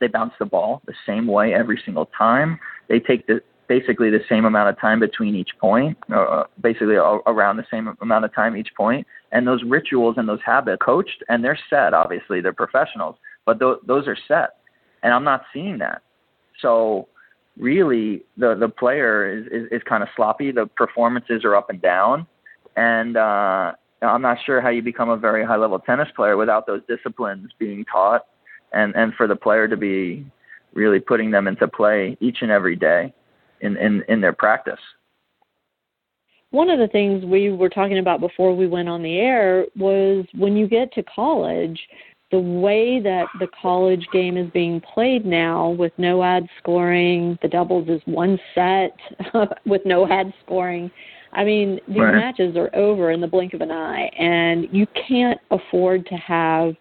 they 0.00 0.08
bounce 0.08 0.34
the 0.38 0.46
ball 0.46 0.82
the 0.86 0.94
same 1.06 1.26
way 1.26 1.54
every 1.54 1.80
single 1.84 2.06
time. 2.16 2.58
They 2.88 3.00
take 3.00 3.26
the 3.26 3.40
basically 3.68 4.10
the 4.10 4.20
same 4.28 4.44
amount 4.44 4.68
of 4.68 4.78
time 4.78 5.00
between 5.00 5.34
each 5.34 5.50
point, 5.58 5.96
uh, 6.14 6.44
basically 6.60 6.96
around 6.96 7.56
the 7.56 7.66
same 7.70 7.96
amount 8.00 8.24
of 8.24 8.34
time 8.34 8.56
each 8.56 8.74
point. 8.76 9.06
And 9.32 9.46
those 9.46 9.62
rituals 9.64 10.16
and 10.18 10.28
those 10.28 10.40
habits 10.44 10.82
coached 10.84 11.22
and 11.28 11.42
they're 11.42 11.58
set. 11.70 11.94
Obviously, 11.94 12.40
they're 12.40 12.52
professionals, 12.52 13.16
but 13.46 13.58
th- 13.58 13.78
those 13.86 14.06
are 14.06 14.16
set. 14.28 14.56
And 15.02 15.12
I'm 15.12 15.24
not 15.24 15.44
seeing 15.52 15.78
that. 15.78 16.02
So 16.60 17.08
really, 17.56 18.22
the 18.36 18.54
the 18.54 18.68
player 18.68 19.30
is 19.38 19.46
is, 19.46 19.68
is 19.70 19.82
kind 19.88 20.02
of 20.02 20.08
sloppy. 20.16 20.50
The 20.52 20.66
performances 20.66 21.44
are 21.44 21.56
up 21.56 21.70
and 21.70 21.80
down, 21.80 22.26
and 22.76 23.16
uh, 23.16 23.72
I'm 24.02 24.22
not 24.22 24.38
sure 24.44 24.60
how 24.60 24.70
you 24.70 24.82
become 24.82 25.10
a 25.10 25.16
very 25.16 25.44
high 25.44 25.56
level 25.56 25.78
tennis 25.78 26.08
player 26.14 26.36
without 26.36 26.66
those 26.66 26.82
disciplines 26.88 27.50
being 27.58 27.84
taught 27.84 28.26
and 28.74 28.94
and 28.96 29.14
for 29.14 29.26
the 29.26 29.36
player 29.36 29.68
to 29.68 29.76
be 29.76 30.24
really 30.74 31.00
putting 31.00 31.30
them 31.30 31.46
into 31.46 31.68
play 31.68 32.16
each 32.20 32.38
and 32.42 32.50
every 32.50 32.76
day 32.76 33.12
in 33.60 33.76
in, 33.76 34.02
in 34.08 34.20
their 34.20 34.32
practice. 34.32 34.80
One 36.50 36.70
of 36.70 36.78
the 36.78 36.88
things 36.88 37.24
we 37.24 37.50
were 37.50 37.68
talking 37.68 37.98
about 37.98 38.20
before 38.20 38.54
we 38.54 38.68
went 38.68 38.88
on 38.88 39.02
the 39.02 39.18
air 39.18 39.66
was 39.76 40.24
when 40.34 40.56
you 40.56 40.68
get 40.68 40.92
to 40.92 41.02
college, 41.02 41.80
the 42.30 42.38
way 42.38 43.00
that 43.00 43.26
the 43.40 43.48
college 43.60 44.06
game 44.12 44.36
is 44.36 44.48
being 44.52 44.80
played 44.80 45.26
now 45.26 45.70
with 45.70 45.92
no 45.98 46.22
ad 46.22 46.46
scoring, 46.58 47.38
the 47.42 47.48
doubles 47.48 47.88
is 47.88 48.00
one 48.04 48.38
set 48.54 48.96
with 49.66 49.82
no 49.84 50.08
ad 50.08 50.32
scoring. 50.44 50.90
I 51.32 51.42
mean, 51.42 51.80
these 51.88 51.98
right. 51.98 52.14
matches 52.14 52.56
are 52.56 52.74
over 52.74 53.10
in 53.10 53.20
the 53.20 53.26
blink 53.26 53.54
of 53.54 53.60
an 53.60 53.72
eye, 53.72 54.08
and 54.18 54.68
you 54.70 54.86
can't 55.08 55.40
afford 55.50 56.06
to 56.06 56.14
have 56.14 56.74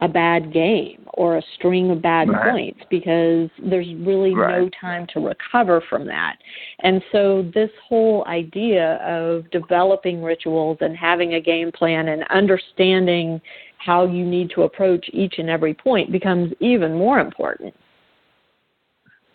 a 0.00 0.08
bad 0.08 0.52
game 0.52 1.06
or 1.14 1.38
a 1.38 1.42
string 1.54 1.90
of 1.90 2.02
bad 2.02 2.28
right. 2.28 2.52
points 2.52 2.80
because 2.90 3.48
there's 3.58 3.86
really 4.00 4.34
right. 4.34 4.60
no 4.60 4.70
time 4.78 5.06
to 5.14 5.20
recover 5.20 5.82
from 5.88 6.06
that. 6.06 6.36
And 6.80 7.02
so, 7.12 7.50
this 7.54 7.70
whole 7.88 8.24
idea 8.26 8.96
of 8.96 9.50
developing 9.50 10.22
rituals 10.22 10.78
and 10.80 10.96
having 10.96 11.34
a 11.34 11.40
game 11.40 11.72
plan 11.72 12.08
and 12.08 12.24
understanding 12.28 13.40
how 13.78 14.06
you 14.06 14.24
need 14.24 14.50
to 14.54 14.62
approach 14.62 15.06
each 15.12 15.34
and 15.38 15.48
every 15.48 15.72
point 15.72 16.12
becomes 16.12 16.52
even 16.60 16.94
more 16.94 17.20
important. 17.20 17.74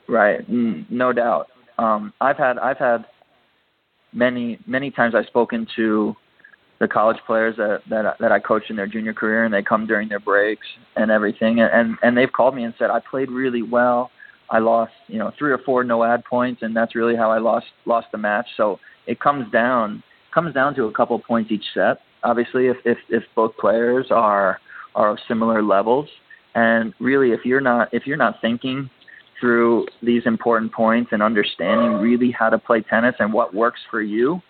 Right, 0.07 0.49
mm, 0.49 0.85
no 0.91 1.13
doubt. 1.13 1.47
Um, 1.77 2.13
I've 2.21 2.37
had 2.37 2.59
I've 2.59 2.77
had 2.77 3.05
many 4.13 4.59
many 4.67 4.91
times 4.91 5.15
I've 5.15 5.25
spoken 5.27 5.65
to 5.75 6.15
the 6.81 6.87
college 6.87 7.17
players 7.27 7.55
that 7.57 7.81
that 7.89 8.17
that 8.19 8.31
I 8.31 8.39
coach 8.39 8.63
in 8.69 8.75
their 8.75 8.87
junior 8.87 9.13
career, 9.13 9.45
and 9.45 9.53
they 9.53 9.61
come 9.61 9.85
during 9.85 10.09
their 10.09 10.19
breaks 10.19 10.65
and 10.95 11.11
everything, 11.11 11.61
and 11.61 11.95
and 12.01 12.17
they've 12.17 12.31
called 12.31 12.55
me 12.55 12.63
and 12.63 12.73
said 12.77 12.89
I 12.89 12.99
played 12.99 13.29
really 13.29 13.61
well. 13.61 14.09
I 14.49 14.57
lost, 14.57 14.91
you 15.07 15.19
know, 15.19 15.31
three 15.37 15.51
or 15.51 15.59
four 15.59 15.83
no 15.83 16.03
ad 16.03 16.25
points, 16.25 16.63
and 16.63 16.75
that's 16.75 16.95
really 16.95 17.15
how 17.15 17.31
I 17.31 17.37
lost 17.37 17.67
lost 17.85 18.07
the 18.11 18.17
match. 18.17 18.47
So 18.57 18.79
it 19.05 19.19
comes 19.19 19.49
down 19.51 20.03
comes 20.33 20.53
down 20.55 20.73
to 20.75 20.85
a 20.85 20.91
couple 20.91 21.17
points 21.19 21.51
each 21.51 21.65
set. 21.73 21.99
Obviously, 22.23 22.67
if 22.67 22.77
if 22.83 22.97
if 23.09 23.23
both 23.35 23.55
players 23.57 24.07
are 24.09 24.59
are 24.95 25.11
of 25.11 25.19
similar 25.27 25.61
levels, 25.61 26.09
and 26.55 26.95
really 26.99 27.31
if 27.31 27.45
you're 27.45 27.61
not 27.61 27.93
if 27.93 28.07
you're 28.07 28.17
not 28.17 28.41
thinking 28.41 28.89
through 29.39 29.85
these 30.01 30.23
important 30.25 30.71
points 30.71 31.11
and 31.11 31.21
understanding 31.21 31.93
really 31.93 32.31
how 32.31 32.49
to 32.49 32.57
play 32.57 32.81
tennis 32.81 33.15
and 33.19 33.31
what 33.31 33.53
works 33.53 33.79
for 33.89 34.01
you, 34.01 34.41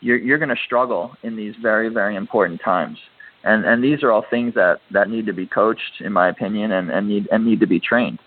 you're 0.00 0.18
you're 0.18 0.38
going 0.38 0.50
to 0.50 0.62
struggle 0.64 1.12
in 1.22 1.36
these 1.36 1.54
very 1.60 1.88
very 1.88 2.16
important 2.16 2.60
times. 2.64 2.98
And 3.44 3.64
and 3.64 3.82
these 3.82 4.02
are 4.02 4.10
all 4.10 4.24
things 4.28 4.54
that 4.54 4.80
that 4.92 5.08
need 5.08 5.26
to 5.26 5.32
be 5.32 5.46
coached, 5.46 6.00
in 6.00 6.12
my 6.12 6.28
opinion, 6.28 6.72
and 6.72 6.90
and 6.90 7.08
need 7.08 7.28
and 7.30 7.44
need 7.44 7.60
to 7.60 7.66
be 7.66 7.80
trained. 7.80 8.18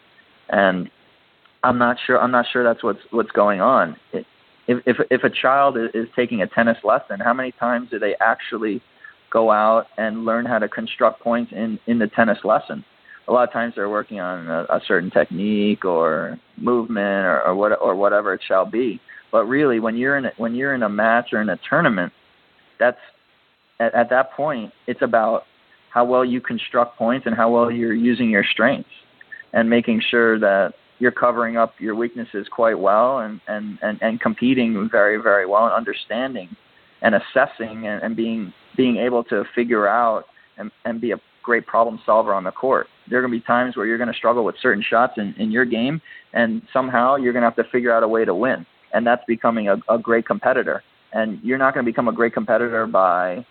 And 0.49 0.89
I'm 1.63 1.77
not 1.77 1.97
sure 2.05 2.19
I'm 2.19 2.31
not 2.31 2.45
sure 2.51 2.63
that's 2.63 2.83
what's 2.83 3.01
what's 3.11 3.31
going 3.31 3.61
on. 3.61 3.97
If 4.13 4.25
if 4.85 4.97
if 5.09 5.23
a 5.23 5.29
child 5.29 5.77
is, 5.77 5.89
is 5.93 6.07
taking 6.15 6.41
a 6.41 6.47
tennis 6.47 6.77
lesson, 6.83 7.19
how 7.19 7.33
many 7.33 7.51
times 7.51 7.89
do 7.89 7.99
they 7.99 8.15
actually 8.21 8.81
go 9.29 9.51
out 9.51 9.87
and 9.97 10.25
learn 10.25 10.45
how 10.45 10.59
to 10.59 10.67
construct 10.67 11.21
points 11.21 11.51
in 11.51 11.79
in 11.87 11.99
the 11.99 12.07
tennis 12.07 12.39
lesson. 12.43 12.83
A 13.27 13.31
lot 13.31 13.47
of 13.47 13.53
times 13.53 13.73
they're 13.75 13.89
working 13.89 14.19
on 14.19 14.47
a, 14.47 14.63
a 14.63 14.81
certain 14.87 15.11
technique 15.11 15.85
or 15.85 16.39
movement 16.57 17.25
or, 17.25 17.41
or 17.41 17.55
what 17.55 17.79
or 17.81 17.95
whatever 17.95 18.33
it 18.33 18.41
shall 18.47 18.65
be. 18.65 18.99
But 19.31 19.45
really, 19.45 19.79
when 19.79 19.95
you're 19.95 20.17
in 20.17 20.25
a, 20.25 20.31
when 20.37 20.55
you're 20.55 20.73
in 20.73 20.83
a 20.83 20.89
match 20.89 21.29
or 21.33 21.41
in 21.41 21.49
a 21.49 21.59
tournament, 21.69 22.11
that's 22.79 22.97
at, 23.79 23.93
at 23.93 24.09
that 24.09 24.31
point 24.33 24.71
it's 24.87 25.01
about 25.01 25.43
how 25.91 26.05
well 26.05 26.23
you 26.23 26.41
construct 26.41 26.97
points 26.97 27.25
and 27.25 27.35
how 27.35 27.49
well 27.51 27.71
you're 27.71 27.93
using 27.93 28.29
your 28.29 28.43
strengths 28.43 28.89
and 29.53 29.69
making 29.69 30.01
sure 30.09 30.39
that 30.39 30.73
you're 30.99 31.11
covering 31.11 31.57
up 31.57 31.73
your 31.79 31.95
weaknesses 31.95 32.47
quite 32.51 32.77
well 32.77 33.19
and, 33.19 33.39
and, 33.47 33.79
and, 33.81 33.97
and 34.01 34.19
competing 34.19 34.89
very, 34.91 35.17
very 35.17 35.45
well 35.45 35.65
and 35.65 35.73
understanding 35.73 36.49
and 37.01 37.15
assessing 37.15 37.87
and, 37.87 38.03
and 38.03 38.15
being 38.15 38.53
being 38.75 38.97
able 38.97 39.23
to 39.23 39.43
figure 39.55 39.87
out 39.87 40.25
and, 40.57 40.71
and 40.85 41.01
be 41.01 41.11
a 41.11 41.17
great 41.41 41.65
problem 41.65 41.99
solver 42.05 42.33
on 42.33 42.43
the 42.43 42.51
court. 42.51 42.87
There 43.09 43.17
are 43.17 43.21
going 43.21 43.33
to 43.33 43.39
be 43.39 43.45
times 43.45 43.75
where 43.75 43.85
you're 43.85 43.97
going 43.97 44.11
to 44.11 44.17
struggle 44.17 44.45
with 44.45 44.55
certain 44.61 44.83
shots 44.87 45.13
in, 45.17 45.33
in 45.37 45.51
your 45.51 45.65
game, 45.65 46.01
and 46.33 46.61
somehow 46.71 47.15
you're 47.15 47.33
going 47.33 47.41
to 47.41 47.47
have 47.47 47.55
to 47.55 47.69
figure 47.71 47.91
out 47.91 48.03
a 48.03 48.07
way 48.07 48.23
to 48.23 48.35
win. 48.35 48.65
And 48.93 49.05
that's 49.05 49.23
becoming 49.25 49.67
a, 49.67 49.77
a 49.89 49.97
great 49.97 50.25
competitor. 50.25 50.83
And 51.13 51.39
you're 51.43 51.57
not 51.57 51.73
going 51.73 51.85
to 51.85 51.89
become 51.89 52.07
a 52.07 52.13
great 52.13 52.33
competitor 52.33 52.85
by 52.87 53.45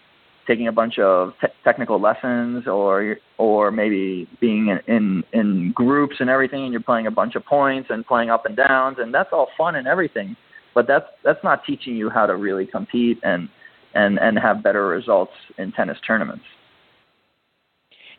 taking 0.49 0.67
a 0.67 0.73
bunch 0.73 0.99
of 0.99 1.35
te- 1.41 1.53
technical 1.63 2.01
lessons 2.01 2.67
or 2.67 3.17
or 3.37 3.71
maybe 3.71 4.27
being 4.41 4.69
in, 4.69 4.81
in 4.93 5.25
in 5.33 5.73
groups 5.73 6.17
and 6.19 6.31
everything 6.31 6.65
and 6.65 6.73
you're 6.73 6.81
playing 6.81 7.07
a 7.07 7.11
bunch 7.11 7.37
of 7.37 7.45
points 7.45 7.89
and 7.91 8.05
playing 8.07 8.31
up 8.31 8.47
and 8.47 8.57
downs 8.57 8.97
and 8.99 9.13
that's 9.15 9.29
all 9.31 9.49
fun 9.57 9.77
and 9.77 9.87
everything 9.87 10.35
but 10.75 10.87
that's 10.89 11.05
that's 11.23 11.43
not 11.45 11.65
teaching 11.65 11.95
you 11.95 12.09
how 12.09 12.25
to 12.25 12.35
really 12.35 12.67
compete 12.67 13.19
and 13.23 13.49
and 13.95 14.19
and 14.19 14.39
have 14.39 14.63
better 14.63 14.89
results 14.89 15.33
in 15.59 15.71
tennis 15.73 15.99
tournaments 16.07 16.45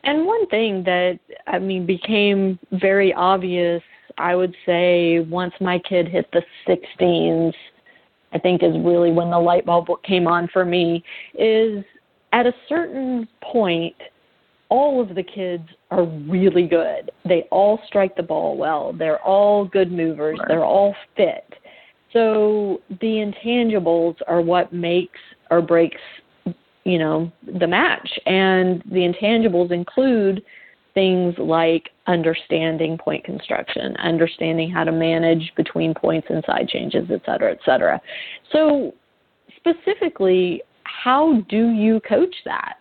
and 0.03 0.25
one 0.25 0.47
thing 0.47 0.83
that 0.83 1.19
i 1.47 1.57
mean 1.57 1.85
became 1.85 2.59
very 2.73 3.11
obvious 3.13 3.81
i 4.19 4.35
would 4.35 4.55
say 4.65 5.19
once 5.19 5.53
my 5.59 5.79
kid 5.79 6.07
hit 6.07 6.29
the 6.31 6.43
16s 6.67 7.53
I 8.31 8.37
think 8.37 8.61
is 8.63 8.75
really 8.83 9.11
when 9.11 9.31
the 9.31 9.39
light 9.39 9.65
bulb 9.65 9.87
came 10.03 10.27
on 10.27 10.47
for 10.53 10.63
me 10.63 11.03
is 11.33 11.83
at 12.33 12.45
a 12.45 12.53
certain 12.67 13.27
point, 13.41 13.95
all 14.69 15.01
of 15.01 15.15
the 15.15 15.23
kids 15.23 15.67
are 15.89 16.05
really 16.05 16.67
good. 16.67 17.11
They 17.25 17.47
all 17.51 17.79
strike 17.87 18.15
the 18.15 18.23
ball 18.23 18.55
well. 18.55 18.93
They're 18.93 19.21
all 19.21 19.65
good 19.65 19.91
movers. 19.91 20.39
They're 20.47 20.63
all 20.63 20.95
fit. 21.17 21.53
So 22.13 22.81
the 23.01 23.33
intangibles 23.45 24.15
are 24.27 24.41
what 24.41 24.71
makes 24.71 25.19
or 25.49 25.61
breaks, 25.61 26.01
you 26.83 26.99
know, 26.99 27.31
the 27.59 27.67
match. 27.67 28.07
And 28.27 28.83
the 28.91 29.11
intangibles 29.11 29.71
include 29.71 30.43
things 30.93 31.35
like 31.37 31.89
understanding 32.07 32.97
point 32.97 33.23
construction, 33.23 33.95
understanding 33.97 34.69
how 34.69 34.83
to 34.83 34.91
manage 34.91 35.51
between 35.55 35.93
points 35.93 36.27
and 36.29 36.43
side 36.45 36.67
changes, 36.67 37.09
et 37.11 37.21
cetera, 37.25 37.51
et 37.51 37.59
cetera. 37.65 38.01
So 38.51 38.93
specifically, 39.57 40.61
how 40.83 41.41
do 41.49 41.69
you 41.69 41.99
coach 42.01 42.35
that? 42.45 42.75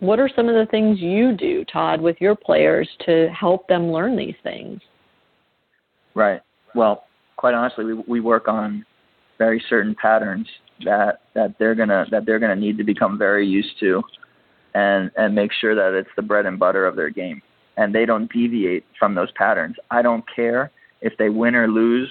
What 0.00 0.18
are 0.18 0.28
some 0.34 0.48
of 0.48 0.54
the 0.54 0.66
things 0.70 0.98
you 1.00 1.36
do, 1.36 1.64
Todd, 1.64 2.00
with 2.00 2.16
your 2.20 2.34
players 2.34 2.88
to 3.06 3.28
help 3.28 3.68
them 3.68 3.92
learn 3.92 4.16
these 4.16 4.34
things? 4.42 4.80
Right. 6.14 6.40
Well, 6.74 7.04
quite 7.36 7.54
honestly, 7.54 7.84
we 7.84 7.94
we 8.06 8.20
work 8.20 8.48
on 8.48 8.84
very 9.38 9.62
certain 9.68 9.94
patterns 9.94 10.46
that 10.84 11.20
that 11.34 11.54
they're 11.58 11.74
gonna 11.74 12.04
that 12.10 12.26
they're 12.26 12.38
gonna 12.38 12.56
need 12.56 12.76
to 12.78 12.84
become 12.84 13.16
very 13.16 13.46
used 13.46 13.78
to, 13.80 14.02
and 14.74 15.10
and 15.16 15.34
make 15.34 15.52
sure 15.52 15.74
that 15.74 15.94
it's 15.94 16.10
the 16.16 16.22
bread 16.22 16.46
and 16.46 16.58
butter 16.58 16.86
of 16.86 16.96
their 16.96 17.10
game, 17.10 17.42
and 17.76 17.94
they 17.94 18.06
don't 18.06 18.30
deviate 18.32 18.84
from 18.98 19.14
those 19.14 19.30
patterns. 19.32 19.76
I 19.90 20.02
don't 20.02 20.24
care 20.34 20.70
if 21.00 21.16
they 21.18 21.28
win 21.28 21.54
or 21.54 21.68
lose, 21.68 22.10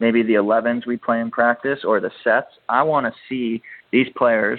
maybe 0.00 0.22
the 0.22 0.34
11s 0.34 0.86
we 0.86 0.96
play 0.96 1.20
in 1.20 1.30
practice 1.30 1.80
or 1.84 2.00
the 2.00 2.10
sets. 2.24 2.48
I 2.68 2.82
want 2.82 3.06
to 3.06 3.12
see 3.28 3.62
these 3.92 4.08
players 4.16 4.58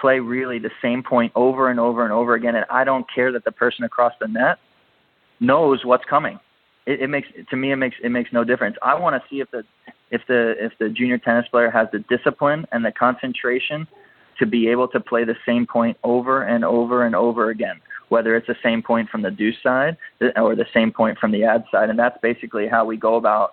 play 0.00 0.18
really 0.18 0.58
the 0.58 0.70
same 0.82 1.02
point 1.02 1.32
over 1.36 1.70
and 1.70 1.78
over 1.78 2.02
and 2.02 2.12
over 2.12 2.34
again, 2.34 2.56
and 2.56 2.66
I 2.70 2.84
don't 2.84 3.06
care 3.12 3.32
that 3.32 3.44
the 3.44 3.52
person 3.52 3.84
across 3.84 4.12
the 4.20 4.28
net 4.28 4.58
knows 5.40 5.84
what's 5.84 6.04
coming. 6.04 6.38
It, 6.86 7.02
it 7.02 7.08
makes 7.08 7.28
to 7.50 7.56
me 7.56 7.72
it 7.72 7.76
makes 7.76 7.96
it 8.02 8.10
makes 8.10 8.32
no 8.32 8.44
difference. 8.44 8.76
I 8.82 8.98
want 8.98 9.20
to 9.20 9.28
see 9.30 9.40
if 9.40 9.50
the 9.50 9.64
if 10.10 10.22
the 10.26 10.54
if 10.58 10.72
the 10.78 10.88
junior 10.88 11.18
tennis 11.18 11.46
player 11.48 11.70
has 11.70 11.88
the 11.92 12.00
discipline 12.00 12.66
and 12.72 12.84
the 12.84 12.92
concentration 12.92 13.86
to 14.42 14.46
be 14.46 14.66
able 14.68 14.88
to 14.88 14.98
play 14.98 15.22
the 15.22 15.36
same 15.46 15.64
point 15.64 15.96
over 16.02 16.42
and 16.42 16.64
over 16.64 17.06
and 17.06 17.14
over 17.14 17.50
again, 17.50 17.80
whether 18.08 18.34
it's 18.34 18.48
the 18.48 18.56
same 18.60 18.82
point 18.82 19.08
from 19.08 19.22
the 19.22 19.30
deuce 19.30 19.54
side 19.62 19.96
or 20.34 20.56
the 20.56 20.66
same 20.74 20.90
point 20.90 21.16
from 21.16 21.30
the 21.30 21.44
ad 21.44 21.64
side, 21.70 21.90
and 21.90 21.96
that's 21.96 22.18
basically 22.22 22.66
how 22.66 22.84
we 22.84 22.96
go 22.96 23.14
about 23.14 23.52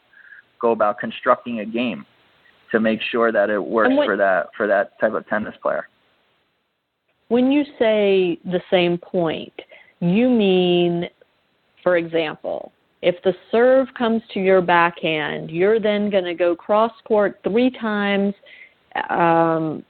go 0.59 0.71
about 0.71 0.97
constructing 0.97 1.59
a 1.59 1.65
game 1.65 2.07
to 2.71 2.79
make 2.79 2.99
sure 3.11 3.31
that 3.31 3.51
it 3.51 3.63
works 3.63 3.91
what, 3.93 4.05
for 4.05 4.17
that 4.17 4.47
for 4.57 4.65
that 4.65 4.99
type 4.99 5.13
of 5.13 5.27
tennis 5.27 5.53
player. 5.61 5.87
When 7.27 7.51
you 7.51 7.63
say 7.77 8.39
the 8.43 8.61
same 8.71 8.97
point, 8.97 9.53
you 9.99 10.27
mean, 10.27 11.07
for 11.83 11.97
example, 11.97 12.71
if 13.03 13.21
the 13.23 13.35
serve 13.51 13.87
comes 13.95 14.23
to 14.33 14.39
your 14.39 14.61
backhand, 14.63 15.51
you're 15.51 15.79
then 15.79 16.09
going 16.09 16.23
to 16.23 16.33
go 16.33 16.55
cross 16.55 16.91
court 17.07 17.39
three 17.43 17.69
times 17.69 18.33
um, 19.11 19.85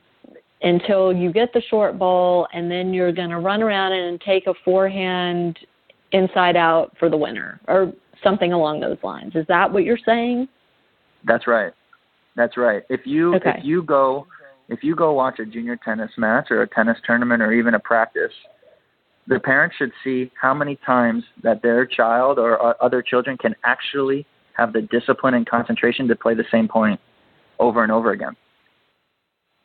until 0.62 1.14
you 1.14 1.32
get 1.32 1.53
the 1.53 1.62
short 1.70 1.97
ball, 1.97 2.47
and 2.53 2.70
then 2.70 2.93
you're 2.93 3.12
going 3.12 3.30
to 3.30 3.39
run 3.39 3.64
around 3.64 3.93
and 3.93 4.20
take 4.22 4.47
a 4.47 4.53
forehand 4.66 5.57
inside 6.12 6.55
out 6.55 6.95
for 6.99 7.10
the 7.10 7.18
winner, 7.18 7.60
or 7.68 7.93
something 8.24 8.51
along 8.51 8.80
those 8.80 8.97
lines. 9.03 9.36
Is 9.36 9.45
that 9.47 9.72
what 9.72 9.84
you're 9.84 9.99
saying? 10.05 10.47
That's 11.26 11.47
right. 11.47 11.74
That's 12.36 12.57
right. 12.57 12.84
If 12.89 13.01
you 13.05 13.36
okay. 13.36 13.55
if 13.57 13.66
you 13.66 13.84
go 13.84 14.28
if 14.70 14.84
you 14.84 14.95
go 14.95 15.14
watch 15.14 15.39
a 15.39 15.45
junior 15.45 15.78
tennis 15.78 16.12
match 16.18 16.47
or 16.51 16.62
a 16.62 16.68
tennis 16.68 16.97
tournament 17.05 17.41
or 17.41 17.51
even 17.51 17.74
a 17.74 17.80
practice, 17.80 18.32
the 19.28 19.39
parents 19.39 19.76
should 19.78 19.91
see 20.03 20.32
how 20.39 20.53
many 20.53 20.78
times 20.86 21.24
that 21.43 21.62
their 21.62 21.86
child 21.86 22.39
or 22.39 22.82
other 22.84 23.01
children 23.01 23.38
can 23.38 23.55
actually 23.64 24.26
have 24.53 24.74
the 24.74 24.82
discipline 24.82 25.34
and 25.34 25.47
concentration 25.47 26.07
to 26.07 26.16
play 26.16 26.34
the 26.34 26.45
same 26.51 26.68
point 26.68 26.99
over 27.60 27.84
and 27.84 27.91
over 27.91 28.12
again. 28.12 28.36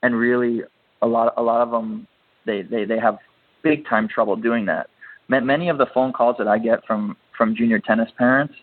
And 0.02 0.14
really, 0.14 0.62
a 1.04 1.06
lot 1.06 1.34
a 1.36 1.42
lot 1.42 1.60
of 1.60 1.70
them 1.70 2.06
they 2.46 2.62
they 2.62 2.84
they 2.84 2.98
have 2.98 3.18
big 3.62 3.86
time 3.86 4.08
trouble 4.08 4.34
doing 4.34 4.64
that. 4.66 4.88
Many 5.28 5.68
of 5.68 5.78
the 5.78 5.86
phone 5.94 6.12
calls 6.12 6.36
that 6.38 6.48
I 6.48 6.58
get 6.58 6.84
from 6.86 7.16
from 7.36 7.54
junior 7.54 7.78
tennis 7.78 8.10
parents 8.18 8.54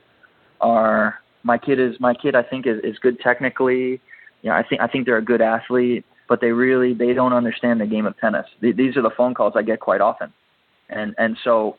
are 0.59 1.19
my 1.43 1.57
kid 1.57 1.79
is 1.79 1.95
my 1.99 2.13
kid 2.13 2.35
I 2.35 2.43
think 2.43 2.67
is, 2.67 2.79
is 2.83 2.97
good 2.99 3.19
technically. 3.19 4.01
You 4.41 4.49
know, 4.49 4.53
I 4.53 4.63
think 4.63 4.81
I 4.81 4.87
think 4.87 5.05
they're 5.05 5.17
a 5.17 5.23
good 5.33 5.41
athlete, 5.41 6.05
but 6.27 6.41
they 6.41 6.51
really 6.51 6.93
they 6.93 7.13
don't 7.13 7.33
understand 7.33 7.79
the 7.79 7.87
game 7.87 8.05
of 8.05 8.17
tennis. 8.17 8.45
These 8.61 8.97
are 8.97 9.01
the 9.01 9.11
phone 9.15 9.33
calls 9.33 9.53
I 9.55 9.61
get 9.61 9.79
quite 9.79 10.01
often. 10.01 10.33
And 10.89 11.15
and 11.17 11.37
so 11.43 11.77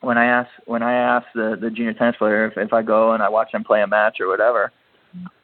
when 0.00 0.18
I 0.18 0.26
ask 0.26 0.50
when 0.66 0.82
I 0.82 0.94
ask 0.94 1.26
the 1.34 1.56
the 1.60 1.70
junior 1.70 1.94
tennis 1.94 2.16
player 2.16 2.46
if, 2.46 2.56
if 2.56 2.72
I 2.72 2.82
go 2.82 3.12
and 3.12 3.22
I 3.22 3.28
watch 3.28 3.52
them 3.52 3.64
play 3.64 3.82
a 3.82 3.86
match 3.86 4.20
or 4.20 4.28
whatever, 4.28 4.72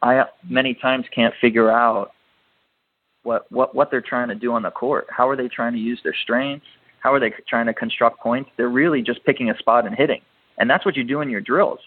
I 0.01 0.25
many 0.47 0.73
times 0.73 1.05
can't 1.13 1.33
figure 1.41 1.71
out 1.71 2.11
what 3.23 3.51
what 3.51 3.75
what 3.75 3.91
they're 3.91 4.01
trying 4.01 4.29
to 4.29 4.35
do 4.35 4.53
on 4.53 4.63
the 4.63 4.71
court. 4.71 5.07
How 5.09 5.27
are 5.27 5.35
they 5.35 5.47
trying 5.47 5.73
to 5.73 5.79
use 5.79 5.99
their 6.03 6.15
strengths? 6.23 6.65
How 6.99 7.13
are 7.13 7.19
they 7.19 7.33
trying 7.47 7.65
to 7.67 7.73
construct 7.73 8.19
points? 8.19 8.49
They're 8.57 8.69
really 8.69 9.01
just 9.01 9.23
picking 9.25 9.49
a 9.49 9.57
spot 9.57 9.85
and 9.85 9.95
hitting. 9.95 10.21
And 10.57 10.69
that's 10.69 10.85
what 10.85 10.97
you 10.97 11.03
do 11.03 11.21
in 11.21 11.29
your 11.29 11.41
drills. 11.41 11.79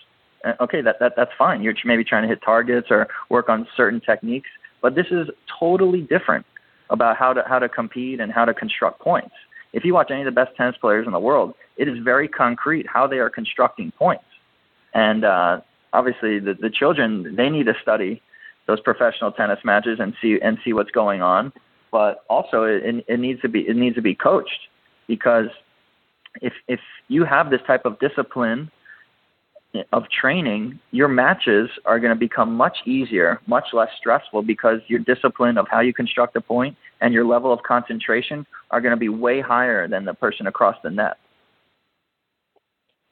Okay, 0.61 0.81
that, 0.81 0.97
that 0.99 1.13
that's 1.17 1.31
fine. 1.39 1.63
You're 1.63 1.75
maybe 1.85 2.03
trying 2.03 2.23
to 2.23 2.29
hit 2.29 2.41
targets 2.43 2.89
or 2.91 3.09
work 3.29 3.49
on 3.49 3.67
certain 3.77 4.01
techniques, 4.01 4.49
but 4.81 4.95
this 4.95 5.07
is 5.11 5.29
totally 5.61 6.01
different 6.01 6.45
about 6.91 7.17
how 7.17 7.33
to 7.33 7.43
how 7.47 7.59
to 7.59 7.69
compete 7.69 8.21
and 8.21 8.33
how 8.33 8.45
to 8.45 8.53
construct 8.53 9.01
points. 9.01 9.35
If 9.73 9.85
you 9.85 9.95
watch 9.95 10.11
any 10.11 10.21
of 10.21 10.27
the 10.27 10.33
best 10.33 10.57
tennis 10.57 10.77
players 10.81 11.07
in 11.07 11.13
the 11.13 11.21
world, 11.21 11.55
it 11.77 11.89
is 11.89 11.99
very 12.03 12.29
concrete 12.29 12.87
how 12.87 13.07
they 13.07 13.19
are 13.19 13.31
constructing 13.31 13.93
points. 13.93 14.25
And 14.95 15.25
uh, 15.25 15.61
obviously, 15.93 16.39
the, 16.41 16.55
the 16.55 16.71
children 16.71 17.37
they 17.37 17.49
need 17.49 17.67
to 17.67 17.75
study 17.81 18.21
those 18.67 18.81
professional 18.81 19.33
tennis 19.33 19.59
matches 19.65 19.99
and 20.01 20.15
see 20.21 20.39
and 20.43 20.59
see 20.65 20.73
what's 20.73 20.91
going 20.91 21.23
on. 21.23 21.53
But 21.91 22.25
also, 22.31 22.63
it, 22.65 23.05
it 23.07 23.21
needs 23.21 23.41
to 23.43 23.49
be 23.49 23.61
it 23.61 23.77
needs 23.77 23.97
to 23.97 24.03
be 24.03 24.15
coached 24.15 24.69
because 25.07 25.47
if 26.41 26.53
if 26.69 26.81
you 27.09 27.25
have 27.25 27.51
this 27.51 27.61
type 27.67 27.85
of 27.85 27.99
discipline 27.99 28.71
of 29.93 30.05
training, 30.09 30.79
your 30.91 31.09
matches 31.09 31.69
are 31.87 31.99
going 31.99 32.13
to 32.13 32.19
become 32.19 32.55
much 32.55 32.77
easier, 32.85 33.41
much 33.47 33.65
less 33.73 33.89
stressful 33.99 34.43
because 34.43 34.81
your 34.87 35.01
discipline 35.01 35.57
of 35.57 35.67
how 35.71 35.81
you 35.81 35.95
construct 35.95 36.37
a 36.37 36.41
point 36.41 36.77
and 37.01 37.15
your 37.15 37.25
level 37.25 37.53
of 37.53 37.63
concentration 37.63 38.47
are 38.71 38.81
going 38.81 38.91
to 38.91 38.99
be 38.99 39.09
way 39.09 39.41
higher 39.41 39.89
than 39.89 40.05
the 40.05 40.15
person 40.15 40.47
across 40.47 40.77
the 40.83 40.91
net. 40.91 41.17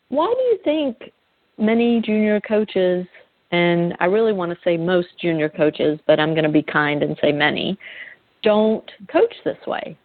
Why 0.09 0.27
do 0.27 0.43
you 0.43 0.59
think 0.65 1.13
many 1.57 2.01
junior 2.01 2.41
coaches, 2.41 3.07
and 3.53 3.95
I 4.01 4.07
really 4.07 4.33
want 4.33 4.53
to 4.53 4.59
say 4.65 4.77
most 4.77 5.09
junior 5.21 5.49
coaches, 5.49 5.99
but 6.07 6.21
I'm 6.21 6.35
going 6.35 6.45
to 6.45 6.51
be 6.51 6.63
kind 6.63 7.03
and 7.03 7.17
say 7.23 7.33
many, 7.33 7.79
don't 8.43 8.89
coach 9.11 9.35
this 9.45 9.59
way? 9.67 9.97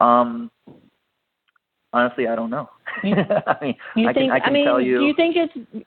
Um, 0.00 0.50
honestly, 1.92 2.26
I 2.26 2.34
don't 2.34 2.50
know. 2.50 2.68
I 3.02 3.56
mean, 3.62 3.74
you 3.96 4.08
I 4.08 4.12
think? 4.12 4.30
can, 4.30 4.30
I 4.30 4.40
can 4.40 4.52
mean, 4.52 4.64
tell 4.66 4.80
you. 4.80 4.98
do 4.98 5.04
you 5.04 5.14
think 5.14 5.36
it's 5.36 5.86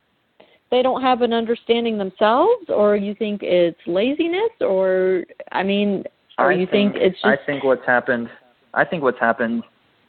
they 0.71 0.81
don't 0.81 1.01
have 1.01 1.21
an 1.21 1.33
understanding 1.33 1.97
themselves, 1.97 2.65
or 2.69 2.95
you 2.95 3.13
think 3.13 3.41
it's 3.43 3.79
laziness, 3.85 4.49
or 4.61 5.23
I 5.51 5.61
mean, 5.61 6.03
or 6.39 6.51
I 6.51 6.55
you 6.55 6.65
think, 6.65 6.95
it's 6.95 7.15
just 7.15 7.25
I 7.25 7.37
think 7.45 7.63
what's 7.63 7.85
happened. 7.85 8.29
I 8.73 8.83
think 8.85 9.03
what's 9.03 9.19
happened 9.19 9.63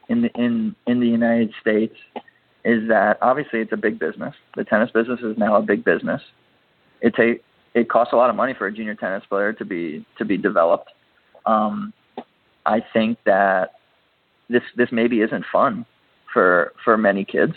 in 0.09 0.22
the 0.22 0.30
in 0.37 0.74
in 0.87 1.01
the 1.01 1.07
United 1.07 1.53
States 1.61 1.95
is 2.65 2.89
that 2.89 3.19
obviously 3.21 3.61
it's 3.61 3.73
a 3.73 3.77
big 3.77 3.99
business. 3.99 4.35
The 4.57 4.65
tennis 4.65 4.91
business 4.91 5.21
is 5.21 5.37
now 5.37 5.57
a 5.57 5.62
big 5.62 5.85
business. 5.85 6.23
It 7.01 7.15
take 7.15 7.43
it 7.75 7.91
costs 7.91 8.12
a 8.12 8.17
lot 8.17 8.31
of 8.31 8.37
money 8.37 8.55
for 8.57 8.67
a 8.67 8.73
junior 8.73 8.95
tennis 8.95 9.25
player 9.29 9.53
to 9.53 9.65
be 9.65 10.07
to 10.19 10.25
be 10.25 10.37
developed. 10.37 10.91
Um, 11.45 11.93
I 12.65 12.81
think 12.93 13.19
that 13.27 13.73
this 14.49 14.62
this 14.77 14.89
maybe 14.93 15.21
isn't 15.21 15.45
fun 15.53 15.85
for 16.33 16.73
for 16.85 16.97
many 16.97 17.25
kids, 17.25 17.55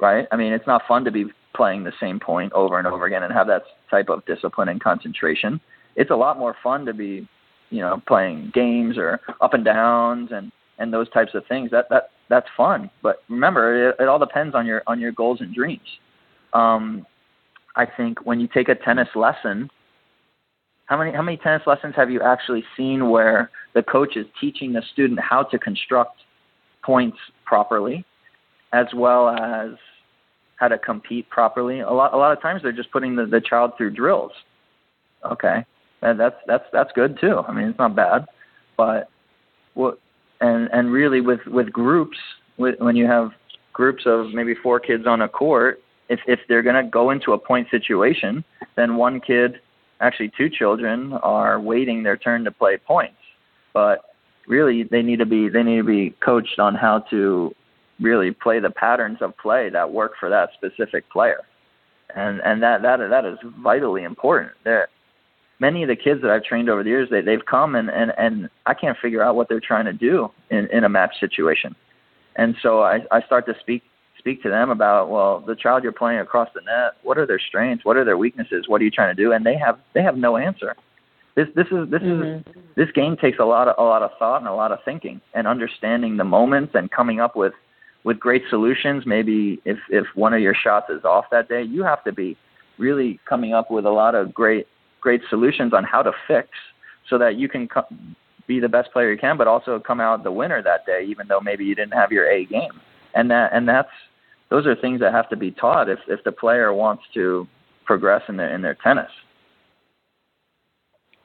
right? 0.00 0.26
I 0.32 0.36
mean, 0.36 0.52
it's 0.52 0.66
not 0.66 0.82
fun 0.88 1.04
to 1.04 1.10
be 1.10 1.26
playing 1.54 1.84
the 1.84 1.92
same 2.00 2.18
point 2.18 2.52
over 2.52 2.78
and 2.78 2.86
over 2.86 3.06
again 3.06 3.22
and 3.22 3.32
have 3.32 3.46
that 3.46 3.62
type 3.90 4.08
of 4.08 4.24
discipline 4.26 4.68
and 4.68 4.82
concentration. 4.82 5.60
It's 5.94 6.10
a 6.10 6.16
lot 6.16 6.38
more 6.38 6.56
fun 6.62 6.84
to 6.86 6.92
be, 6.92 7.28
you 7.70 7.80
know, 7.80 8.02
playing 8.08 8.50
games 8.52 8.98
or 8.98 9.20
up 9.40 9.54
and 9.54 9.64
downs 9.64 10.30
and 10.32 10.50
and 10.78 10.92
those 10.92 11.08
types 11.10 11.34
of 11.34 11.46
things. 11.46 11.70
That 11.70 11.88
that 11.90 12.10
that's 12.28 12.46
fun. 12.56 12.90
But 13.02 13.22
remember, 13.28 13.90
it, 13.90 13.96
it 14.00 14.08
all 14.08 14.18
depends 14.18 14.54
on 14.54 14.66
your 14.66 14.82
on 14.86 15.00
your 15.00 15.12
goals 15.12 15.40
and 15.40 15.54
dreams. 15.54 15.86
Um, 16.52 17.06
I 17.76 17.86
think 17.86 18.24
when 18.24 18.40
you 18.40 18.48
take 18.52 18.68
a 18.68 18.74
tennis 18.74 19.08
lesson, 19.14 19.68
how 20.86 20.98
many 20.98 21.12
how 21.12 21.22
many 21.22 21.36
tennis 21.36 21.62
lessons 21.66 21.94
have 21.96 22.10
you 22.10 22.20
actually 22.22 22.64
seen 22.76 23.10
where 23.10 23.50
the 23.74 23.82
coach 23.82 24.16
is 24.16 24.26
teaching 24.40 24.72
the 24.72 24.82
student 24.92 25.18
how 25.20 25.42
to 25.42 25.58
construct 25.58 26.20
points 26.82 27.18
properly, 27.44 28.04
as 28.72 28.86
well 28.94 29.28
as 29.28 29.70
how 30.56 30.68
to 30.68 30.78
compete 30.78 31.28
properly? 31.30 31.80
A 31.80 31.90
lot 31.90 32.14
a 32.14 32.16
lot 32.16 32.32
of 32.32 32.40
times 32.40 32.62
they're 32.62 32.72
just 32.72 32.92
putting 32.92 33.16
the, 33.16 33.26
the 33.26 33.40
child 33.40 33.72
through 33.76 33.90
drills. 33.90 34.32
Okay, 35.30 35.64
that, 36.00 36.18
that's 36.18 36.36
that's 36.46 36.64
that's 36.72 36.92
good 36.94 37.18
too. 37.20 37.38
I 37.46 37.52
mean, 37.52 37.68
it's 37.68 37.78
not 37.78 37.96
bad, 37.96 38.26
but 38.76 39.08
what 39.74 39.98
and 40.44 40.68
and 40.72 40.92
really 40.92 41.20
with 41.20 41.44
with 41.46 41.72
groups 41.72 42.18
with, 42.56 42.74
when 42.78 42.96
you 42.96 43.06
have 43.06 43.30
groups 43.72 44.04
of 44.06 44.32
maybe 44.32 44.54
four 44.62 44.78
kids 44.78 45.06
on 45.06 45.22
a 45.22 45.28
court 45.28 45.82
if 46.08 46.20
if 46.26 46.40
they're 46.48 46.62
going 46.62 46.84
to 46.84 46.90
go 46.90 47.10
into 47.10 47.32
a 47.32 47.38
point 47.38 47.66
situation 47.70 48.44
then 48.76 48.96
one 48.96 49.20
kid 49.20 49.60
actually 50.00 50.30
two 50.36 50.50
children 50.50 51.12
are 51.14 51.60
waiting 51.60 52.02
their 52.02 52.16
turn 52.16 52.44
to 52.44 52.50
play 52.50 52.76
points. 52.76 53.16
But 53.72 54.00
really 54.46 54.84
they 54.84 55.02
need 55.02 55.18
to 55.18 55.26
be 55.26 55.48
they 55.48 55.62
need 55.62 55.78
to 55.78 55.84
be 55.84 56.10
coached 56.24 56.58
on 56.58 56.74
how 56.74 57.00
to 57.10 57.54
really 58.00 58.30
play 58.30 58.60
the 58.60 58.70
patterns 58.70 59.18
of 59.20 59.36
play 59.38 59.70
that 59.70 59.90
work 59.90 60.12
for 60.18 60.28
that 60.28 60.50
specific 60.54 61.08
player. 61.10 61.40
And 62.14 62.40
and 62.42 62.62
that 62.62 62.82
that 62.82 62.98
that 62.98 63.24
is 63.24 63.38
vitally 63.62 64.04
important. 64.04 64.52
There 64.64 64.88
many 65.60 65.82
of 65.82 65.88
the 65.88 65.96
kids 65.96 66.22
that 66.22 66.30
I've 66.30 66.44
trained 66.44 66.68
over 66.68 66.82
the 66.82 66.90
years, 66.90 67.08
they 67.10 67.20
they've 67.20 67.44
come 67.44 67.74
and 67.74 67.90
and 67.90 68.12
and 68.18 68.48
I 68.66 68.74
can't 68.74 68.98
figure 68.98 69.22
out 69.22 69.36
what 69.36 69.48
they're 69.48 69.60
trying 69.60 69.84
to 69.86 69.92
do 69.92 70.30
in 70.50 70.66
in 70.72 70.84
a 70.84 70.88
match 70.88 71.18
situation, 71.20 71.74
and 72.36 72.56
so 72.62 72.82
I 72.82 73.04
I 73.10 73.22
start 73.22 73.46
to 73.46 73.54
speak 73.60 73.82
speak 74.18 74.42
to 74.42 74.48
them 74.48 74.70
about 74.70 75.10
well 75.10 75.40
the 75.40 75.54
child 75.54 75.82
you're 75.82 75.92
playing 75.92 76.20
across 76.20 76.48
the 76.54 76.60
net, 76.62 76.94
what 77.02 77.18
are 77.18 77.26
their 77.26 77.38
strengths, 77.38 77.84
what 77.84 77.96
are 77.96 78.04
their 78.04 78.18
weaknesses, 78.18 78.64
what 78.68 78.80
are 78.80 78.84
you 78.84 78.90
trying 78.90 79.14
to 79.14 79.22
do, 79.22 79.32
and 79.32 79.44
they 79.44 79.56
have 79.56 79.78
they 79.92 80.02
have 80.02 80.16
no 80.16 80.36
answer. 80.36 80.74
This 81.34 81.48
this 81.54 81.66
is 81.66 81.90
this 81.90 82.02
mm-hmm. 82.02 82.48
is 82.48 82.56
this 82.76 82.90
game 82.92 83.16
takes 83.16 83.38
a 83.38 83.44
lot 83.44 83.68
of 83.68 83.74
a 83.78 83.82
lot 83.82 84.02
of 84.02 84.10
thought 84.18 84.38
and 84.38 84.48
a 84.48 84.54
lot 84.54 84.72
of 84.72 84.78
thinking 84.84 85.20
and 85.34 85.46
understanding 85.46 86.16
the 86.16 86.24
moments 86.24 86.74
and 86.74 86.90
coming 86.90 87.20
up 87.20 87.36
with 87.36 87.52
with 88.04 88.20
great 88.20 88.42
solutions. 88.48 89.04
Maybe 89.04 89.60
if 89.64 89.78
if 89.90 90.06
one 90.14 90.32
of 90.32 90.40
your 90.40 90.54
shots 90.54 90.90
is 90.90 91.04
off 91.04 91.26
that 91.30 91.48
day, 91.48 91.62
you 91.62 91.82
have 91.82 92.04
to 92.04 92.12
be 92.12 92.36
really 92.78 93.20
coming 93.28 93.52
up 93.52 93.70
with 93.70 93.84
a 93.84 93.90
lot 93.90 94.14
of 94.14 94.32
great 94.32 94.66
great 95.04 95.20
solutions 95.28 95.72
on 95.72 95.84
how 95.84 96.02
to 96.02 96.10
fix 96.26 96.48
so 97.08 97.18
that 97.18 97.36
you 97.36 97.48
can 97.48 97.68
co- 97.68 97.86
be 98.48 98.58
the 98.58 98.68
best 98.68 98.90
player 98.92 99.12
you 99.12 99.18
can, 99.18 99.36
but 99.36 99.46
also 99.46 99.78
come 99.78 100.00
out 100.00 100.24
the 100.24 100.32
winner 100.32 100.62
that 100.62 100.84
day, 100.86 101.04
even 101.06 101.28
though 101.28 101.40
maybe 101.40 101.64
you 101.64 101.74
didn't 101.74 101.92
have 101.92 102.10
your 102.10 102.28
A 102.28 102.46
game. 102.46 102.80
And 103.14 103.30
that 103.30 103.52
and 103.52 103.68
that's 103.68 103.94
those 104.48 104.66
are 104.66 104.74
things 104.74 104.98
that 105.00 105.12
have 105.12 105.28
to 105.28 105.36
be 105.36 105.52
taught 105.52 105.88
if 105.88 106.00
if 106.08 106.24
the 106.24 106.32
player 106.32 106.72
wants 106.72 107.04
to 107.12 107.46
progress 107.84 108.22
in 108.28 108.36
their 108.36 108.52
in 108.52 108.62
their 108.62 108.76
tennis. 108.82 109.10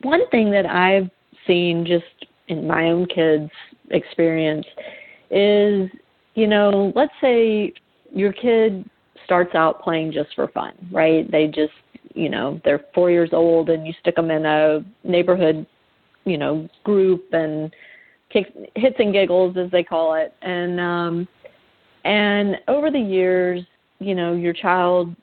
One 0.02 0.30
thing 0.30 0.52
that 0.52 0.66
I've 0.66 1.10
seen 1.48 1.86
just 1.86 2.28
in 2.48 2.68
my 2.68 2.92
own 2.92 3.06
kids' 3.08 3.52
experience 3.92 4.66
is, 5.32 5.90
you 6.36 6.48
know, 6.48 6.92
let's 6.96 7.14
say 7.22 7.74
your 8.14 8.34
kid 8.34 8.90
starts 9.26 9.56
out 9.56 9.82
playing 9.82 10.12
just 10.12 10.34
for 10.36 10.48
fun, 10.50 10.74
right? 10.92 11.30
They 11.32 11.48
just 11.48 11.74
you 12.14 12.30
know 12.30 12.60
they're 12.64 12.86
four 12.94 13.12
years 13.12 13.30
old 13.34 13.70
and 13.70 13.86
you 13.86 13.94
stick 14.00 14.16
them 14.16 14.32
in 14.32 14.46
a 14.46 14.84
neighborhood 15.04 15.66
you 16.26 16.38
know 16.38 16.68
group 16.84 17.26
and 17.34 17.74
kicks 18.32 18.50
hits 18.76 18.96
and 19.00 19.14
giggles 19.14 19.58
as 19.58 19.72
they 19.72 19.84
call 19.84 20.16
it. 20.16 20.34
And 20.42 20.80
um 20.80 21.28
and 22.06 22.58
over 22.68 22.92
the 22.92 23.00
years 23.00 23.64
you 24.00 24.16
know 24.16 24.34
your 24.34 24.54
child 24.54 25.16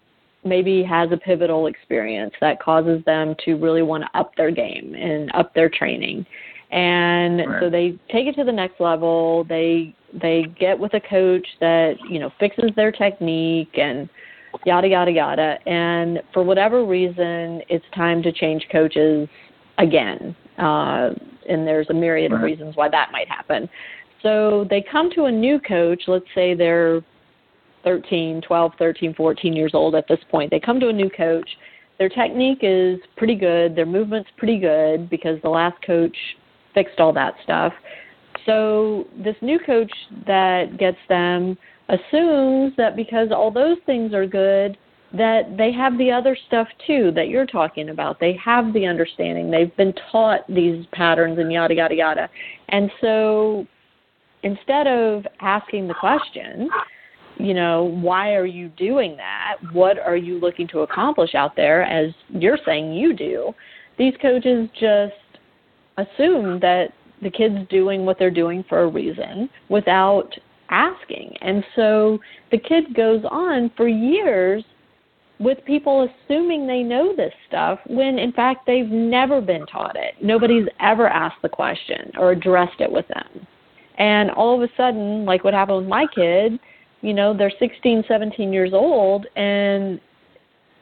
maybe 0.45 0.83
has 0.83 1.11
a 1.13 1.17
pivotal 1.17 1.67
experience 1.67 2.33
that 2.41 2.63
causes 2.63 3.05
them 3.05 3.35
to 3.45 3.57
really 3.57 3.83
want 3.83 4.05
to 4.05 4.19
up 4.19 4.35
their 4.37 4.51
game 4.51 4.95
and 4.95 5.31
up 5.35 5.53
their 5.55 5.69
training. 5.69 6.25
And 6.71 7.39
right. 7.39 7.61
so 7.61 7.71
they 7.71 7.99
take 8.11 8.27
it 8.27 8.35
to 8.37 8.45
the 8.45 8.53
next 8.53 8.81
level. 8.81 9.45
They 9.45 9.95
they 10.13 10.45
get 10.59 10.79
with 10.79 10.95
a 10.95 11.01
coach 11.01 11.47
that 11.61 11.95
you 12.09 12.19
know 12.19 12.33
fixes 12.41 12.71
their 12.75 12.91
technique 12.91 13.77
and 13.77 14.09
yada 14.65 14.89
yada 14.89 15.11
yada. 15.11 15.59
And 15.67 16.23
for 16.33 16.43
whatever 16.43 16.85
reason 16.85 17.63
it's 17.69 17.85
time 17.95 18.23
to 18.23 18.33
change 18.33 18.67
coaches 18.71 19.29
again. 19.79 20.35
Uh, 20.59 21.11
and 21.49 21.67
there's 21.67 21.89
a 21.91 21.95
myriad 21.95 22.33
right. 22.33 22.39
of 22.39 22.45
reasons 22.45 22.77
why 22.77 22.89
that 22.89 23.11
might 23.13 23.29
happen. 23.29 23.69
So 24.23 24.67
they 24.69 24.85
come 24.91 25.11
to 25.15 25.25
a 25.25 25.33
new 25.33 25.61
coach. 25.61 26.03
Let's 26.07 26.25
say 26.35 26.55
they're 26.55 27.03
13 27.85 28.43
12 28.47 28.73
13 28.79 29.15
14 29.15 29.53
years 29.53 29.71
old 29.75 29.95
at 29.95 30.07
this 30.09 30.19
point. 30.31 30.51
They 30.51 30.61
come 30.61 30.81
to 30.81 30.89
a 30.89 30.93
new 30.93 31.11
coach. 31.11 31.49
Their 31.99 32.09
technique 32.09 32.59
is 32.63 32.99
pretty 33.17 33.37
good. 33.37 33.77
Their 33.77 33.87
movement's 33.87 34.29
pretty 34.37 34.59
good 34.59 35.09
because 35.09 35.41
the 35.43 35.49
last 35.49 35.81
coach 35.87 36.17
fixed 36.75 36.99
all 36.99 37.13
that 37.13 37.35
stuff. 37.45 37.73
So 38.45 39.07
this 39.23 39.37
new 39.41 39.59
coach 39.59 39.91
that 40.27 40.79
gets 40.79 40.99
them 41.09 41.57
assumes 41.89 42.73
that 42.77 42.97
because 42.97 43.29
all 43.31 43.51
those 43.51 43.79
things 43.87 44.13
are 44.13 44.27
good, 44.27 44.77
that 45.13 45.57
they 45.57 45.73
have 45.73 45.97
the 45.99 46.11
other 46.11 46.37
stuff 46.47 46.69
too 46.87 47.13
that 47.15 47.29
you're 47.29 47.47
talking 47.47 47.91
about. 47.91 48.19
They 48.19 48.37
have 48.45 48.73
the 48.73 48.87
understanding. 48.87 49.51
They've 49.51 49.75
been 49.77 49.95
taught 50.11 50.41
these 50.49 50.85
patterns 50.93 51.39
and 51.39 51.53
yada, 51.53 51.75
yada, 51.75 51.95
yada. 51.95 52.31
And 52.69 52.91
so 53.01 53.67
instead 54.43 54.87
of 54.87 55.25
asking 55.41 55.89
the 55.89 55.95
question, 55.95 56.69
you 57.39 57.55
know, 57.55 57.85
why 57.85 58.35
are 58.35 58.47
you 58.47 58.69
doing 58.71 59.17
that? 59.17 59.57
What 59.73 59.99
are 59.99 60.17
you 60.17 60.39
looking 60.41 60.67
to 60.69 60.81
accomplish 60.81 61.35
out 61.35 61.55
there 61.55 61.83
as 61.83 62.13
you're 62.31 62.59
saying 62.65 62.95
you 62.95 63.15
do? 63.15 63.53
These 63.99 64.15
coaches 64.21 64.69
just 64.79 65.15
assume 65.99 66.61
that 66.61 66.89
the 67.23 67.31
kid's 67.31 67.69
doing 67.69 68.05
what 68.05 68.19
they're 68.19 68.31
doing 68.31 68.65
for 68.69 68.83
a 68.83 68.89
reason 68.89 69.49
without 69.69 70.31
asking. 70.71 71.35
And 71.41 71.65
so 71.75 72.19
the 72.51 72.59
kid 72.59 72.95
goes 72.95 73.23
on 73.31 73.71
for 73.77 73.89
years 73.89 74.65
with 75.39 75.59
people 75.67 76.09
assuming 76.09 76.67
they 76.67 76.83
know 76.83 77.15
this 77.15 77.33
stuff 77.47 77.79
when 77.87 78.19
in 78.19 78.33
fact 78.33 78.67
they've 78.67 78.89
never 78.89 79.41
been 79.41 79.67
taught 79.67 79.97
it. 79.97 80.15
Nobody's 80.23 80.67
ever 80.81 81.09
asked 81.09 81.43
the 81.43 81.49
question 81.49 82.11
or 82.19 82.31
addressed 82.31 82.81
it 82.81 82.91
with 82.91 83.07
them. 83.09 83.47
And 83.99 84.31
all 84.31 84.55
of 84.55 84.69
a 84.69 84.73
sudden, 84.77 85.25
like 85.25 85.45
what 85.45 85.55
happened 85.55 85.79
with 85.79 85.89
my 85.89 86.07
kid, 86.15 86.59
you 87.03 87.13
know, 87.13 87.37
they're 87.37 87.53
16, 87.59 88.05
17 88.09 88.53
years 88.53 88.73
old 88.73 89.27
and 89.37 90.01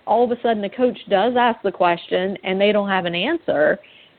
all 0.07 0.25
of 0.25 0.37
a 0.37 0.41
sudden 0.43 0.63
the 0.63 0.69
coach 0.69 0.99
does 1.09 1.35
ask 1.37 1.61
the 1.63 1.73
question 1.73 2.37
and 2.45 2.61
they 2.61 2.73
don't 2.73 2.89
have 2.89 3.07
an 3.07 3.15
answer. 3.15 3.79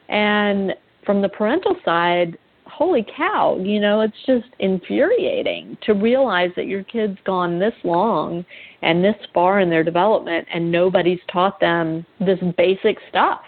And 0.10 0.74
from 1.06 1.22
the 1.22 1.30
parental 1.30 1.76
side, 1.86 2.38
holy 2.76 3.06
cow, 3.16 3.58
you 3.62 3.80
know, 3.80 4.02
it's 4.02 4.26
just 4.26 4.48
infuriating 4.60 5.78
to 5.84 5.94
realize 5.94 6.52
that 6.58 6.68
your 6.68 6.84
kid's 6.84 7.18
gone 7.26 7.58
this 7.58 7.74
long 7.86 8.46
and 8.82 9.04
this 9.04 9.16
far 9.34 9.62
in 9.62 9.70
their 9.70 9.84
development 9.84 10.46
and 10.54 10.70
nobody's 10.70 11.20
taught 11.32 11.60
them 11.60 12.06
this 12.20 12.40
basic 12.58 12.98
stuff. 13.10 13.42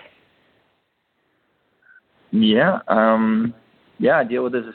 Yeah, 2.31 2.79
um 2.87 3.53
yeah, 3.99 4.17
I 4.19 4.23
deal 4.23 4.43
with 4.43 4.53
this 4.53 4.65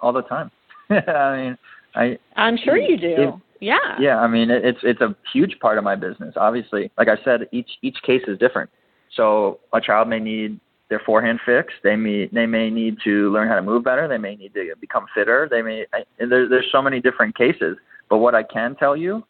all 0.00 0.12
the 0.12 0.22
time. 0.22 0.50
I 0.90 1.36
mean, 1.36 1.58
I 1.94 2.18
I'm 2.36 2.58
sure 2.58 2.76
you 2.76 2.98
do. 2.98 3.14
It, 3.16 3.34
yeah. 3.60 3.96
Yeah, 3.98 4.18
I 4.18 4.28
mean, 4.28 4.50
it, 4.50 4.64
it's 4.64 4.80
it's 4.82 5.00
a 5.00 5.16
huge 5.32 5.58
part 5.60 5.78
of 5.78 5.84
my 5.84 5.96
business. 5.96 6.34
Obviously, 6.36 6.90
like 6.98 7.08
I 7.08 7.16
said, 7.24 7.48
each 7.52 7.70
each 7.80 7.96
case 8.04 8.22
is 8.28 8.38
different. 8.38 8.68
So 9.16 9.60
a 9.72 9.80
child 9.80 10.08
may 10.08 10.20
need 10.20 10.60
their 10.90 11.00
forehand 11.00 11.40
fixed. 11.46 11.76
They 11.82 11.96
may 11.96 12.28
they 12.32 12.46
may 12.46 12.70
need 12.70 12.98
to 13.04 13.32
learn 13.32 13.48
how 13.48 13.56
to 13.56 13.62
move 13.62 13.84
better. 13.84 14.06
They 14.06 14.18
may 14.18 14.36
need 14.36 14.54
to 14.54 14.74
become 14.80 15.06
fitter. 15.14 15.48
They 15.50 15.62
may 15.62 15.86
there, 16.18 16.48
there's 16.48 16.70
so 16.70 16.82
many 16.82 17.00
different 17.00 17.36
cases. 17.36 17.76
But 18.10 18.18
what 18.18 18.34
I 18.34 18.42
can 18.42 18.76
tell 18.76 18.96
you 18.96 19.24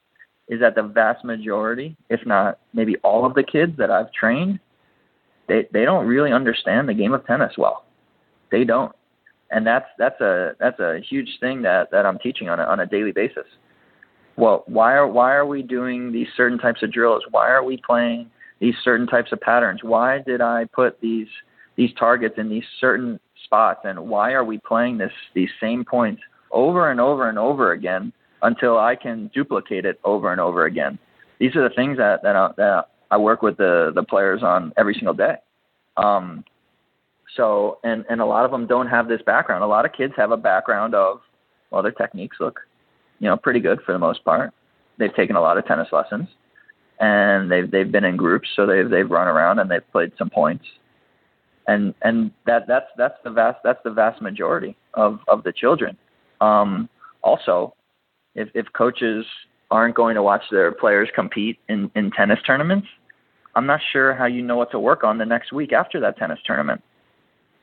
is 0.48 0.61
that 0.61 0.74
the 0.74 0.82
vast 0.82 1.24
majority, 1.24 1.96
if 2.11 2.20
not 2.26 2.59
maybe 2.72 2.96
all 3.05 3.24
of 3.24 3.34
the 3.34 3.42
kids 3.42 3.72
that 3.78 3.90
I've 3.90 4.12
trained, 4.12 4.59
they 5.48 5.68
they 5.72 5.84
don't 5.84 6.07
really 6.07 6.32
understand 6.32 6.88
the 6.88 6.94
game 6.94 7.14
of 7.14 7.26
tennis 7.26 7.52
well. 7.57 7.84
They 8.50 8.64
don't, 8.64 8.94
and 9.50 9.66
that's 9.66 9.86
that's 9.98 10.20
a 10.20 10.52
that's 10.59 10.80
a 10.80 11.00
huge 11.09 11.28
thing 11.40 11.62
that 11.62 11.90
that 11.92 12.05
I'm 12.05 12.18
teaching 12.18 12.48
on 12.48 12.59
a, 12.59 12.64
on 12.64 12.80
a 12.80 12.86
daily 12.86 13.12
basis. 13.12 13.46
Well, 14.36 14.64
why 14.66 14.94
are 14.94 15.07
why 15.07 15.34
are 15.34 15.46
we 15.46 15.62
doing 15.62 16.11
these 16.11 16.26
certain 16.36 16.59
types 16.59 16.82
of 16.82 16.92
drills? 16.92 17.22
Why 17.30 17.48
are 17.48 17.62
we 17.62 17.76
playing 17.86 18.30
these 18.61 18.74
certain 18.82 19.07
types 19.07 19.32
of 19.32 19.40
patterns? 19.40 19.80
Why 19.82 20.20
did 20.20 20.40
I 20.40 20.66
put 20.72 21.00
these 21.00 21.28
these 21.76 21.90
targets 21.98 22.36
in 22.38 22.48
these 22.48 22.64
certain 22.80 23.18
spots? 23.44 23.80
And 23.84 23.98
why 24.09 24.32
are 24.32 24.44
we 24.44 24.59
playing 24.59 24.98
this 24.98 25.12
these 25.34 25.50
same 25.61 25.84
points 25.84 26.22
over 26.50 26.90
and 26.90 27.00
over 27.00 27.28
and 27.28 27.38
over 27.38 27.72
again 27.72 28.12
until 28.42 28.78
I 28.78 28.94
can 28.96 29.30
duplicate 29.34 29.84
it 29.84 30.00
over 30.05 30.32
and 30.32 30.40
over 30.40 30.66
again? 30.66 30.98
These 31.38 31.57
are 31.57 31.68
the 31.68 31.74
things 31.74 31.98
that 31.98 32.22
that 32.22 32.36
I, 32.36 32.50
that 32.57 32.90
I 33.11 33.16
work 33.16 33.42
with 33.42 33.57
the 33.57 33.92
the 33.94 34.02
players 34.02 34.42
on 34.42 34.72
every 34.76 34.94
single 34.94 35.14
day. 35.14 35.36
Um, 35.96 36.44
so 37.36 37.78
and 37.84 38.05
and 38.09 38.20
a 38.20 38.26
lot 38.26 38.44
of 38.44 38.50
them 38.50 38.66
don't 38.66 38.88
have 38.88 39.09
this 39.09 39.22
background. 39.22 39.64
A 39.64 39.66
lot 39.66 39.84
of 39.84 39.92
kids 39.92 40.14
have 40.16 40.30
a 40.30 40.36
background 40.36 40.94
of 40.94 41.20
well, 41.70 41.82
their 41.82 41.92
techniques 41.92 42.36
look, 42.38 42.61
you 43.18 43.28
know, 43.28 43.36
pretty 43.36 43.59
good 43.59 43.80
for 43.84 43.92
the 43.92 43.98
most 43.98 44.24
part. 44.24 44.52
They've 44.96 45.14
taken 45.14 45.34
a 45.34 45.40
lot 45.40 45.59
of 45.59 45.66
tennis 45.66 45.88
lessons 45.90 46.28
and 47.01 47.51
they've 47.51 47.70
they've 47.70 47.90
been 47.90 48.05
in 48.05 48.16
groups, 48.16 48.49
so 48.55 48.66
they've 48.66 48.88
they've 48.88 49.11
run 49.11 49.28
around 49.28 49.59
and 49.59 49.70
they've 49.70 49.90
played 49.92 50.12
some 50.18 50.30
points, 50.30 50.64
and 51.66 51.95
and 52.03 52.30
that 52.47 52.66
that's 52.66 52.86
that's 52.97 53.18
the 53.24 53.30
vast 53.30 53.59
that's 53.64 53.82
the 53.84 53.90
vast 53.90 54.22
majority 54.22 54.76
of 54.95 55.20
of 55.28 55.42
the 55.42 55.53
children. 55.53 55.97
Um, 56.40 56.88
also, 57.22 57.74
if 58.34 58.49
if 58.55 58.66
coaches 58.72 59.24
aren't 59.70 59.95
going 59.95 60.14
to 60.14 60.22
watch 60.22 60.42
their 60.51 60.72
players 60.72 61.09
compete 61.14 61.59
in 61.68 61.90
in 61.97 62.11
tennis 62.12 62.38
tournaments, 62.47 62.86
I'm 63.57 63.66
not 63.66 63.80
sure 63.92 64.14
how 64.14 64.26
you 64.26 64.42
know 64.42 64.57
what 64.57 64.70
to 64.72 64.78
work 64.78 65.05
on 65.05 65.18
the 65.18 65.26
next 65.26 65.53
week 65.53 65.72
after 65.72 66.01
that 66.01 66.16
tennis 66.16 66.38
tournament. 66.47 66.82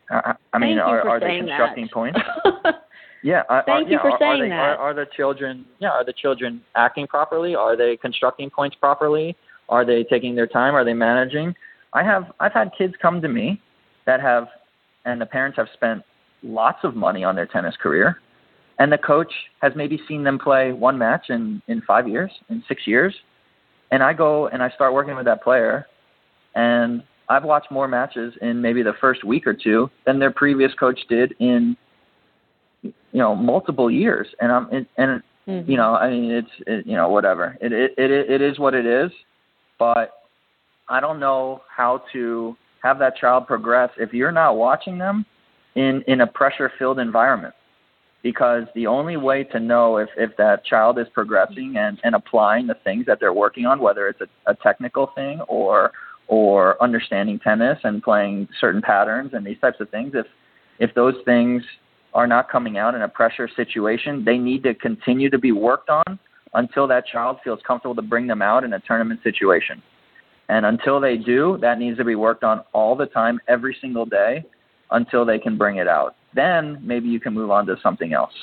I, 0.10 0.36
I 0.52 0.58
mean, 0.60 0.78
are, 0.78 1.08
are 1.08 1.20
they 1.20 1.38
constructing 1.38 1.86
that. 1.86 1.94
points? 1.94 2.20
Yeah. 3.24 3.44
Are, 3.50 3.64
Thank 3.66 3.88
are, 3.88 3.92
you 3.92 4.00
for 4.00 4.12
are, 4.12 4.18
saying 4.20 4.44
they, 4.44 4.50
that. 4.50 4.56
Are, 4.56 4.78
are 4.78 4.94
the 4.94 5.06
children? 5.16 5.66
Yeah. 5.80 5.90
Are 5.90 6.06
the 6.06 6.14
children 6.14 6.62
acting 6.76 7.08
properly? 7.08 7.56
Are 7.56 7.78
they 7.78 7.98
constructing 7.98 8.50
points 8.50 8.76
properly? 8.80 9.36
Are 9.70 9.86
they 9.86 10.04
taking 10.04 10.36
their 10.36 10.48
time? 10.48 10.76
Are 10.76 10.84
they 10.84 10.94
managing? 10.94 11.56
I 11.94 12.04
have. 12.04 12.32
I've 12.40 12.54
had 12.54 12.72
kids 12.78 12.94
come 13.02 13.22
to 13.22 13.28
me 13.28 13.62
that 14.06 14.22
have, 14.22 14.48
and 15.06 15.20
the 15.20 15.26
parents 15.26 15.58
have 15.58 15.68
spent 15.74 16.04
lots 16.44 16.80
of 16.84 16.96
money 16.96 17.24
on 17.24 17.36
their 17.36 17.46
tennis 17.46 17.76
career, 17.82 18.20
and 18.80 18.92
the 18.92 18.98
coach 18.98 19.32
has 19.62 19.74
maybe 19.76 20.00
seen 20.08 20.24
them 20.24 20.40
play 20.40 20.72
one 20.72 20.98
match 20.98 21.26
in 21.30 21.62
in 21.68 21.82
five 21.82 22.08
years, 22.08 22.32
in 22.50 22.64
six 22.68 22.88
years, 22.88 23.14
and 23.92 24.02
I 24.02 24.14
go 24.14 24.48
and 24.48 24.64
I 24.64 24.70
start 24.72 24.94
working 24.94 25.16
with 25.16 25.26
that 25.26 25.44
player, 25.44 25.86
and 26.56 27.04
I've 27.30 27.44
watched 27.44 27.72
more 27.72 27.88
matches 27.88 28.34
in 28.42 28.62
maybe 28.62 28.84
the 28.84 28.94
first 29.00 29.24
week 29.24 29.48
or 29.48 29.54
two 29.54 29.90
than 30.06 30.20
their 30.20 30.32
previous 30.32 30.74
coach 30.74 31.00
did 31.08 31.34
in 31.40 31.78
you 32.84 32.94
know 33.14 33.36
multiple 33.36 33.90
years. 33.90 34.28
And 34.40 34.52
i'm 34.52 34.70
and, 34.72 34.86
and 34.98 35.24
mm-hmm. 35.48 35.70
you 35.70 35.78
know 35.78 35.96
i 35.96 36.10
mean 36.10 36.32
it's 36.32 36.50
it, 36.68 36.86
you 36.86 36.96
know 36.96 37.10
whatever. 37.10 37.58
It, 37.62 37.72
it 37.72 37.94
it 37.98 38.12
it 38.12 38.42
is 38.42 38.60
what 38.60 38.74
it 38.74 38.86
is. 38.86 39.12
But 39.80 40.14
i 40.90 41.00
don't 41.00 41.20
know 41.20 41.62
how 41.70 42.04
to 42.14 42.56
have 42.84 43.00
that 43.00 43.16
child 43.16 43.48
progress 43.48 43.90
if 43.98 44.14
you're 44.14 44.32
not 44.32 44.58
watching 44.58 44.98
them 44.98 45.26
in 45.76 46.04
in 46.08 46.22
a 46.22 46.28
pressure 46.28 46.72
filled 46.78 47.00
environment. 47.00 47.54
Because 48.24 48.66
the 48.76 48.86
only 48.86 49.18
way 49.18 49.44
to 49.46 49.60
know 49.60 49.98
if 49.98 50.10
if 50.16 50.38
that 50.38 50.64
child 50.64 51.00
is 51.00 51.08
progressing 51.14 51.76
and 51.78 52.00
and 52.04 52.14
applying 52.14 52.68
the 52.68 52.76
things 52.84 53.06
that 53.08 53.20
they're 53.20 53.34
working 53.34 53.66
on 53.66 53.80
whether 53.80 54.08
it's 54.08 54.22
a, 54.22 54.52
a 54.52 54.56
technical 54.56 55.08
thing 55.16 55.42
or 55.48 55.92
or 56.28 56.82
understanding 56.82 57.40
tennis 57.40 57.80
and 57.84 58.04
playing 58.04 58.48
certain 58.60 58.82
patterns 58.82 59.32
and 59.34 59.46
these 59.46 59.60
types 59.60 59.80
of 59.80 59.90
things 59.90 60.12
if 60.14 60.28
if 60.80 60.94
those 60.94 61.16
things 61.26 61.64
are 62.14 62.28
not 62.28 62.50
coming 62.50 62.78
out 62.78 62.96
in 62.96 63.02
a 63.02 63.08
pressure 63.08 63.50
situation, 63.56 64.24
they 64.26 64.38
need 64.38 64.64
to 64.64 64.74
continue 64.76 65.30
to 65.30 65.38
be 65.38 65.52
worked 65.52 65.90
on 65.90 66.20
until 66.54 66.88
that 66.88 67.06
child 67.08 67.38
feels 67.44 67.60
comfortable 67.66 67.96
to 67.96 68.02
bring 68.02 68.28
them 68.28 68.42
out 68.42 68.64
in 68.64 68.74
a 68.74 68.80
tournament 68.82 69.20
situation. 69.24 69.82
And 70.50 70.66
until 70.66 71.00
they 71.00 71.16
do, 71.16 71.58
that 71.62 71.80
needs 71.80 71.98
to 71.98 72.04
be 72.04 72.16
worked 72.16 72.44
on 72.44 72.62
all 72.74 72.96
the 72.96 73.06
time, 73.06 73.40
every 73.48 73.78
single 73.80 74.06
day, 74.06 74.44
until 74.92 75.26
they 75.26 75.40
can 75.40 75.58
bring 75.58 75.78
it 75.78 75.88
out. 75.88 76.16
Then 76.36 76.78
maybe 76.82 77.08
you 77.08 77.20
can 77.20 77.34
move 77.34 77.52
on 77.52 77.66
to 77.68 77.78
something 77.82 78.12
else. 78.12 78.34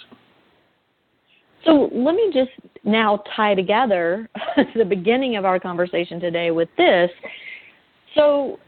So 1.65 1.91
let 1.93 2.15
me 2.15 2.31
just 2.33 2.51
now 2.85 3.23
tie 3.37 3.55
together 3.55 4.29
the 4.75 4.85
beginning 4.85 5.37
of 5.37 5.45
our 5.45 5.61
conversation 5.61 6.19
today 6.19 6.51
with 6.51 6.69
this. 6.79 7.11
So 8.15 8.59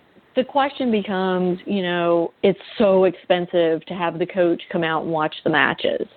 the 0.40 0.44
question 0.44 0.90
becomes, 0.90 1.58
you 1.66 1.82
know, 1.82 2.32
it's 2.42 2.58
so 2.78 3.04
expensive 3.04 3.84
to 3.84 3.92
have 3.92 4.18
the 4.18 4.24
coach 4.24 4.62
come 4.72 4.82
out 4.82 5.02
and 5.02 5.12
watch 5.12 5.34
the 5.44 5.50
matches. 5.50 6.08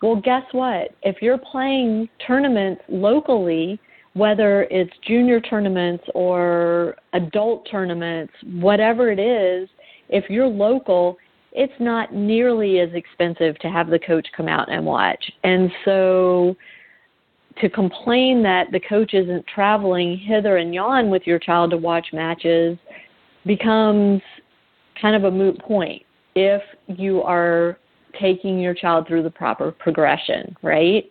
Well, 0.00 0.14
guess 0.14 0.44
what? 0.52 0.90
If 1.02 1.16
you're 1.20 1.38
playing 1.38 2.08
tournaments 2.24 2.80
locally, 2.88 3.80
whether 4.12 4.68
it's 4.70 4.92
junior 5.04 5.40
tournaments 5.40 6.04
or 6.14 6.94
adult 7.12 7.66
tournaments, 7.68 8.32
whatever 8.52 9.10
it 9.10 9.18
is, 9.18 9.68
if 10.08 10.30
you're 10.30 10.46
local, 10.46 11.16
it's 11.50 11.72
not 11.80 12.14
nearly 12.14 12.78
as 12.78 12.90
expensive 12.94 13.58
to 13.58 13.68
have 13.68 13.90
the 13.90 13.98
coach 13.98 14.28
come 14.36 14.46
out 14.46 14.70
and 14.70 14.86
watch. 14.86 15.24
And 15.42 15.72
so 15.84 16.54
to 17.60 17.68
complain 17.68 18.44
that 18.44 18.68
the 18.70 18.80
coach 18.80 19.12
isn't 19.12 19.44
traveling 19.52 20.18
hither 20.18 20.58
and 20.58 20.72
yon 20.72 21.10
with 21.10 21.22
your 21.26 21.40
child 21.40 21.72
to 21.72 21.76
watch 21.76 22.06
matches 22.12 22.78
becomes 23.46 24.20
kind 25.00 25.16
of 25.16 25.24
a 25.24 25.30
moot 25.30 25.58
point 25.60 26.02
if 26.34 26.62
you 26.86 27.22
are 27.22 27.78
taking 28.20 28.58
your 28.58 28.74
child 28.74 29.06
through 29.06 29.22
the 29.22 29.30
proper 29.30 29.72
progression, 29.72 30.56
right? 30.62 31.10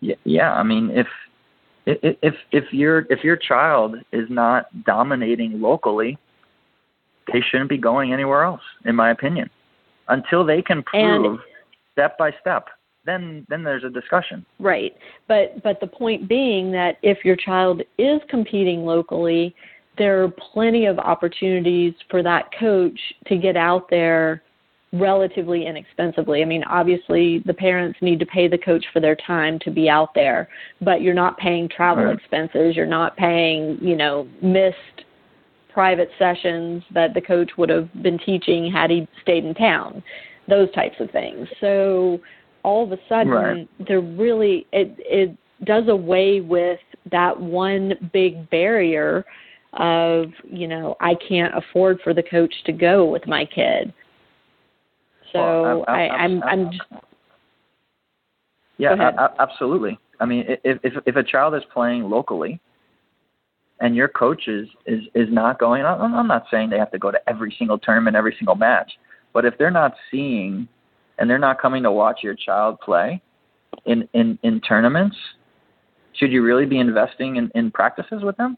Yeah, 0.00 0.16
yeah. 0.24 0.52
I 0.52 0.62
mean, 0.62 0.90
if 0.90 1.06
if 1.86 2.34
if 2.52 2.64
your 2.72 3.06
if 3.10 3.22
your 3.22 3.36
child 3.36 3.96
is 4.12 4.26
not 4.28 4.66
dominating 4.84 5.60
locally, 5.60 6.18
they 7.32 7.40
shouldn't 7.40 7.70
be 7.70 7.78
going 7.78 8.12
anywhere 8.12 8.44
else, 8.44 8.62
in 8.84 8.94
my 8.94 9.10
opinion, 9.10 9.48
until 10.08 10.44
they 10.44 10.62
can 10.62 10.82
prove 10.82 11.24
and, 11.24 11.38
step 11.92 12.18
by 12.18 12.32
step. 12.40 12.68
Then 13.06 13.46
then 13.48 13.62
there's 13.62 13.84
a 13.84 13.90
discussion. 13.90 14.44
Right, 14.58 14.92
but 15.28 15.62
but 15.62 15.80
the 15.80 15.86
point 15.86 16.28
being 16.28 16.72
that 16.72 16.96
if 17.02 17.24
your 17.24 17.36
child 17.36 17.82
is 17.98 18.20
competing 18.28 18.84
locally, 18.84 19.54
there 19.98 20.22
are 20.22 20.28
plenty 20.52 20.86
of 20.86 20.98
opportunities 20.98 21.94
for 22.10 22.22
that 22.22 22.50
coach 22.58 22.98
to 23.26 23.36
get 23.36 23.56
out 23.56 23.88
there 23.90 24.42
relatively 24.92 25.66
inexpensively. 25.66 26.42
I 26.42 26.44
mean, 26.44 26.62
obviously, 26.64 27.42
the 27.46 27.54
parents 27.54 27.98
need 28.00 28.20
to 28.20 28.26
pay 28.26 28.48
the 28.48 28.58
coach 28.58 28.84
for 28.92 29.00
their 29.00 29.16
time 29.16 29.58
to 29.60 29.70
be 29.70 29.88
out 29.88 30.14
there, 30.14 30.48
but 30.80 31.02
you're 31.02 31.14
not 31.14 31.36
paying 31.38 31.68
travel 31.68 32.04
right. 32.04 32.16
expenses. 32.16 32.76
You're 32.76 32.86
not 32.86 33.16
paying, 33.16 33.78
you 33.80 33.96
know, 33.96 34.28
missed 34.40 35.04
private 35.72 36.08
sessions 36.18 36.82
that 36.92 37.14
the 37.14 37.20
coach 37.20 37.50
would 37.58 37.68
have 37.68 37.92
been 38.02 38.18
teaching 38.18 38.70
had 38.70 38.90
he 38.90 39.08
stayed 39.22 39.44
in 39.44 39.54
town, 39.54 40.02
those 40.48 40.70
types 40.72 40.94
of 41.00 41.10
things. 41.10 41.48
So 41.60 42.20
all 42.62 42.84
of 42.84 42.92
a 42.92 42.98
sudden, 43.08 43.32
right. 43.32 43.68
they're 43.88 44.00
really, 44.00 44.66
it, 44.72 44.94
it 44.98 45.36
does 45.64 45.88
away 45.88 46.40
with 46.40 46.78
that 47.10 47.38
one 47.38 47.94
big 48.12 48.48
barrier 48.50 49.24
of 49.78 50.26
you 50.44 50.68
know 50.68 50.96
I 51.00 51.14
can't 51.14 51.54
afford 51.56 52.00
for 52.02 52.14
the 52.14 52.22
coach 52.22 52.54
to 52.66 52.72
go 52.72 53.04
with 53.04 53.26
my 53.26 53.44
kid. 53.44 53.92
So 55.32 55.62
well, 55.62 55.84
I, 55.88 56.08
I'm 56.08 56.42
I'm 56.44 56.70
just, 56.70 56.82
yeah, 58.78 58.94
i 58.94 59.28
absolutely. 59.42 59.98
I 60.20 60.26
mean, 60.26 60.44
if 60.48 60.78
if 60.82 60.94
if 61.06 61.16
a 61.16 61.22
child 61.22 61.54
is 61.54 61.62
playing 61.72 62.04
locally, 62.04 62.60
and 63.80 63.96
your 63.96 64.08
coach 64.08 64.48
is 64.48 64.68
is 64.86 65.00
is 65.14 65.28
not 65.30 65.58
going, 65.58 65.84
I'm 65.84 66.28
not 66.28 66.44
saying 66.50 66.70
they 66.70 66.78
have 66.78 66.92
to 66.92 66.98
go 66.98 67.10
to 67.10 67.18
every 67.28 67.54
single 67.58 67.78
tournament, 67.78 68.16
every 68.16 68.34
single 68.38 68.54
match, 68.54 68.92
but 69.32 69.44
if 69.44 69.56
they're 69.58 69.70
not 69.70 69.94
seeing, 70.10 70.68
and 71.18 71.28
they're 71.28 71.38
not 71.38 71.60
coming 71.60 71.82
to 71.82 71.92
watch 71.92 72.20
your 72.22 72.34
child 72.34 72.80
play, 72.80 73.20
in 73.86 74.08
in 74.14 74.38
in 74.42 74.60
tournaments, 74.60 75.16
should 76.14 76.32
you 76.32 76.42
really 76.42 76.66
be 76.66 76.78
investing 76.78 77.36
in 77.36 77.50
in 77.54 77.70
practices 77.70 78.22
with 78.22 78.36
them? 78.36 78.56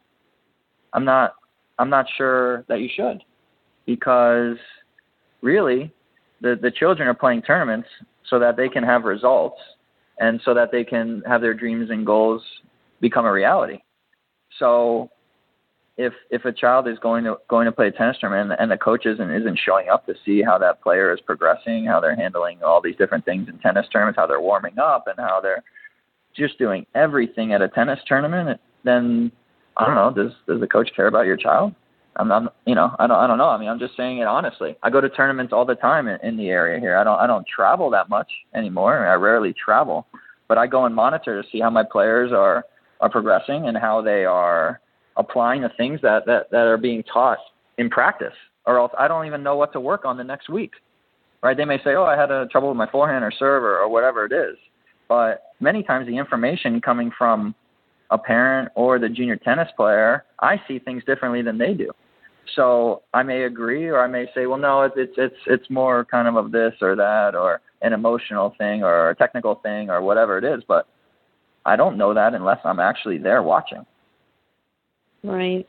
I'm 0.97 1.05
not 1.05 1.35
I'm 1.79 1.91
not 1.91 2.07
sure 2.17 2.65
that 2.69 2.81
you 2.81 2.89
should 2.93 3.23
because 3.85 4.57
really 5.43 5.93
the 6.41 6.59
the 6.61 6.71
children 6.71 7.07
are 7.07 7.15
playing 7.15 7.43
tournaments 7.43 7.89
so 8.29 8.39
that 8.41 8.57
they 8.57 8.69
can 8.69 8.83
have 8.83 9.05
results 9.05 9.61
and 10.19 10.41
so 10.45 10.55
that 10.55 10.73
they 10.73 10.83
can 10.83 11.23
have 11.27 11.43
their 11.43 11.55
dreams 11.55 11.91
and 11.91 12.05
goals 12.05 12.43
become 13.01 13.27
a 13.27 13.33
reality. 13.33 13.79
So 14.59 15.11
if 15.99 16.15
if 16.31 16.47
a 16.47 16.53
child 16.53 16.89
is 16.89 16.99
going 16.99 17.25
to 17.25 17.37
going 17.49 17.67
to 17.67 17.73
play 17.73 17.89
a 17.89 17.93
tennis 17.93 18.17
tournament 18.19 18.51
and, 18.51 18.61
and 18.61 18.71
the 18.71 18.83
coach 18.83 19.05
isn't 19.05 19.31
isn't 19.31 19.61
showing 19.65 19.91
up 19.91 20.07
to 20.07 20.15
see 20.25 20.41
how 20.41 20.57
that 20.59 20.83
player 20.83 21.13
is 21.13 21.21
progressing, 21.21 21.85
how 21.85 22.01
they're 22.01 22.17
handling 22.17 22.63
all 22.63 22.81
these 22.81 22.97
different 22.97 23.27
things 23.27 23.51
in 23.51 23.59
tennis 23.59 23.87
tournaments, 23.93 24.17
how 24.17 24.27
they're 24.27 24.41
warming 24.41 24.79
up, 24.79 25.09
and 25.09 25.19
how 25.19 25.43
they're 25.43 25.63
just 26.35 26.59
doing 26.59 26.87
everything 26.95 27.53
at 27.53 27.61
a 27.61 27.69
tennis 27.69 28.01
tournament, 28.07 28.59
then 28.85 29.31
I 29.77 29.87
don't 29.87 29.95
know. 29.95 30.13
Does 30.25 30.33
does 30.47 30.61
the 30.61 30.67
coach 30.67 30.91
care 30.95 31.07
about 31.07 31.27
your 31.27 31.37
child? 31.37 31.75
I'm, 32.17 32.33
I'm 32.33 32.49
you 32.67 32.75
know 32.75 32.95
I 32.99 33.07
don't 33.07 33.19
I 33.19 33.27
don't 33.27 33.39
know. 33.39 33.49
I 33.49 33.59
mean 33.59 33.69
I'm 33.69 33.79
just 33.79 33.97
saying 33.97 34.19
it 34.19 34.27
honestly. 34.27 34.77
I 34.83 34.91
go 34.91 35.01
to 35.01 35.09
tournaments 35.09 35.53
all 35.53 35.65
the 35.65 35.75
time 35.75 36.09
in, 36.09 36.19
in 36.23 36.37
the 36.37 36.49
area 36.49 36.81
here. 36.81 36.97
I 36.97 37.05
don't 37.05 37.19
I 37.19 37.27
don't 37.27 37.47
travel 37.47 37.91
that 37.91 38.09
much 38.09 38.31
anymore. 38.55 39.07
I 39.07 39.15
rarely 39.15 39.53
travel, 39.53 40.07
but 40.49 40.59
I 40.59 40.67
go 40.67 40.87
and 40.87 40.95
monitor 40.95 41.43
to 41.43 41.49
see 41.51 41.61
how 41.61 41.71
my 41.71 41.85
players 41.85 42.33
are 42.33 42.65
are 43.01 43.11
progressing 43.11 43.69
and 43.69 43.77
how 43.77 44.01
they 44.01 44.25
are 44.25 44.81
applying 45.17 45.63
the 45.63 45.71
things 45.77 46.01
that, 46.03 46.27
that, 46.27 46.51
that 46.51 46.67
are 46.67 46.77
being 46.77 47.03
taught 47.03 47.39
in 47.79 47.91
practice, 47.91 48.35
or 48.67 48.79
else 48.79 48.93
I 48.99 49.09
don't 49.09 49.27
even 49.27 49.43
know 49.43 49.57
what 49.57 49.73
to 49.73 49.81
work 49.81 50.05
on 50.05 50.17
the 50.17 50.25
next 50.25 50.49
week. 50.49 50.73
Right? 51.43 51.57
They 51.57 51.65
may 51.65 51.79
say, 51.79 51.95
"Oh, 51.95 52.05
I 52.05 52.19
had 52.19 52.31
a 52.31 52.47
trouble 52.47 52.69
with 52.69 52.79
my 52.79 52.91
forehand 52.91 53.23
or 53.23 53.31
serve 53.39 53.63
or, 53.63 53.79
or 53.79 53.89
whatever 53.89 54.25
it 54.25 54.33
is," 54.33 54.57
but 55.09 55.53
many 55.61 55.83
times 55.83 56.07
the 56.07 56.17
information 56.17 56.81
coming 56.81 57.13
from 57.17 57.55
a 58.11 58.19
parent 58.19 58.71
or 58.75 58.99
the 58.99 59.09
junior 59.09 59.37
tennis 59.37 59.69
player, 59.77 60.25
I 60.41 60.61
see 60.69 60.79
things 60.79 61.03
differently 61.05 61.43
than 61.43 61.59
they 61.59 61.75
do. 61.75 61.91
So 62.55 63.03
I 63.13 63.23
may 63.23 63.43
agree, 63.43 63.89
or 63.89 64.01
I 64.01 64.07
may 64.07 64.27
say, 64.35 64.47
"Well, 64.47 64.59
no, 64.59 64.83
it's 64.83 64.95
it's 65.17 65.37
it's 65.47 65.69
more 65.69 66.05
kind 66.05 66.29
of 66.29 66.37
of 66.37 66.53
this 66.53 66.75
or 66.81 66.95
that, 66.95 67.35
or 67.35 67.61
an 67.83 67.93
emotional 67.93 68.55
thing, 68.57 68.85
or 68.85 69.11
a 69.11 69.15
technical 69.17 69.57
thing, 69.57 69.91
or 69.91 70.01
whatever 70.01 70.39
it 70.39 70.45
is." 70.45 70.63
But 70.69 70.87
I 71.65 71.77
don't 71.77 71.99
know 71.99 72.15
that 72.15 72.35
unless 72.35 72.61
I'm 72.65 72.79
actually 72.79 73.19
there 73.19 73.43
watching. 73.43 73.85
Right. 75.25 75.67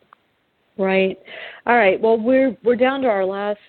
Right. 0.78 1.18
All 1.66 1.76
right. 1.76 2.00
Well, 2.00 2.20
we're 2.20 2.56
we're 2.64 2.76
down 2.76 3.02
to 3.02 3.08
our 3.08 3.26
last 3.26 3.60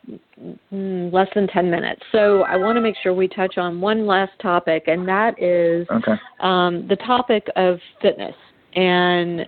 mm, 0.71 1.13
less 1.13 1.29
than 1.35 1.49
ten 1.49 1.71
minutes, 1.71 2.03
so 2.13 2.43
I 2.43 2.57
want 2.57 2.77
to 2.77 2.83
make 2.83 2.97
sure 3.03 3.15
we 3.15 3.29
touch 3.29 3.57
on 3.57 3.81
one 3.81 4.07
last 4.07 4.33
topic, 4.43 4.85
and 4.89 5.09
that 5.09 5.43
is 5.43 5.89
okay. 5.91 6.21
um, 6.41 6.87
the 6.87 6.97
topic 6.97 7.47
of 7.57 7.79
fitness 8.03 8.35
and 8.75 9.47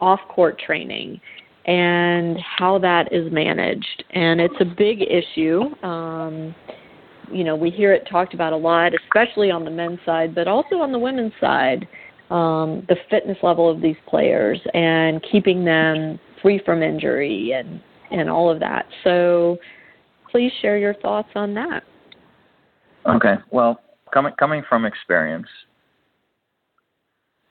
off-court 0.00 0.60
training 0.64 1.20
and 1.66 2.38
how 2.58 2.78
that 2.78 3.12
is 3.12 3.32
managed. 3.32 4.04
And 4.10 4.40
it's 4.40 4.54
a 4.60 4.64
big 4.64 5.02
issue. 5.02 5.62
Um, 5.84 6.54
you 7.32 7.42
know, 7.42 7.56
we 7.56 7.70
hear 7.70 7.92
it 7.92 8.06
talked 8.08 8.34
about 8.34 8.52
a 8.52 8.56
lot, 8.56 8.92
especially 8.94 9.50
on 9.50 9.64
the 9.64 9.70
men's 9.70 9.98
side, 10.06 10.34
but 10.34 10.46
also 10.46 10.76
on 10.76 10.92
the 10.92 10.98
women's 10.98 11.32
side 11.40 11.86
um, 12.30 12.84
the 12.88 12.96
fitness 13.08 13.38
level 13.42 13.70
of 13.70 13.80
these 13.80 13.96
players 14.08 14.60
and 14.74 15.24
keeping 15.30 15.64
them 15.64 16.18
free 16.42 16.60
from 16.64 16.82
injury 16.82 17.52
and 17.52 17.80
and 18.10 18.30
all 18.30 18.50
of 18.50 18.60
that. 18.60 18.86
So, 19.02 19.58
please 20.30 20.52
share 20.62 20.78
your 20.78 20.94
thoughts 20.94 21.28
on 21.34 21.54
that. 21.54 21.82
Okay. 23.04 23.34
Well, 23.50 23.80
coming 24.12 24.32
coming 24.38 24.62
from 24.68 24.84
experience, 24.84 25.48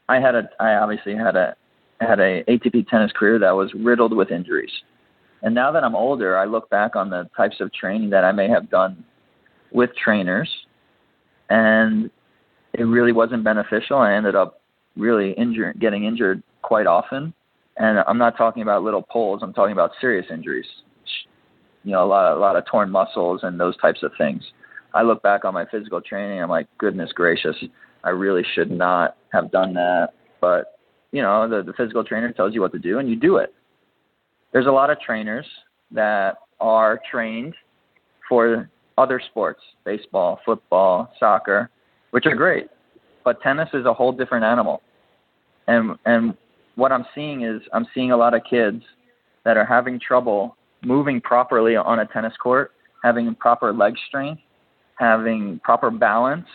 I 0.08 0.20
had 0.20 0.36
a 0.36 0.50
I 0.60 0.76
obviously 0.76 1.16
had 1.16 1.36
a 1.36 1.56
had 2.00 2.20
a 2.20 2.44
ATP 2.44 2.88
tennis 2.88 3.12
career 3.12 3.40
that 3.40 3.52
was 3.52 3.72
riddled 3.74 4.16
with 4.16 4.32
injuries. 4.32 4.72
And 5.42 5.54
now 5.54 5.72
that 5.72 5.84
I'm 5.84 5.96
older, 5.96 6.38
I 6.38 6.46
look 6.46 6.70
back 6.70 6.96
on 6.96 7.10
the 7.10 7.30
types 7.38 7.58
of 7.60 7.72
training 7.74 8.10
that 8.12 8.24
I 8.24 8.32
may 8.32 8.50
have 8.50 8.70
done 8.70 9.04
with 9.72 9.92
trainers 9.96 10.50
and 11.50 12.10
it 12.74 12.84
really 12.84 13.12
wasn't 13.12 13.44
beneficial. 13.44 13.98
I 13.98 14.14
ended 14.14 14.36
up 14.36 14.62
really 14.98 15.32
injured, 15.34 15.80
getting 15.80 16.06
injured 16.06 16.42
quite 16.62 16.88
often. 16.88 17.34
And 17.78 18.00
I'm 18.08 18.18
not 18.18 18.38
talking 18.38 18.64
about 18.64 18.84
little 18.84 19.04
pulls. 19.04 19.42
I'm 19.44 19.54
talking 19.54 19.74
about 19.74 19.92
serious 20.00 20.26
injuries. 20.32 20.66
You 21.84 21.92
know, 21.92 22.04
a 22.04 22.08
lot, 22.08 22.32
of, 22.32 22.38
a 22.38 22.42
lot 22.42 22.56
of 22.56 22.66
torn 22.66 22.90
muscles 22.90 23.42
and 23.44 23.60
those 23.60 23.78
types 23.78 24.02
of 24.02 24.12
things. 24.18 24.44
I 24.94 25.04
look 25.04 25.22
back 25.22 25.46
on 25.46 25.54
my 25.54 25.66
physical 25.66 26.02
training. 26.02 26.42
I'm 26.42 26.50
like, 26.50 26.68
goodness 26.78 27.12
gracious, 27.14 27.56
I 28.04 28.10
really 28.12 28.44
should 28.56 28.72
not 28.72 29.18
have 29.36 29.52
done 29.52 29.74
that. 29.74 30.10
But 30.42 30.80
you 31.12 31.22
know, 31.22 31.48
the, 31.48 31.64
the 31.64 31.74
physical 31.74 32.04
trainer 32.04 32.32
tells 32.32 32.54
you 32.54 32.62
what 32.62 32.72
to 32.74 32.80
do, 32.80 33.00
and 33.00 33.10
you 33.10 33.16
do 33.16 33.38
it. 33.38 33.54
There's 34.54 34.68
a 34.68 34.72
lot 34.72 34.90
of 34.90 35.00
trainers 35.00 35.46
that 35.92 36.38
are 36.60 37.00
trained 37.10 37.54
for 38.28 38.70
other 38.98 39.22
sports, 39.30 39.62
baseball, 39.86 40.40
football, 40.46 41.12
soccer, 41.20 41.70
which 42.12 42.26
are 42.26 42.36
great. 42.36 42.68
But 43.24 43.42
tennis 43.42 43.70
is 43.74 43.86
a 43.86 43.94
whole 43.94 44.12
different 44.12 44.46
animal. 44.46 44.82
And 45.68 45.98
and 46.06 46.36
what 46.76 46.92
I'm 46.92 47.06
seeing 47.14 47.44
is 47.44 47.62
I'm 47.74 47.88
seeing 47.94 48.12
a 48.12 48.18
lot 48.18 48.34
of 48.34 48.42
kids 48.50 48.84
that 49.44 49.58
are 49.58 49.66
having 49.66 50.00
trouble 50.00 50.58
moving 50.84 51.22
properly 51.22 51.76
on 51.76 52.00
a 52.00 52.06
tennis 52.06 52.34
court, 52.42 52.72
having 53.04 53.34
proper 53.36 53.74
leg 53.74 53.96
strength, 54.08 54.42
having 54.96 55.60
proper 55.64 55.90
balance, 55.90 56.48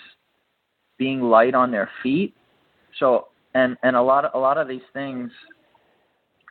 being 0.99 1.21
light 1.21 1.55
on 1.55 1.71
their 1.71 1.91
feet. 2.03 2.35
So 2.99 3.29
and 3.55 3.77
and 3.83 3.97
a 3.97 4.03
lot 4.03 4.25
of 4.25 4.33
a 4.35 4.39
lot 4.39 4.59
of 4.59 4.69
these 4.69 4.87
things 4.93 5.31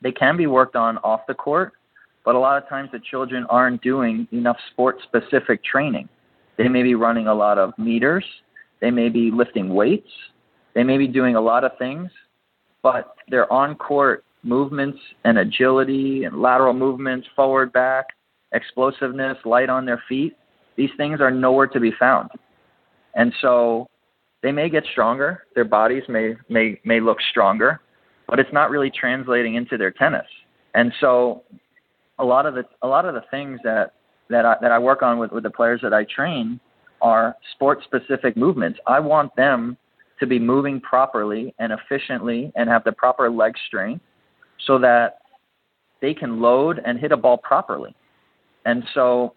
they 0.01 0.11
can 0.11 0.37
be 0.37 0.47
worked 0.47 0.75
on 0.75 0.97
off 0.99 1.21
the 1.27 1.33
court, 1.33 1.73
but 2.23 2.35
a 2.35 2.39
lot 2.39 2.61
of 2.61 2.69
times 2.69 2.89
the 2.91 2.99
children 2.99 3.45
aren't 3.49 3.81
doing 3.81 4.27
enough 4.31 4.57
sport 4.71 4.97
specific 5.03 5.63
training. 5.63 6.07
They 6.57 6.67
may 6.67 6.83
be 6.83 6.95
running 6.95 7.27
a 7.27 7.33
lot 7.33 7.57
of 7.57 7.77
meters, 7.77 8.25
they 8.81 8.91
may 8.91 9.09
be 9.09 9.31
lifting 9.31 9.73
weights. 9.73 10.09
They 10.75 10.83
may 10.83 10.97
be 10.97 11.07
doing 11.07 11.35
a 11.35 11.41
lot 11.41 11.63
of 11.63 11.71
things, 11.77 12.09
but 12.83 13.15
their 13.29 13.51
on 13.51 13.75
court 13.75 14.23
movements 14.43 14.99
and 15.25 15.37
agility 15.37 16.23
and 16.23 16.41
lateral 16.41 16.73
movements, 16.73 17.27
forward, 17.35 17.73
back, 17.73 18.05
explosiveness, 18.53 19.37
light 19.45 19.69
on 19.69 19.85
their 19.85 20.01
feet, 20.07 20.37
these 20.75 20.89
things 20.95 21.19
are 21.19 21.31
nowhere 21.31 21.67
to 21.67 21.79
be 21.79 21.91
found. 21.99 22.29
And 23.15 23.33
so 23.41 23.89
they 24.41 24.51
may 24.51 24.69
get 24.69 24.83
stronger, 24.91 25.43
their 25.55 25.65
bodies 25.65 26.03
may 26.07 26.35
may 26.47 26.79
may 26.85 26.99
look 26.99 27.17
stronger, 27.29 27.81
but 28.27 28.39
it's 28.39 28.53
not 28.53 28.69
really 28.69 28.91
translating 28.91 29.55
into 29.55 29.77
their 29.77 29.91
tennis. 29.91 30.27
And 30.75 30.93
so 30.99 31.43
a 32.19 32.23
lot 32.23 32.45
of 32.45 32.55
the 32.55 32.63
a 32.81 32.87
lot 32.87 33.05
of 33.05 33.13
the 33.13 33.23
things 33.31 33.59
that 33.63 33.93
that 34.29 34.45
I, 34.45 34.55
that 34.61 34.71
I 34.71 34.79
work 34.79 35.01
on 35.01 35.17
with, 35.17 35.31
with 35.31 35.43
the 35.43 35.49
players 35.49 35.81
that 35.81 35.93
I 35.93 36.05
train 36.05 36.59
are 37.01 37.35
sport 37.53 37.79
specific 37.83 38.37
movements. 38.37 38.79
I 38.85 38.99
want 38.99 39.35
them 39.35 39.77
to 40.19 40.27
be 40.27 40.37
moving 40.37 40.79
properly 40.81 41.53
and 41.59 41.71
efficiently 41.73 42.51
and 42.55 42.69
have 42.69 42.83
the 42.83 42.91
proper 42.91 43.29
leg 43.29 43.53
strength 43.67 44.03
so 44.67 44.77
that 44.79 45.19
they 46.01 46.13
can 46.13 46.41
load 46.41 46.81
and 46.85 46.99
hit 46.99 47.11
a 47.11 47.17
ball 47.17 47.37
properly. 47.37 47.95
And 48.65 48.83
so 48.93 49.33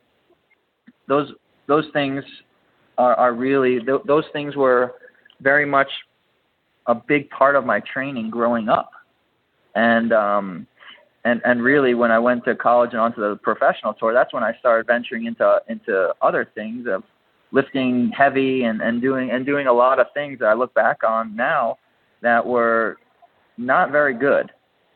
those 1.08 1.32
those 1.66 1.86
things 1.92 2.24
are, 2.98 3.14
are 3.14 3.34
really 3.34 3.80
th- 3.80 4.02
those 4.06 4.24
things 4.32 4.56
were 4.56 4.94
very 5.40 5.66
much 5.66 5.88
a 6.86 6.94
big 6.94 7.30
part 7.30 7.56
of 7.56 7.64
my 7.64 7.80
training 7.80 8.30
growing 8.30 8.68
up. 8.68 8.90
And 9.74 10.12
um 10.12 10.66
and 11.24 11.40
and 11.44 11.62
really 11.62 11.94
when 11.94 12.10
I 12.10 12.18
went 12.18 12.44
to 12.44 12.54
college 12.54 12.90
and 12.92 13.00
onto 13.00 13.20
the 13.20 13.36
professional 13.36 13.94
tour, 13.94 14.12
that's 14.12 14.32
when 14.32 14.42
I 14.42 14.56
started 14.58 14.86
venturing 14.86 15.26
into 15.26 15.60
into 15.68 16.12
other 16.20 16.48
things 16.54 16.86
of 16.88 17.02
lifting 17.52 18.10
heavy 18.16 18.64
and, 18.64 18.80
and 18.80 19.00
doing 19.00 19.30
and 19.30 19.46
doing 19.46 19.66
a 19.66 19.72
lot 19.72 19.98
of 19.98 20.06
things 20.14 20.38
that 20.40 20.46
I 20.46 20.54
look 20.54 20.74
back 20.74 21.04
on 21.04 21.36
now 21.36 21.78
that 22.22 22.44
were 22.44 22.96
not 23.58 23.90
very 23.90 24.14
good 24.14 24.50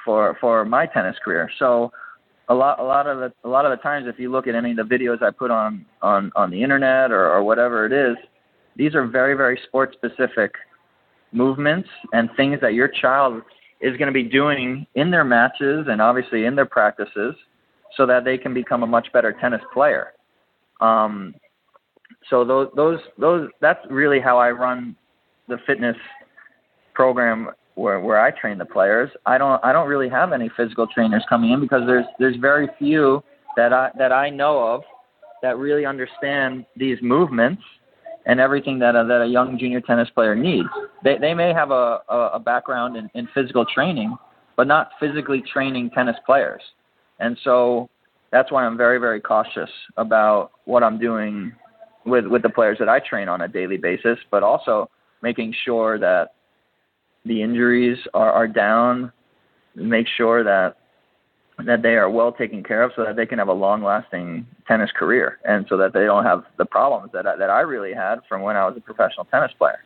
for 0.04 0.36
for 0.40 0.64
my 0.64 0.86
tennis 0.86 1.16
career. 1.24 1.50
So 1.58 1.92
a 2.48 2.54
lot 2.54 2.78
a 2.78 2.82
lot 2.82 3.06
of 3.06 3.18
the 3.18 3.32
a 3.44 3.48
lot 3.48 3.64
of 3.64 3.76
the 3.76 3.82
times 3.82 4.06
if 4.08 4.18
you 4.18 4.30
look 4.30 4.46
at 4.46 4.54
any 4.54 4.70
of 4.72 4.76
the 4.76 4.82
videos 4.82 5.22
I 5.22 5.30
put 5.30 5.50
on 5.50 5.84
on 6.02 6.32
on 6.36 6.50
the 6.50 6.62
internet 6.62 7.10
or, 7.10 7.30
or 7.30 7.42
whatever 7.42 7.86
it 7.86 7.92
is, 7.92 8.16
these 8.76 8.94
are 8.94 9.06
very 9.06 9.34
very 9.34 9.58
sport 9.66 9.94
specific 9.94 10.52
movements 11.32 11.88
and 12.12 12.30
things 12.36 12.60
that 12.60 12.74
your 12.74 12.88
child 12.88 13.42
is 13.80 13.96
going 13.96 14.06
to 14.06 14.12
be 14.12 14.22
doing 14.22 14.86
in 14.94 15.10
their 15.10 15.24
matches 15.24 15.86
and 15.88 16.00
obviously 16.00 16.44
in 16.44 16.54
their 16.54 16.66
practices 16.66 17.34
so 17.96 18.06
that 18.06 18.24
they 18.24 18.38
can 18.38 18.54
become 18.54 18.82
a 18.82 18.86
much 18.86 19.08
better 19.12 19.32
tennis 19.32 19.60
player. 19.72 20.12
Um, 20.80 21.34
so 22.30 22.44
those 22.44 22.68
those 22.76 23.00
those 23.18 23.48
that's 23.60 23.80
really 23.90 24.20
how 24.20 24.38
I 24.38 24.50
run 24.50 24.96
the 25.48 25.58
fitness 25.66 25.96
program 26.94 27.50
where 27.76 28.00
where 28.00 28.20
I 28.20 28.32
train 28.32 28.58
the 28.58 28.64
players. 28.64 29.10
I 29.24 29.38
don't 29.38 29.64
I 29.64 29.72
don't 29.72 29.88
really 29.88 30.08
have 30.08 30.32
any 30.32 30.50
physical 30.56 30.86
trainers 30.86 31.24
coming 31.28 31.52
in 31.52 31.60
because 31.60 31.82
there's 31.86 32.06
there's 32.18 32.36
very 32.36 32.68
few 32.78 33.22
that 33.56 33.72
I 33.72 33.90
that 33.98 34.12
I 34.12 34.28
know 34.30 34.58
of 34.66 34.82
that 35.42 35.58
really 35.58 35.86
understand 35.86 36.66
these 36.76 36.98
movements 37.00 37.62
and 38.24 38.40
everything 38.40 38.78
that 38.80 38.96
a, 38.96 39.04
that 39.04 39.22
a 39.22 39.26
young 39.26 39.58
junior 39.58 39.80
tennis 39.80 40.08
player 40.14 40.34
needs. 40.34 40.68
They 41.04 41.18
they 41.18 41.34
may 41.34 41.52
have 41.52 41.70
a 41.70 42.00
a, 42.08 42.30
a 42.34 42.40
background 42.40 42.96
in, 42.96 43.10
in 43.14 43.28
physical 43.34 43.64
training, 43.64 44.16
but 44.56 44.66
not 44.66 44.90
physically 44.98 45.42
training 45.52 45.90
tennis 45.90 46.16
players. 46.24 46.62
And 47.20 47.38
so 47.44 47.88
that's 48.32 48.50
why 48.50 48.64
I'm 48.64 48.78
very 48.78 48.98
very 48.98 49.20
cautious 49.20 49.70
about 49.98 50.52
what 50.64 50.82
I'm 50.82 50.98
doing 50.98 51.52
with 52.06 52.26
with 52.26 52.40
the 52.40 52.50
players 52.50 52.78
that 52.78 52.88
I 52.88 53.00
train 53.00 53.28
on 53.28 53.42
a 53.42 53.48
daily 53.48 53.76
basis, 53.76 54.18
but 54.30 54.42
also 54.42 54.88
making 55.22 55.54
sure 55.64 55.98
that 55.98 56.35
the 57.26 57.42
injuries 57.42 57.98
are, 58.14 58.32
are 58.32 58.48
down, 58.48 59.12
make 59.74 60.06
sure 60.16 60.44
that 60.44 60.76
that 61.64 61.80
they 61.82 61.94
are 61.94 62.10
well 62.10 62.32
taken 62.32 62.62
care 62.62 62.82
of 62.82 62.92
so 62.94 63.02
that 63.02 63.16
they 63.16 63.24
can 63.24 63.38
have 63.38 63.48
a 63.48 63.52
long 63.52 63.82
lasting 63.82 64.46
tennis 64.68 64.90
career 64.94 65.38
and 65.46 65.64
so 65.70 65.76
that 65.78 65.94
they 65.94 66.04
don't 66.04 66.24
have 66.24 66.44
the 66.58 66.66
problems 66.66 67.10
that 67.14 67.26
I, 67.26 67.34
that 67.36 67.48
I 67.48 67.60
really 67.60 67.94
had 67.94 68.16
from 68.28 68.42
when 68.42 68.56
I 68.56 68.66
was 68.66 68.76
a 68.76 68.80
professional 68.80 69.24
tennis 69.24 69.52
player. 69.56 69.82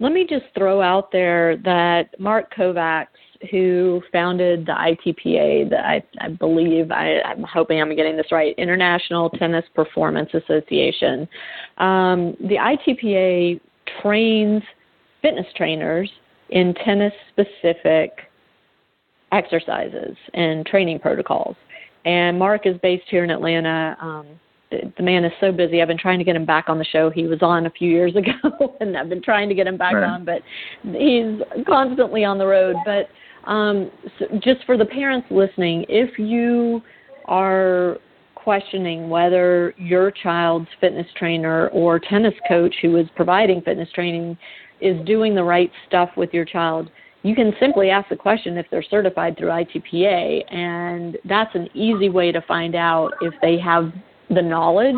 Let 0.00 0.12
me 0.12 0.26
just 0.28 0.44
throw 0.56 0.80
out 0.80 1.10
there 1.10 1.56
that 1.64 2.20
Mark 2.20 2.54
Kovacs, 2.54 3.06
who 3.50 4.00
founded 4.12 4.66
the 4.66 4.72
ITPA, 4.72 5.70
that 5.70 5.84
I, 5.84 6.02
I 6.20 6.28
believe, 6.28 6.92
I, 6.92 7.20
I'm 7.22 7.42
hoping 7.42 7.80
I'm 7.80 7.96
getting 7.96 8.16
this 8.16 8.30
right, 8.30 8.54
International 8.58 9.30
Tennis 9.30 9.64
Performance 9.74 10.30
Association. 10.34 11.26
Um, 11.78 12.36
the 12.40 12.56
ITPA 12.56 13.60
trains 14.00 14.62
fitness 15.22 15.46
trainers 15.56 16.10
in 16.50 16.74
tennis 16.84 17.12
specific 17.30 18.12
exercises 19.32 20.16
and 20.34 20.64
training 20.66 20.98
protocols. 20.98 21.56
And 22.04 22.38
Mark 22.38 22.66
is 22.66 22.76
based 22.82 23.04
here 23.10 23.24
in 23.24 23.30
Atlanta. 23.30 23.96
Um, 24.00 24.26
the, 24.70 24.92
the 24.96 25.02
man 25.02 25.24
is 25.24 25.32
so 25.40 25.52
busy. 25.52 25.82
I've 25.82 25.88
been 25.88 25.98
trying 25.98 26.18
to 26.18 26.24
get 26.24 26.36
him 26.36 26.46
back 26.46 26.68
on 26.68 26.78
the 26.78 26.84
show. 26.84 27.10
He 27.10 27.26
was 27.26 27.40
on 27.42 27.66
a 27.66 27.70
few 27.70 27.90
years 27.90 28.14
ago, 28.16 28.76
and 28.80 28.96
I've 28.96 29.08
been 29.08 29.22
trying 29.22 29.48
to 29.48 29.54
get 29.54 29.66
him 29.66 29.76
back 29.76 29.94
right. 29.94 30.04
on, 30.04 30.24
but 30.24 30.42
he's 30.82 31.40
constantly 31.66 32.24
on 32.24 32.38
the 32.38 32.46
road. 32.46 32.76
But 32.84 33.08
um, 33.50 33.90
so 34.18 34.26
just 34.42 34.64
for 34.64 34.76
the 34.76 34.84
parents 34.84 35.26
listening, 35.30 35.84
if 35.88 36.18
you 36.18 36.82
are 37.26 37.98
questioning 38.34 39.10
whether 39.10 39.74
your 39.76 40.10
child's 40.10 40.68
fitness 40.80 41.06
trainer 41.16 41.68
or 41.68 41.98
tennis 41.98 42.32
coach 42.48 42.74
who 42.80 42.96
is 42.96 43.06
providing 43.14 43.60
fitness 43.60 43.88
training 43.94 44.38
is 44.80 45.04
doing 45.06 45.34
the 45.34 45.42
right 45.42 45.70
stuff 45.86 46.10
with 46.16 46.32
your 46.32 46.44
child, 46.44 46.90
you 47.22 47.34
can 47.34 47.52
simply 47.60 47.90
ask 47.90 48.08
the 48.08 48.16
question 48.16 48.56
if 48.56 48.66
they're 48.70 48.82
certified 48.82 49.36
through 49.36 49.48
ITPA, 49.48 50.54
and 50.54 51.18
that's 51.24 51.54
an 51.54 51.68
easy 51.74 52.08
way 52.08 52.30
to 52.30 52.40
find 52.42 52.74
out 52.74 53.12
if 53.20 53.34
they 53.42 53.58
have 53.58 53.92
the 54.30 54.42
knowledge 54.42 54.96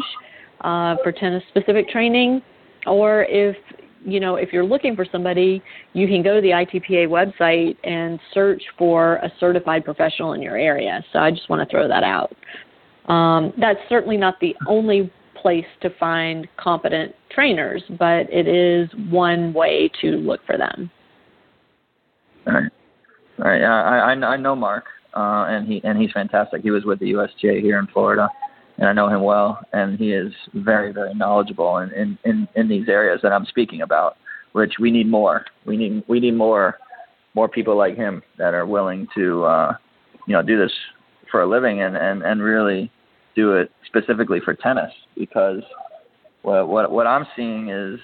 uh, 0.60 0.96
for 1.02 1.12
tennis 1.12 1.42
specific 1.48 1.88
training, 1.88 2.42
or 2.86 3.24
if 3.24 3.56
you 4.04 4.20
know 4.20 4.36
if 4.36 4.52
you're 4.52 4.64
looking 4.64 4.94
for 4.94 5.06
somebody, 5.10 5.62
you 5.94 6.06
can 6.06 6.22
go 6.22 6.34
to 6.34 6.40
the 6.42 6.50
ITPA 6.50 7.08
website 7.08 7.76
and 7.84 8.20
search 8.34 8.62
for 8.76 9.16
a 9.16 9.32
certified 9.40 9.84
professional 9.84 10.34
in 10.34 10.42
your 10.42 10.58
area. 10.58 11.02
So 11.12 11.20
I 11.20 11.30
just 11.30 11.48
want 11.48 11.66
to 11.66 11.70
throw 11.70 11.88
that 11.88 12.02
out. 12.02 12.34
Um, 13.10 13.52
that's 13.58 13.80
certainly 13.88 14.16
not 14.16 14.38
the 14.40 14.54
only 14.66 15.10
place 15.40 15.66
to 15.82 15.90
find 15.98 16.48
competent 16.56 17.14
trainers, 17.30 17.82
but 17.98 18.30
it 18.30 18.46
is 18.46 18.88
one 19.10 19.52
way 19.52 19.90
to 20.00 20.12
look 20.12 20.40
for 20.46 20.56
them. 20.58 20.90
All 22.46 22.54
right. 22.54 22.72
All 23.38 23.44
right. 23.44 23.62
I 23.62 24.12
I, 24.12 24.32
I 24.32 24.36
know 24.36 24.56
Mark, 24.56 24.84
uh, 25.14 25.46
and 25.48 25.66
he 25.66 25.80
and 25.84 26.00
he's 26.00 26.12
fantastic. 26.12 26.62
He 26.62 26.70
was 26.70 26.84
with 26.84 26.98
the 27.00 27.14
USTA 27.14 27.60
here 27.60 27.78
in 27.78 27.86
Florida, 27.88 28.28
and 28.78 28.88
I 28.88 28.92
know 28.92 29.08
him 29.08 29.22
well, 29.22 29.58
and 29.72 29.98
he 29.98 30.12
is 30.12 30.32
very 30.54 30.92
very 30.92 31.14
knowledgeable 31.14 31.78
in 31.78 31.90
in 31.92 32.18
in, 32.24 32.48
in 32.56 32.68
these 32.68 32.88
areas 32.88 33.20
that 33.22 33.32
I'm 33.32 33.46
speaking 33.46 33.82
about, 33.82 34.16
which 34.52 34.74
we 34.80 34.90
need 34.90 35.08
more. 35.08 35.44
We 35.66 35.76
need 35.76 36.04
we 36.08 36.20
need 36.20 36.34
more 36.34 36.78
more 37.34 37.48
people 37.48 37.76
like 37.76 37.96
him 37.96 38.22
that 38.38 38.54
are 38.54 38.66
willing 38.66 39.06
to 39.16 39.44
uh, 39.44 39.72
you 40.26 40.34
know 40.34 40.42
do 40.42 40.58
this 40.58 40.72
for 41.30 41.42
a 41.42 41.48
living 41.48 41.82
and 41.82 41.96
and 41.96 42.22
and 42.22 42.42
really 42.42 42.90
do 43.34 43.54
it 43.54 43.70
specifically 43.86 44.40
for 44.44 44.54
tennis 44.54 44.92
because 45.16 45.62
what 46.42 46.68
what 46.68 46.90
what 46.90 47.06
I'm 47.06 47.26
seeing 47.36 47.68
is 47.70 48.00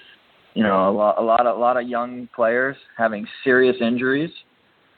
you 0.53 0.63
know 0.63 0.89
a 0.89 0.91
lot 0.91 1.15
a 1.17 1.21
lot 1.21 1.45
of, 1.45 1.57
a 1.57 1.59
lot 1.59 1.77
of 1.77 1.87
young 1.87 2.27
players 2.35 2.75
having 2.97 3.27
serious 3.43 3.75
injuries 3.81 4.31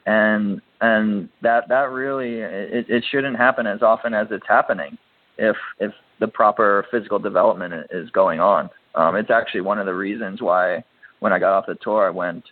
and 0.06 0.60
and 0.80 1.28
that 1.42 1.68
that 1.68 1.90
really 1.90 2.40
it, 2.40 2.86
it 2.88 3.04
shouldn't 3.10 3.36
happen 3.36 3.66
as 3.66 3.82
often 3.82 4.14
as 4.14 4.26
it's 4.30 4.46
happening 4.48 4.96
if 5.38 5.56
if 5.78 5.92
the 6.20 6.28
proper 6.28 6.86
physical 6.90 7.18
development 7.18 7.72
is 7.90 8.10
going 8.10 8.40
on. 8.40 8.70
Um 8.94 9.16
it's 9.16 9.30
actually 9.30 9.62
one 9.62 9.78
of 9.78 9.86
the 9.86 9.94
reasons 9.94 10.40
why 10.40 10.84
when 11.20 11.32
I 11.32 11.38
got 11.38 11.52
off 11.56 11.66
the 11.66 11.76
tour 11.82 12.06
I 12.06 12.10
went 12.10 12.44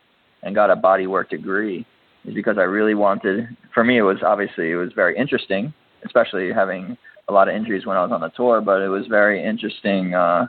and 0.43 0.55
got 0.55 0.71
a 0.71 0.77
bodywork 0.77 1.31
degree 1.31 1.87
is 2.25 2.35
because 2.35 2.59
I 2.59 2.63
really 2.63 2.95
wanted 2.95 3.49
for 3.73 3.85
me 3.85 3.99
it 3.99 4.03
was 4.03 4.19
obviously 4.25 4.71
it 4.71 4.77
was 4.77 4.93
very 4.95 5.17
interesting 5.17 5.73
especially 6.05 6.53
having 6.53 6.97
a 7.29 7.33
lot 7.33 7.49
of 7.49 7.55
injuries 7.55 7.87
when 7.87 7.97
I 7.97 8.03
was 8.03 8.13
on 8.13 8.21
the 8.21 8.31
tour 8.31 8.61
but 8.61 8.83
it 8.83 8.89
was 8.89 9.07
very 9.07 9.45
interesting 9.45 10.15
uh 10.15 10.47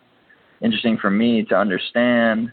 interesting 0.62 0.98
for 0.98 1.10
me 1.10 1.44
to 1.46 1.56
understand 1.56 2.52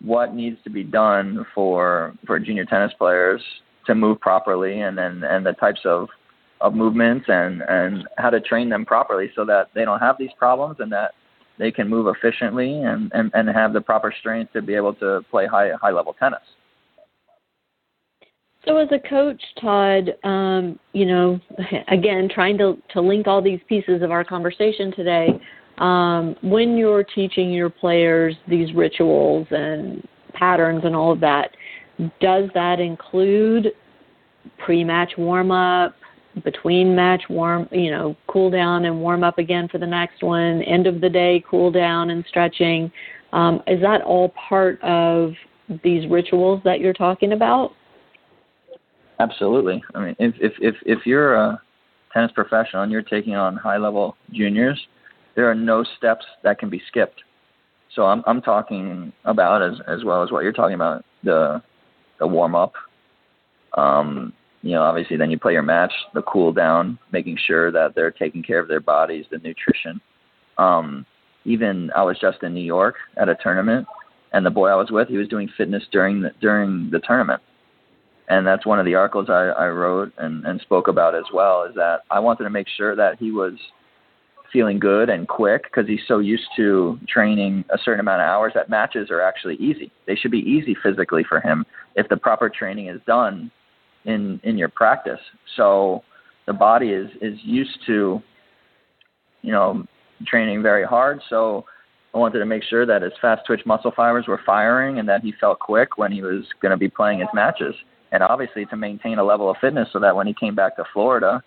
what 0.00 0.34
needs 0.34 0.58
to 0.64 0.70
be 0.70 0.84
done 0.84 1.44
for 1.54 2.14
for 2.26 2.38
junior 2.38 2.64
tennis 2.64 2.92
players 2.98 3.42
to 3.86 3.94
move 3.94 4.20
properly 4.20 4.80
and 4.80 4.96
then 4.96 5.22
and 5.24 5.44
the 5.44 5.52
types 5.52 5.80
of 5.84 6.08
of 6.60 6.74
movements 6.74 7.26
and 7.28 7.62
and 7.68 8.06
how 8.16 8.30
to 8.30 8.40
train 8.40 8.68
them 8.68 8.84
properly 8.84 9.30
so 9.34 9.44
that 9.44 9.68
they 9.74 9.84
don't 9.84 10.00
have 10.00 10.16
these 10.18 10.30
problems 10.38 10.76
and 10.80 10.92
that 10.92 11.12
they 11.58 11.70
can 11.70 11.88
move 11.88 12.06
efficiently 12.06 12.82
and 12.82 13.10
and, 13.14 13.30
and 13.34 13.48
have 13.48 13.72
the 13.72 13.80
proper 13.80 14.14
strength 14.18 14.52
to 14.52 14.62
be 14.62 14.74
able 14.74 14.94
to 14.94 15.20
play 15.30 15.46
high 15.46 15.70
high 15.80 15.90
level 15.90 16.14
tennis. 16.18 16.40
So 18.68 18.76
as 18.76 18.88
a 18.92 18.98
coach, 19.08 19.42
Todd, 19.62 20.14
um, 20.24 20.78
you 20.92 21.06
know, 21.06 21.40
again, 21.88 22.28
trying 22.32 22.58
to 22.58 22.76
to 22.92 23.00
link 23.00 23.26
all 23.26 23.40
these 23.40 23.60
pieces 23.66 24.02
of 24.02 24.10
our 24.10 24.24
conversation 24.24 24.92
today, 24.94 25.40
um, 25.78 26.36
when 26.42 26.76
you're 26.76 27.02
teaching 27.02 27.50
your 27.50 27.70
players 27.70 28.36
these 28.46 28.74
rituals 28.74 29.46
and 29.50 30.06
patterns 30.34 30.82
and 30.84 30.94
all 30.94 31.10
of 31.10 31.20
that, 31.20 31.56
does 32.20 32.50
that 32.52 32.78
include 32.78 33.68
pre-match 34.58 35.12
warm-up, 35.16 35.94
between 36.44 36.94
match 36.94 37.22
warm, 37.30 37.68
you 37.72 37.90
know, 37.90 38.14
cool 38.26 38.50
down 38.50 38.84
and 38.84 39.00
warm 39.00 39.24
up 39.24 39.38
again 39.38 39.66
for 39.68 39.78
the 39.78 39.86
next 39.86 40.22
one, 40.22 40.62
end 40.62 40.86
of 40.86 41.00
the 41.00 41.08
day 41.08 41.42
cool 41.50 41.70
down 41.70 42.10
and 42.10 42.22
stretching? 42.28 42.92
Um, 43.32 43.62
is 43.66 43.80
that 43.80 44.02
all 44.02 44.34
part 44.48 44.78
of 44.82 45.32
these 45.82 46.08
rituals 46.10 46.60
that 46.64 46.80
you're 46.80 46.92
talking 46.92 47.32
about? 47.32 47.72
Absolutely. 49.20 49.82
I 49.94 50.04
mean, 50.04 50.16
if 50.18 50.34
if 50.40 50.52
if, 50.60 50.76
if 50.86 51.06
you're 51.06 51.34
a 51.34 51.60
tennis 52.12 52.30
professional 52.34 52.82
and 52.82 52.92
you're 52.92 53.02
taking 53.02 53.34
on 53.34 53.56
high 53.56 53.76
level 53.76 54.16
juniors, 54.32 54.80
there 55.34 55.50
are 55.50 55.54
no 55.54 55.84
steps 55.96 56.24
that 56.44 56.58
can 56.58 56.70
be 56.70 56.82
skipped. 56.88 57.22
So 57.94 58.04
I'm 58.04 58.22
I'm 58.26 58.40
talking 58.40 59.12
about 59.24 59.62
as 59.62 59.80
as 59.88 60.04
well 60.04 60.22
as 60.22 60.30
what 60.30 60.44
you're 60.44 60.52
talking 60.52 60.74
about 60.74 61.04
the 61.24 61.62
the 62.18 62.26
warm 62.26 62.54
up. 62.54 62.74
Um, 63.76 64.32
you 64.62 64.72
know, 64.72 64.82
obviously 64.82 65.16
then 65.16 65.30
you 65.30 65.38
play 65.38 65.52
your 65.52 65.62
match, 65.62 65.92
the 66.14 66.22
cool 66.22 66.52
down, 66.52 66.98
making 67.12 67.38
sure 67.46 67.70
that 67.70 67.94
they're 67.94 68.10
taking 68.10 68.42
care 68.42 68.58
of 68.58 68.68
their 68.68 68.80
bodies, 68.80 69.24
the 69.30 69.38
nutrition. 69.38 70.00
Um, 70.58 71.06
even 71.44 71.90
I 71.94 72.02
was 72.02 72.18
just 72.20 72.42
in 72.42 72.54
New 72.54 72.60
York 72.64 72.96
at 73.16 73.28
a 73.28 73.36
tournament, 73.36 73.86
and 74.32 74.44
the 74.44 74.50
boy 74.50 74.68
I 74.68 74.74
was 74.74 74.90
with, 74.90 75.08
he 75.08 75.16
was 75.16 75.28
doing 75.28 75.48
fitness 75.56 75.84
during 75.90 76.20
the 76.20 76.30
during 76.40 76.90
the 76.90 77.00
tournament, 77.00 77.40
and 78.28 78.46
that's 78.46 78.66
one 78.66 78.78
of 78.78 78.84
the 78.84 78.94
articles 78.94 79.28
I, 79.30 79.48
I 79.48 79.68
wrote 79.68 80.12
and, 80.18 80.44
and 80.44 80.60
spoke 80.60 80.88
about 80.88 81.14
as 81.14 81.24
well. 81.32 81.64
Is 81.64 81.74
that 81.74 82.00
I 82.10 82.20
wanted 82.20 82.44
to 82.44 82.50
make 82.50 82.68
sure 82.68 82.94
that 82.94 83.18
he 83.18 83.30
was 83.30 83.54
feeling 84.52 84.78
good 84.78 85.10
and 85.10 85.28
quick 85.28 85.64
because 85.64 85.86
he's 85.86 86.00
so 86.06 86.18
used 86.18 86.46
to 86.56 86.98
training 87.08 87.64
a 87.70 87.78
certain 87.84 88.00
amount 88.00 88.22
of 88.22 88.26
hours 88.26 88.52
that 88.54 88.70
matches 88.70 89.10
are 89.10 89.20
actually 89.20 89.56
easy. 89.56 89.92
They 90.06 90.14
should 90.14 90.30
be 90.30 90.38
easy 90.38 90.76
physically 90.82 91.24
for 91.28 91.40
him 91.40 91.64
if 91.96 92.08
the 92.08 92.16
proper 92.16 92.48
training 92.48 92.88
is 92.88 93.00
done 93.06 93.50
in 94.04 94.40
in 94.44 94.58
your 94.58 94.68
practice. 94.68 95.20
So 95.56 96.02
the 96.46 96.52
body 96.52 96.90
is 96.90 97.10
is 97.20 97.38
used 97.42 97.78
to 97.86 98.22
you 99.42 99.52
know 99.52 99.84
training 100.26 100.62
very 100.62 100.84
hard. 100.84 101.20
So 101.30 101.64
I 102.14 102.18
wanted 102.18 102.38
to 102.40 102.46
make 102.46 102.62
sure 102.62 102.86
that 102.86 103.02
his 103.02 103.12
fast 103.20 103.46
twitch 103.46 103.60
muscle 103.66 103.92
fibers 103.94 104.26
were 104.26 104.40
firing 104.44 104.98
and 104.98 105.08
that 105.08 105.22
he 105.22 105.32
felt 105.40 105.58
quick 105.60 105.98
when 105.98 106.10
he 106.10 106.22
was 106.22 106.44
going 106.60 106.70
to 106.70 106.76
be 106.76 106.88
playing 106.88 107.20
his 107.20 107.28
matches. 107.34 107.74
And 108.10 108.22
obviously 108.22 108.64
to 108.66 108.76
maintain 108.76 109.18
a 109.18 109.24
level 109.24 109.50
of 109.50 109.56
fitness 109.60 109.88
so 109.92 109.98
that 110.00 110.16
when 110.16 110.26
he 110.26 110.34
came 110.34 110.54
back 110.54 110.76
to 110.76 110.84
Florida, 110.92 111.42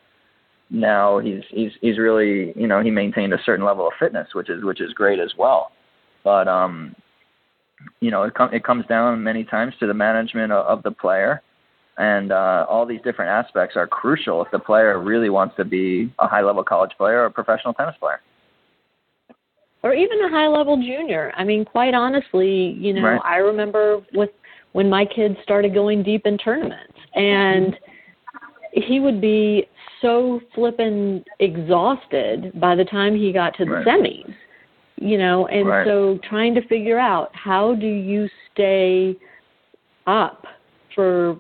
now 0.72 1.20
he's 1.20 1.43
he's 1.49 1.72
he's 1.82 1.97
really 1.97 2.53
you 2.55 2.66
know 2.66 2.82
he 2.82 2.89
maintained 2.89 3.34
a 3.34 3.43
certain 3.45 3.66
level 3.66 3.88
of 3.88 3.93
fitness, 3.99 4.30
which 4.34 4.49
is 4.49 4.64
which 4.64 4.82
is 4.82 4.93
great 4.93 5.20
as 5.20 5.34
well. 5.38 5.72
But 6.24 6.47
um, 6.47 6.95
you 7.99 8.09
know 8.09 8.24
it 8.24 8.34
com- 8.34 8.53
it 8.53 8.64
comes 8.64 8.86
down 8.88 9.22
many 9.22 9.43
times 9.43 9.74
to 9.80 9.88
the 9.88 9.93
management 9.93 10.51
of, 10.51 10.66
of 10.66 10.84
the 10.84 10.91
player, 10.91 11.41
and 11.97 12.32
uh, 12.32 12.66
all 12.70 12.86
these 12.86 13.01
different 13.03 13.32
aspects 13.32 13.76
are 13.76 13.86
crucial 13.86 14.43
if 14.43 14.49
the 14.51 14.59
player 14.59 14.97
really 14.99 15.30
wants 15.30 15.55
to 15.57 15.66
be 15.66 16.14
a 16.20 16.28
high 16.28 16.41
level 16.41 16.64
college 16.64 16.91
player 16.97 17.22
or 17.22 17.26
a 17.26 17.32
professional 17.32 17.74
tennis 17.74 17.95
player. 17.99 18.22
Or 19.84 19.93
even 19.93 20.22
a 20.22 20.30
high 20.30 20.47
level 20.47 20.78
junior. 20.78 21.34
I 21.36 21.43
mean, 21.43 21.66
quite 21.66 21.95
honestly, 21.95 22.78
you 22.80 22.93
know, 22.93 23.01
right. 23.01 23.22
I 23.26 23.38
remember 23.38 24.01
with 24.14 24.30
when 24.74 24.89
my 24.89 25.05
kids 25.05 25.36
started 25.43 25.74
going 25.74 26.03
deep 26.03 26.26
in 26.26 26.38
tournaments 26.38 26.93
and 27.15 27.76
he 28.74 28.99
would 28.99 29.19
be 29.19 29.67
so 30.01 30.39
flippin' 30.55 31.24
exhausted 31.39 32.59
by 32.59 32.76
the 32.76 32.86
time 32.86 33.15
he 33.15 33.32
got 33.32 33.55
to 33.57 33.65
the 33.65 33.72
right. 33.72 33.86
semis 33.86 34.34
you 34.97 35.17
know 35.17 35.47
and 35.47 35.67
right. 35.67 35.86
so 35.86 36.19
trying 36.28 36.53
to 36.55 36.65
figure 36.67 36.99
out 36.99 37.30
how 37.34 37.76
do 37.76 37.88
you 37.88 38.30
stay 38.53 39.15
up 40.07 40.45
for 40.95 41.39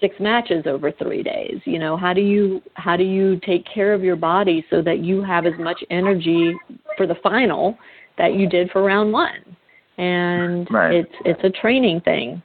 six 0.00 0.16
matches 0.20 0.64
over 0.66 0.92
three 0.92 1.22
days 1.22 1.60
you 1.64 1.78
know 1.78 1.96
how 1.96 2.12
do 2.12 2.20
you 2.20 2.60
how 2.74 2.96
do 2.96 3.04
you 3.04 3.40
take 3.46 3.64
care 3.72 3.94
of 3.94 4.02
your 4.02 4.16
body 4.16 4.64
so 4.70 4.82
that 4.82 4.98
you 4.98 5.22
have 5.22 5.46
as 5.46 5.54
much 5.58 5.82
energy 5.90 6.52
for 6.96 7.06
the 7.06 7.14
final 7.22 7.78
that 8.18 8.34
you 8.34 8.48
did 8.48 8.70
for 8.70 8.82
round 8.82 9.12
one 9.12 9.56
and 9.98 10.68
Right. 10.70 10.94
it's 10.94 11.14
it's 11.24 11.44
a 11.44 11.50
training 11.50 12.00
thing 12.00 12.42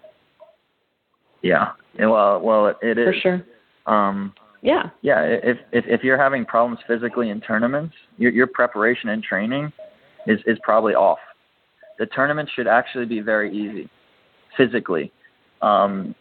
Yeah. 1.42 1.72
Well, 1.98 2.40
well, 2.42 2.68
it, 2.68 2.78
it 2.82 2.96
for 2.96 3.14
sure 3.14 3.46
Um, 3.86 4.34
yeah 4.62 4.90
yeah. 5.02 5.22
If 5.24 5.58
if 5.72 5.86
if 5.88 6.04
you're 6.04 6.18
having 6.18 6.46
problems 6.46 6.80
physically 6.88 7.30
in 7.30 7.42
tournaments, 7.42 7.96
your 8.18 8.32
your 8.32 8.48
preparation 8.48 9.10
and 9.10 9.24
training 9.24 9.72
is 10.28 10.40
is 10.46 10.58
probably 10.64 10.96
off. 10.96 11.20
The 11.98 12.06
tournament 12.08 12.50
should 12.56 12.68
actually 12.68 13.06
be 13.06 13.20
very 13.20 13.52
easy, 13.52 13.90
physically. 14.56 15.12
Um, 15.62 16.16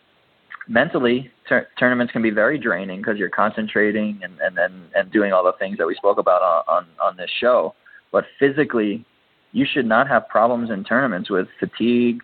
mentally, 0.66 1.30
tur- 1.48 1.68
tournaments 1.78 2.12
can 2.12 2.22
be 2.22 2.30
very 2.30 2.58
draining 2.58 2.98
because 3.00 3.16
you're 3.18 3.28
concentrating 3.30 4.20
and 4.22 4.38
and 4.40 4.58
and 4.58 4.74
and 4.94 5.12
doing 5.12 5.32
all 5.32 5.44
the 5.44 5.52
things 5.58 5.78
that 5.78 5.86
we 5.86 5.94
spoke 5.94 6.18
about 6.18 6.42
on 6.42 6.62
on, 6.68 6.86
on 7.02 7.16
this 7.16 7.30
show. 7.40 7.74
But 8.12 8.24
physically, 8.38 9.04
you 9.52 9.66
should 9.70 9.86
not 9.86 10.08
have 10.08 10.28
problems 10.28 10.70
in 10.70 10.84
tournaments 10.84 11.30
with 11.30 11.48
fatigue, 11.58 12.20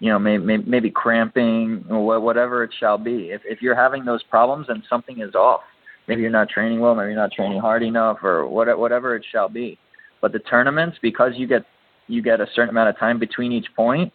you 0.00 0.10
know, 0.10 0.18
maybe, 0.18 0.58
maybe 0.58 0.90
cramping 0.90 1.84
or 1.90 2.20
whatever 2.20 2.64
it 2.64 2.70
shall 2.78 2.98
be. 2.98 3.30
If 3.30 3.42
if 3.44 3.62
you're 3.62 3.74
having 3.74 4.04
those 4.04 4.22
problems, 4.24 4.66
then 4.68 4.82
something 4.88 5.20
is 5.20 5.34
off. 5.34 5.60
Maybe 6.08 6.22
you're 6.22 6.30
not 6.30 6.48
training 6.48 6.80
well, 6.80 6.94
maybe 6.94 7.08
you're 7.08 7.16
not 7.16 7.32
training 7.32 7.60
hard 7.60 7.82
enough, 7.82 8.18
or 8.22 8.46
what, 8.46 8.78
whatever 8.78 9.16
it 9.16 9.24
shall 9.30 9.48
be. 9.48 9.78
But 10.20 10.32
the 10.32 10.40
tournaments, 10.40 10.98
because 11.00 11.32
you 11.36 11.46
get 11.46 11.64
you 12.06 12.22
get 12.22 12.40
a 12.40 12.46
certain 12.54 12.70
amount 12.70 12.90
of 12.90 12.98
time 12.98 13.18
between 13.18 13.52
each 13.52 13.68
point, 13.76 14.12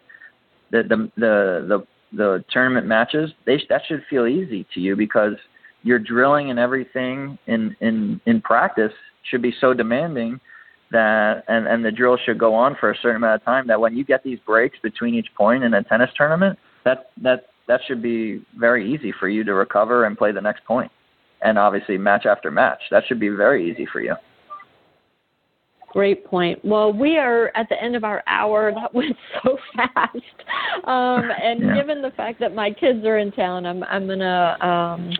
the 0.70 0.82
the 0.82 1.10
the 1.16 1.66
the, 1.68 1.86
the 2.16 2.44
tournament 2.50 2.86
matches, 2.86 3.30
they 3.46 3.60
that 3.68 3.82
should 3.88 4.02
feel 4.08 4.26
easy 4.26 4.66
to 4.74 4.80
you 4.80 4.96
because 4.96 5.34
your 5.82 5.98
drilling 5.98 6.50
and 6.50 6.58
everything 6.58 7.38
in 7.46 7.76
in 7.80 8.20
in 8.26 8.40
practice 8.40 8.92
should 9.28 9.42
be 9.42 9.54
so 9.60 9.74
demanding 9.74 10.40
that 10.90 11.44
and 11.48 11.66
and 11.66 11.84
the 11.84 11.92
drill 11.92 12.16
should 12.16 12.38
go 12.38 12.54
on 12.54 12.76
for 12.78 12.90
a 12.90 12.96
certain 12.96 13.16
amount 13.16 13.40
of 13.40 13.44
time 13.44 13.66
that 13.68 13.80
when 13.80 13.96
you 13.96 14.04
get 14.04 14.22
these 14.24 14.38
breaks 14.40 14.78
between 14.82 15.14
each 15.14 15.28
point 15.36 15.62
in 15.62 15.72
a 15.74 15.82
tennis 15.84 16.10
tournament 16.16 16.58
that 16.84 17.10
that 17.22 17.46
that 17.68 17.80
should 17.86 18.02
be 18.02 18.44
very 18.56 18.92
easy 18.92 19.12
for 19.12 19.28
you 19.28 19.44
to 19.44 19.54
recover 19.54 20.04
and 20.04 20.18
play 20.18 20.32
the 20.32 20.40
next 20.40 20.64
point. 20.64 20.90
And 21.42 21.58
obviously 21.58 21.96
match 21.96 22.26
after 22.26 22.50
match 22.50 22.80
that 22.90 23.04
should 23.06 23.20
be 23.20 23.28
very 23.28 23.70
easy 23.70 23.86
for 23.86 24.00
you 24.00 24.14
Great 25.92 26.24
point. 26.24 26.64
Well, 26.64 26.92
we 26.92 27.18
are 27.18 27.50
at 27.56 27.68
the 27.68 27.82
end 27.82 27.96
of 27.96 28.04
our 28.04 28.22
hour. 28.26 28.72
That 28.80 28.94
went 28.94 29.16
so 29.42 29.58
fast. 29.76 30.16
Um, 30.84 31.30
and 31.42 31.60
Yeah. 31.60 31.74
given 31.74 32.00
the 32.00 32.12
fact 32.12 32.38
that 32.40 32.54
my 32.54 32.70
kids 32.70 33.04
are 33.04 33.18
in 33.18 33.32
town, 33.32 33.66
I'm 33.66 33.82
I'm 33.84 34.06
gonna 34.06 34.56
um, 34.60 35.10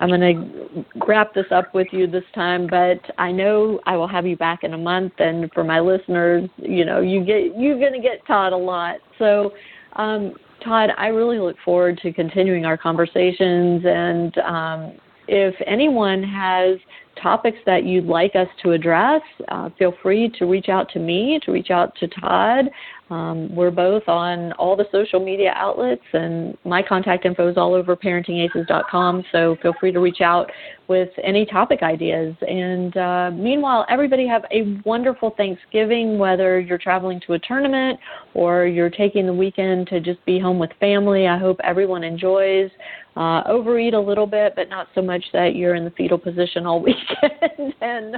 I'm 0.00 0.10
gonna 0.10 0.74
wrap 1.06 1.32
this 1.34 1.46
up 1.50 1.74
with 1.74 1.88
you 1.92 2.06
this 2.06 2.24
time. 2.34 2.66
But 2.66 3.00
I 3.16 3.32
know 3.32 3.80
I 3.86 3.96
will 3.96 4.06
have 4.06 4.26
you 4.26 4.36
back 4.36 4.64
in 4.64 4.74
a 4.74 4.78
month. 4.78 5.14
And 5.18 5.50
for 5.52 5.64
my 5.64 5.80
listeners, 5.80 6.48
you 6.58 6.84
know, 6.84 7.00
you 7.00 7.24
get 7.24 7.58
you're 7.58 7.80
gonna 7.80 8.00
get 8.00 8.26
Todd 8.26 8.52
a 8.52 8.56
lot. 8.56 8.96
So. 9.18 9.52
Um, 9.94 10.34
Todd, 10.64 10.90
I 10.98 11.06
really 11.06 11.38
look 11.38 11.56
forward 11.64 11.98
to 12.02 12.12
continuing 12.12 12.64
our 12.64 12.76
conversations. 12.76 13.82
And 13.86 14.36
um, 14.38 14.92
if 15.28 15.54
anyone 15.66 16.22
has 16.22 16.78
topics 17.22 17.58
that 17.66 17.84
you'd 17.84 18.06
like 18.06 18.34
us 18.34 18.48
to 18.62 18.72
address, 18.72 19.22
uh, 19.48 19.70
feel 19.78 19.92
free 20.02 20.30
to 20.38 20.46
reach 20.46 20.68
out 20.68 20.88
to 20.90 20.98
me, 20.98 21.40
to 21.44 21.52
reach 21.52 21.70
out 21.70 21.94
to 21.96 22.08
Todd. 22.08 22.66
Um, 23.10 23.54
we're 23.54 23.70
both 23.70 24.08
on 24.08 24.52
all 24.52 24.76
the 24.76 24.86
social 24.92 25.18
media 25.18 25.52
outlets, 25.54 26.02
and 26.12 26.56
my 26.64 26.82
contact 26.82 27.24
info 27.24 27.48
is 27.48 27.56
all 27.56 27.74
over 27.74 27.96
parentingaces.com. 27.96 29.24
So 29.32 29.56
feel 29.62 29.74
free 29.80 29.92
to 29.92 30.00
reach 30.00 30.20
out 30.20 30.50
with 30.88 31.10
any 31.22 31.44
topic 31.44 31.82
ideas. 31.82 32.34
And 32.40 32.96
uh, 32.96 33.30
meanwhile, 33.34 33.86
everybody 33.90 34.26
have 34.26 34.44
a 34.50 34.80
wonderful 34.84 35.34
Thanksgiving, 35.36 36.18
whether 36.18 36.58
you're 36.58 36.78
traveling 36.78 37.20
to 37.26 37.34
a 37.34 37.38
tournament 37.38 38.00
or 38.34 38.66
you're 38.66 38.90
taking 38.90 39.26
the 39.26 39.32
weekend 39.32 39.86
to 39.88 40.00
just 40.00 40.24
be 40.24 40.38
home 40.38 40.58
with 40.58 40.70
family. 40.80 41.26
I 41.26 41.38
hope 41.38 41.58
everyone 41.62 42.04
enjoys. 42.04 42.70
Uh, 43.16 43.42
overeat 43.46 43.94
a 43.94 44.00
little 44.00 44.28
bit, 44.28 44.52
but 44.54 44.68
not 44.68 44.86
so 44.94 45.02
much 45.02 45.24
that 45.32 45.56
you're 45.56 45.74
in 45.74 45.84
the 45.84 45.90
fetal 45.90 46.16
position 46.16 46.66
all 46.66 46.80
weekend. 46.84 47.74
and 47.80 48.14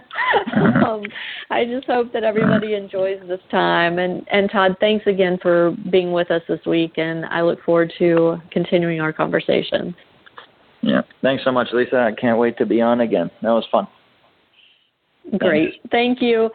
um, 0.85 1.03
I 1.49 1.65
just 1.65 1.87
hope 1.87 2.13
that 2.13 2.23
everybody 2.23 2.75
enjoys 2.75 3.19
this 3.27 3.41
time. 3.51 3.99
And, 3.99 4.27
and 4.31 4.51
Todd, 4.51 4.77
thanks 4.79 5.07
again 5.07 5.39
for 5.41 5.75
being 5.91 6.13
with 6.13 6.31
us 6.31 6.43
this 6.49 6.61
week, 6.67 6.99
and 6.99 7.25
I 7.25 7.41
look 7.41 7.63
forward 7.65 7.95
to 7.99 8.37
continuing 8.53 9.01
our 9.01 9.13
conversation. 9.13 9.95
Yeah 10.83 11.03
thanks 11.23 11.45
so 11.45 11.53
much 11.53 11.69
lisa 11.73 11.97
i 11.97 12.21
can't 12.21 12.39
wait 12.39 12.57
to 12.57 12.67
be 12.67 12.81
on 12.81 13.01
again 13.01 13.31
that 13.43 13.51
was 13.51 13.67
fun 13.71 13.87
Great. 15.39 15.81
Thank 15.91 16.21
you. 16.21 16.51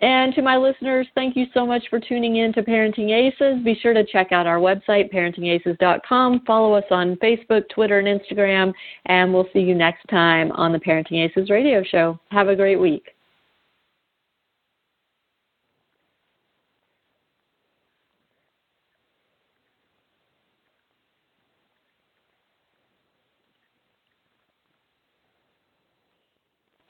And 0.00 0.32
to 0.34 0.42
my 0.42 0.56
listeners, 0.56 1.08
thank 1.16 1.36
you 1.36 1.46
so 1.52 1.66
much 1.66 1.82
for 1.90 1.98
tuning 1.98 2.36
in 2.36 2.52
to 2.52 2.62
Parenting 2.62 3.10
Aces. 3.10 3.64
Be 3.64 3.76
sure 3.82 3.92
to 3.92 4.04
check 4.04 4.30
out 4.30 4.46
our 4.46 4.58
website, 4.58 5.12
parentingaces.com. 5.12 6.42
Follow 6.46 6.74
us 6.74 6.84
on 6.92 7.16
Facebook, 7.16 7.68
Twitter, 7.68 7.98
and 7.98 8.06
Instagram. 8.06 8.72
And 9.06 9.34
we'll 9.34 9.48
see 9.52 9.58
you 9.58 9.74
next 9.74 10.06
time 10.08 10.52
on 10.52 10.72
the 10.72 10.78
Parenting 10.78 11.28
Aces 11.28 11.50
radio 11.50 11.82
show. 11.82 12.18
Have 12.30 12.46
a 12.46 12.54
great 12.54 12.78
week. 12.78 13.08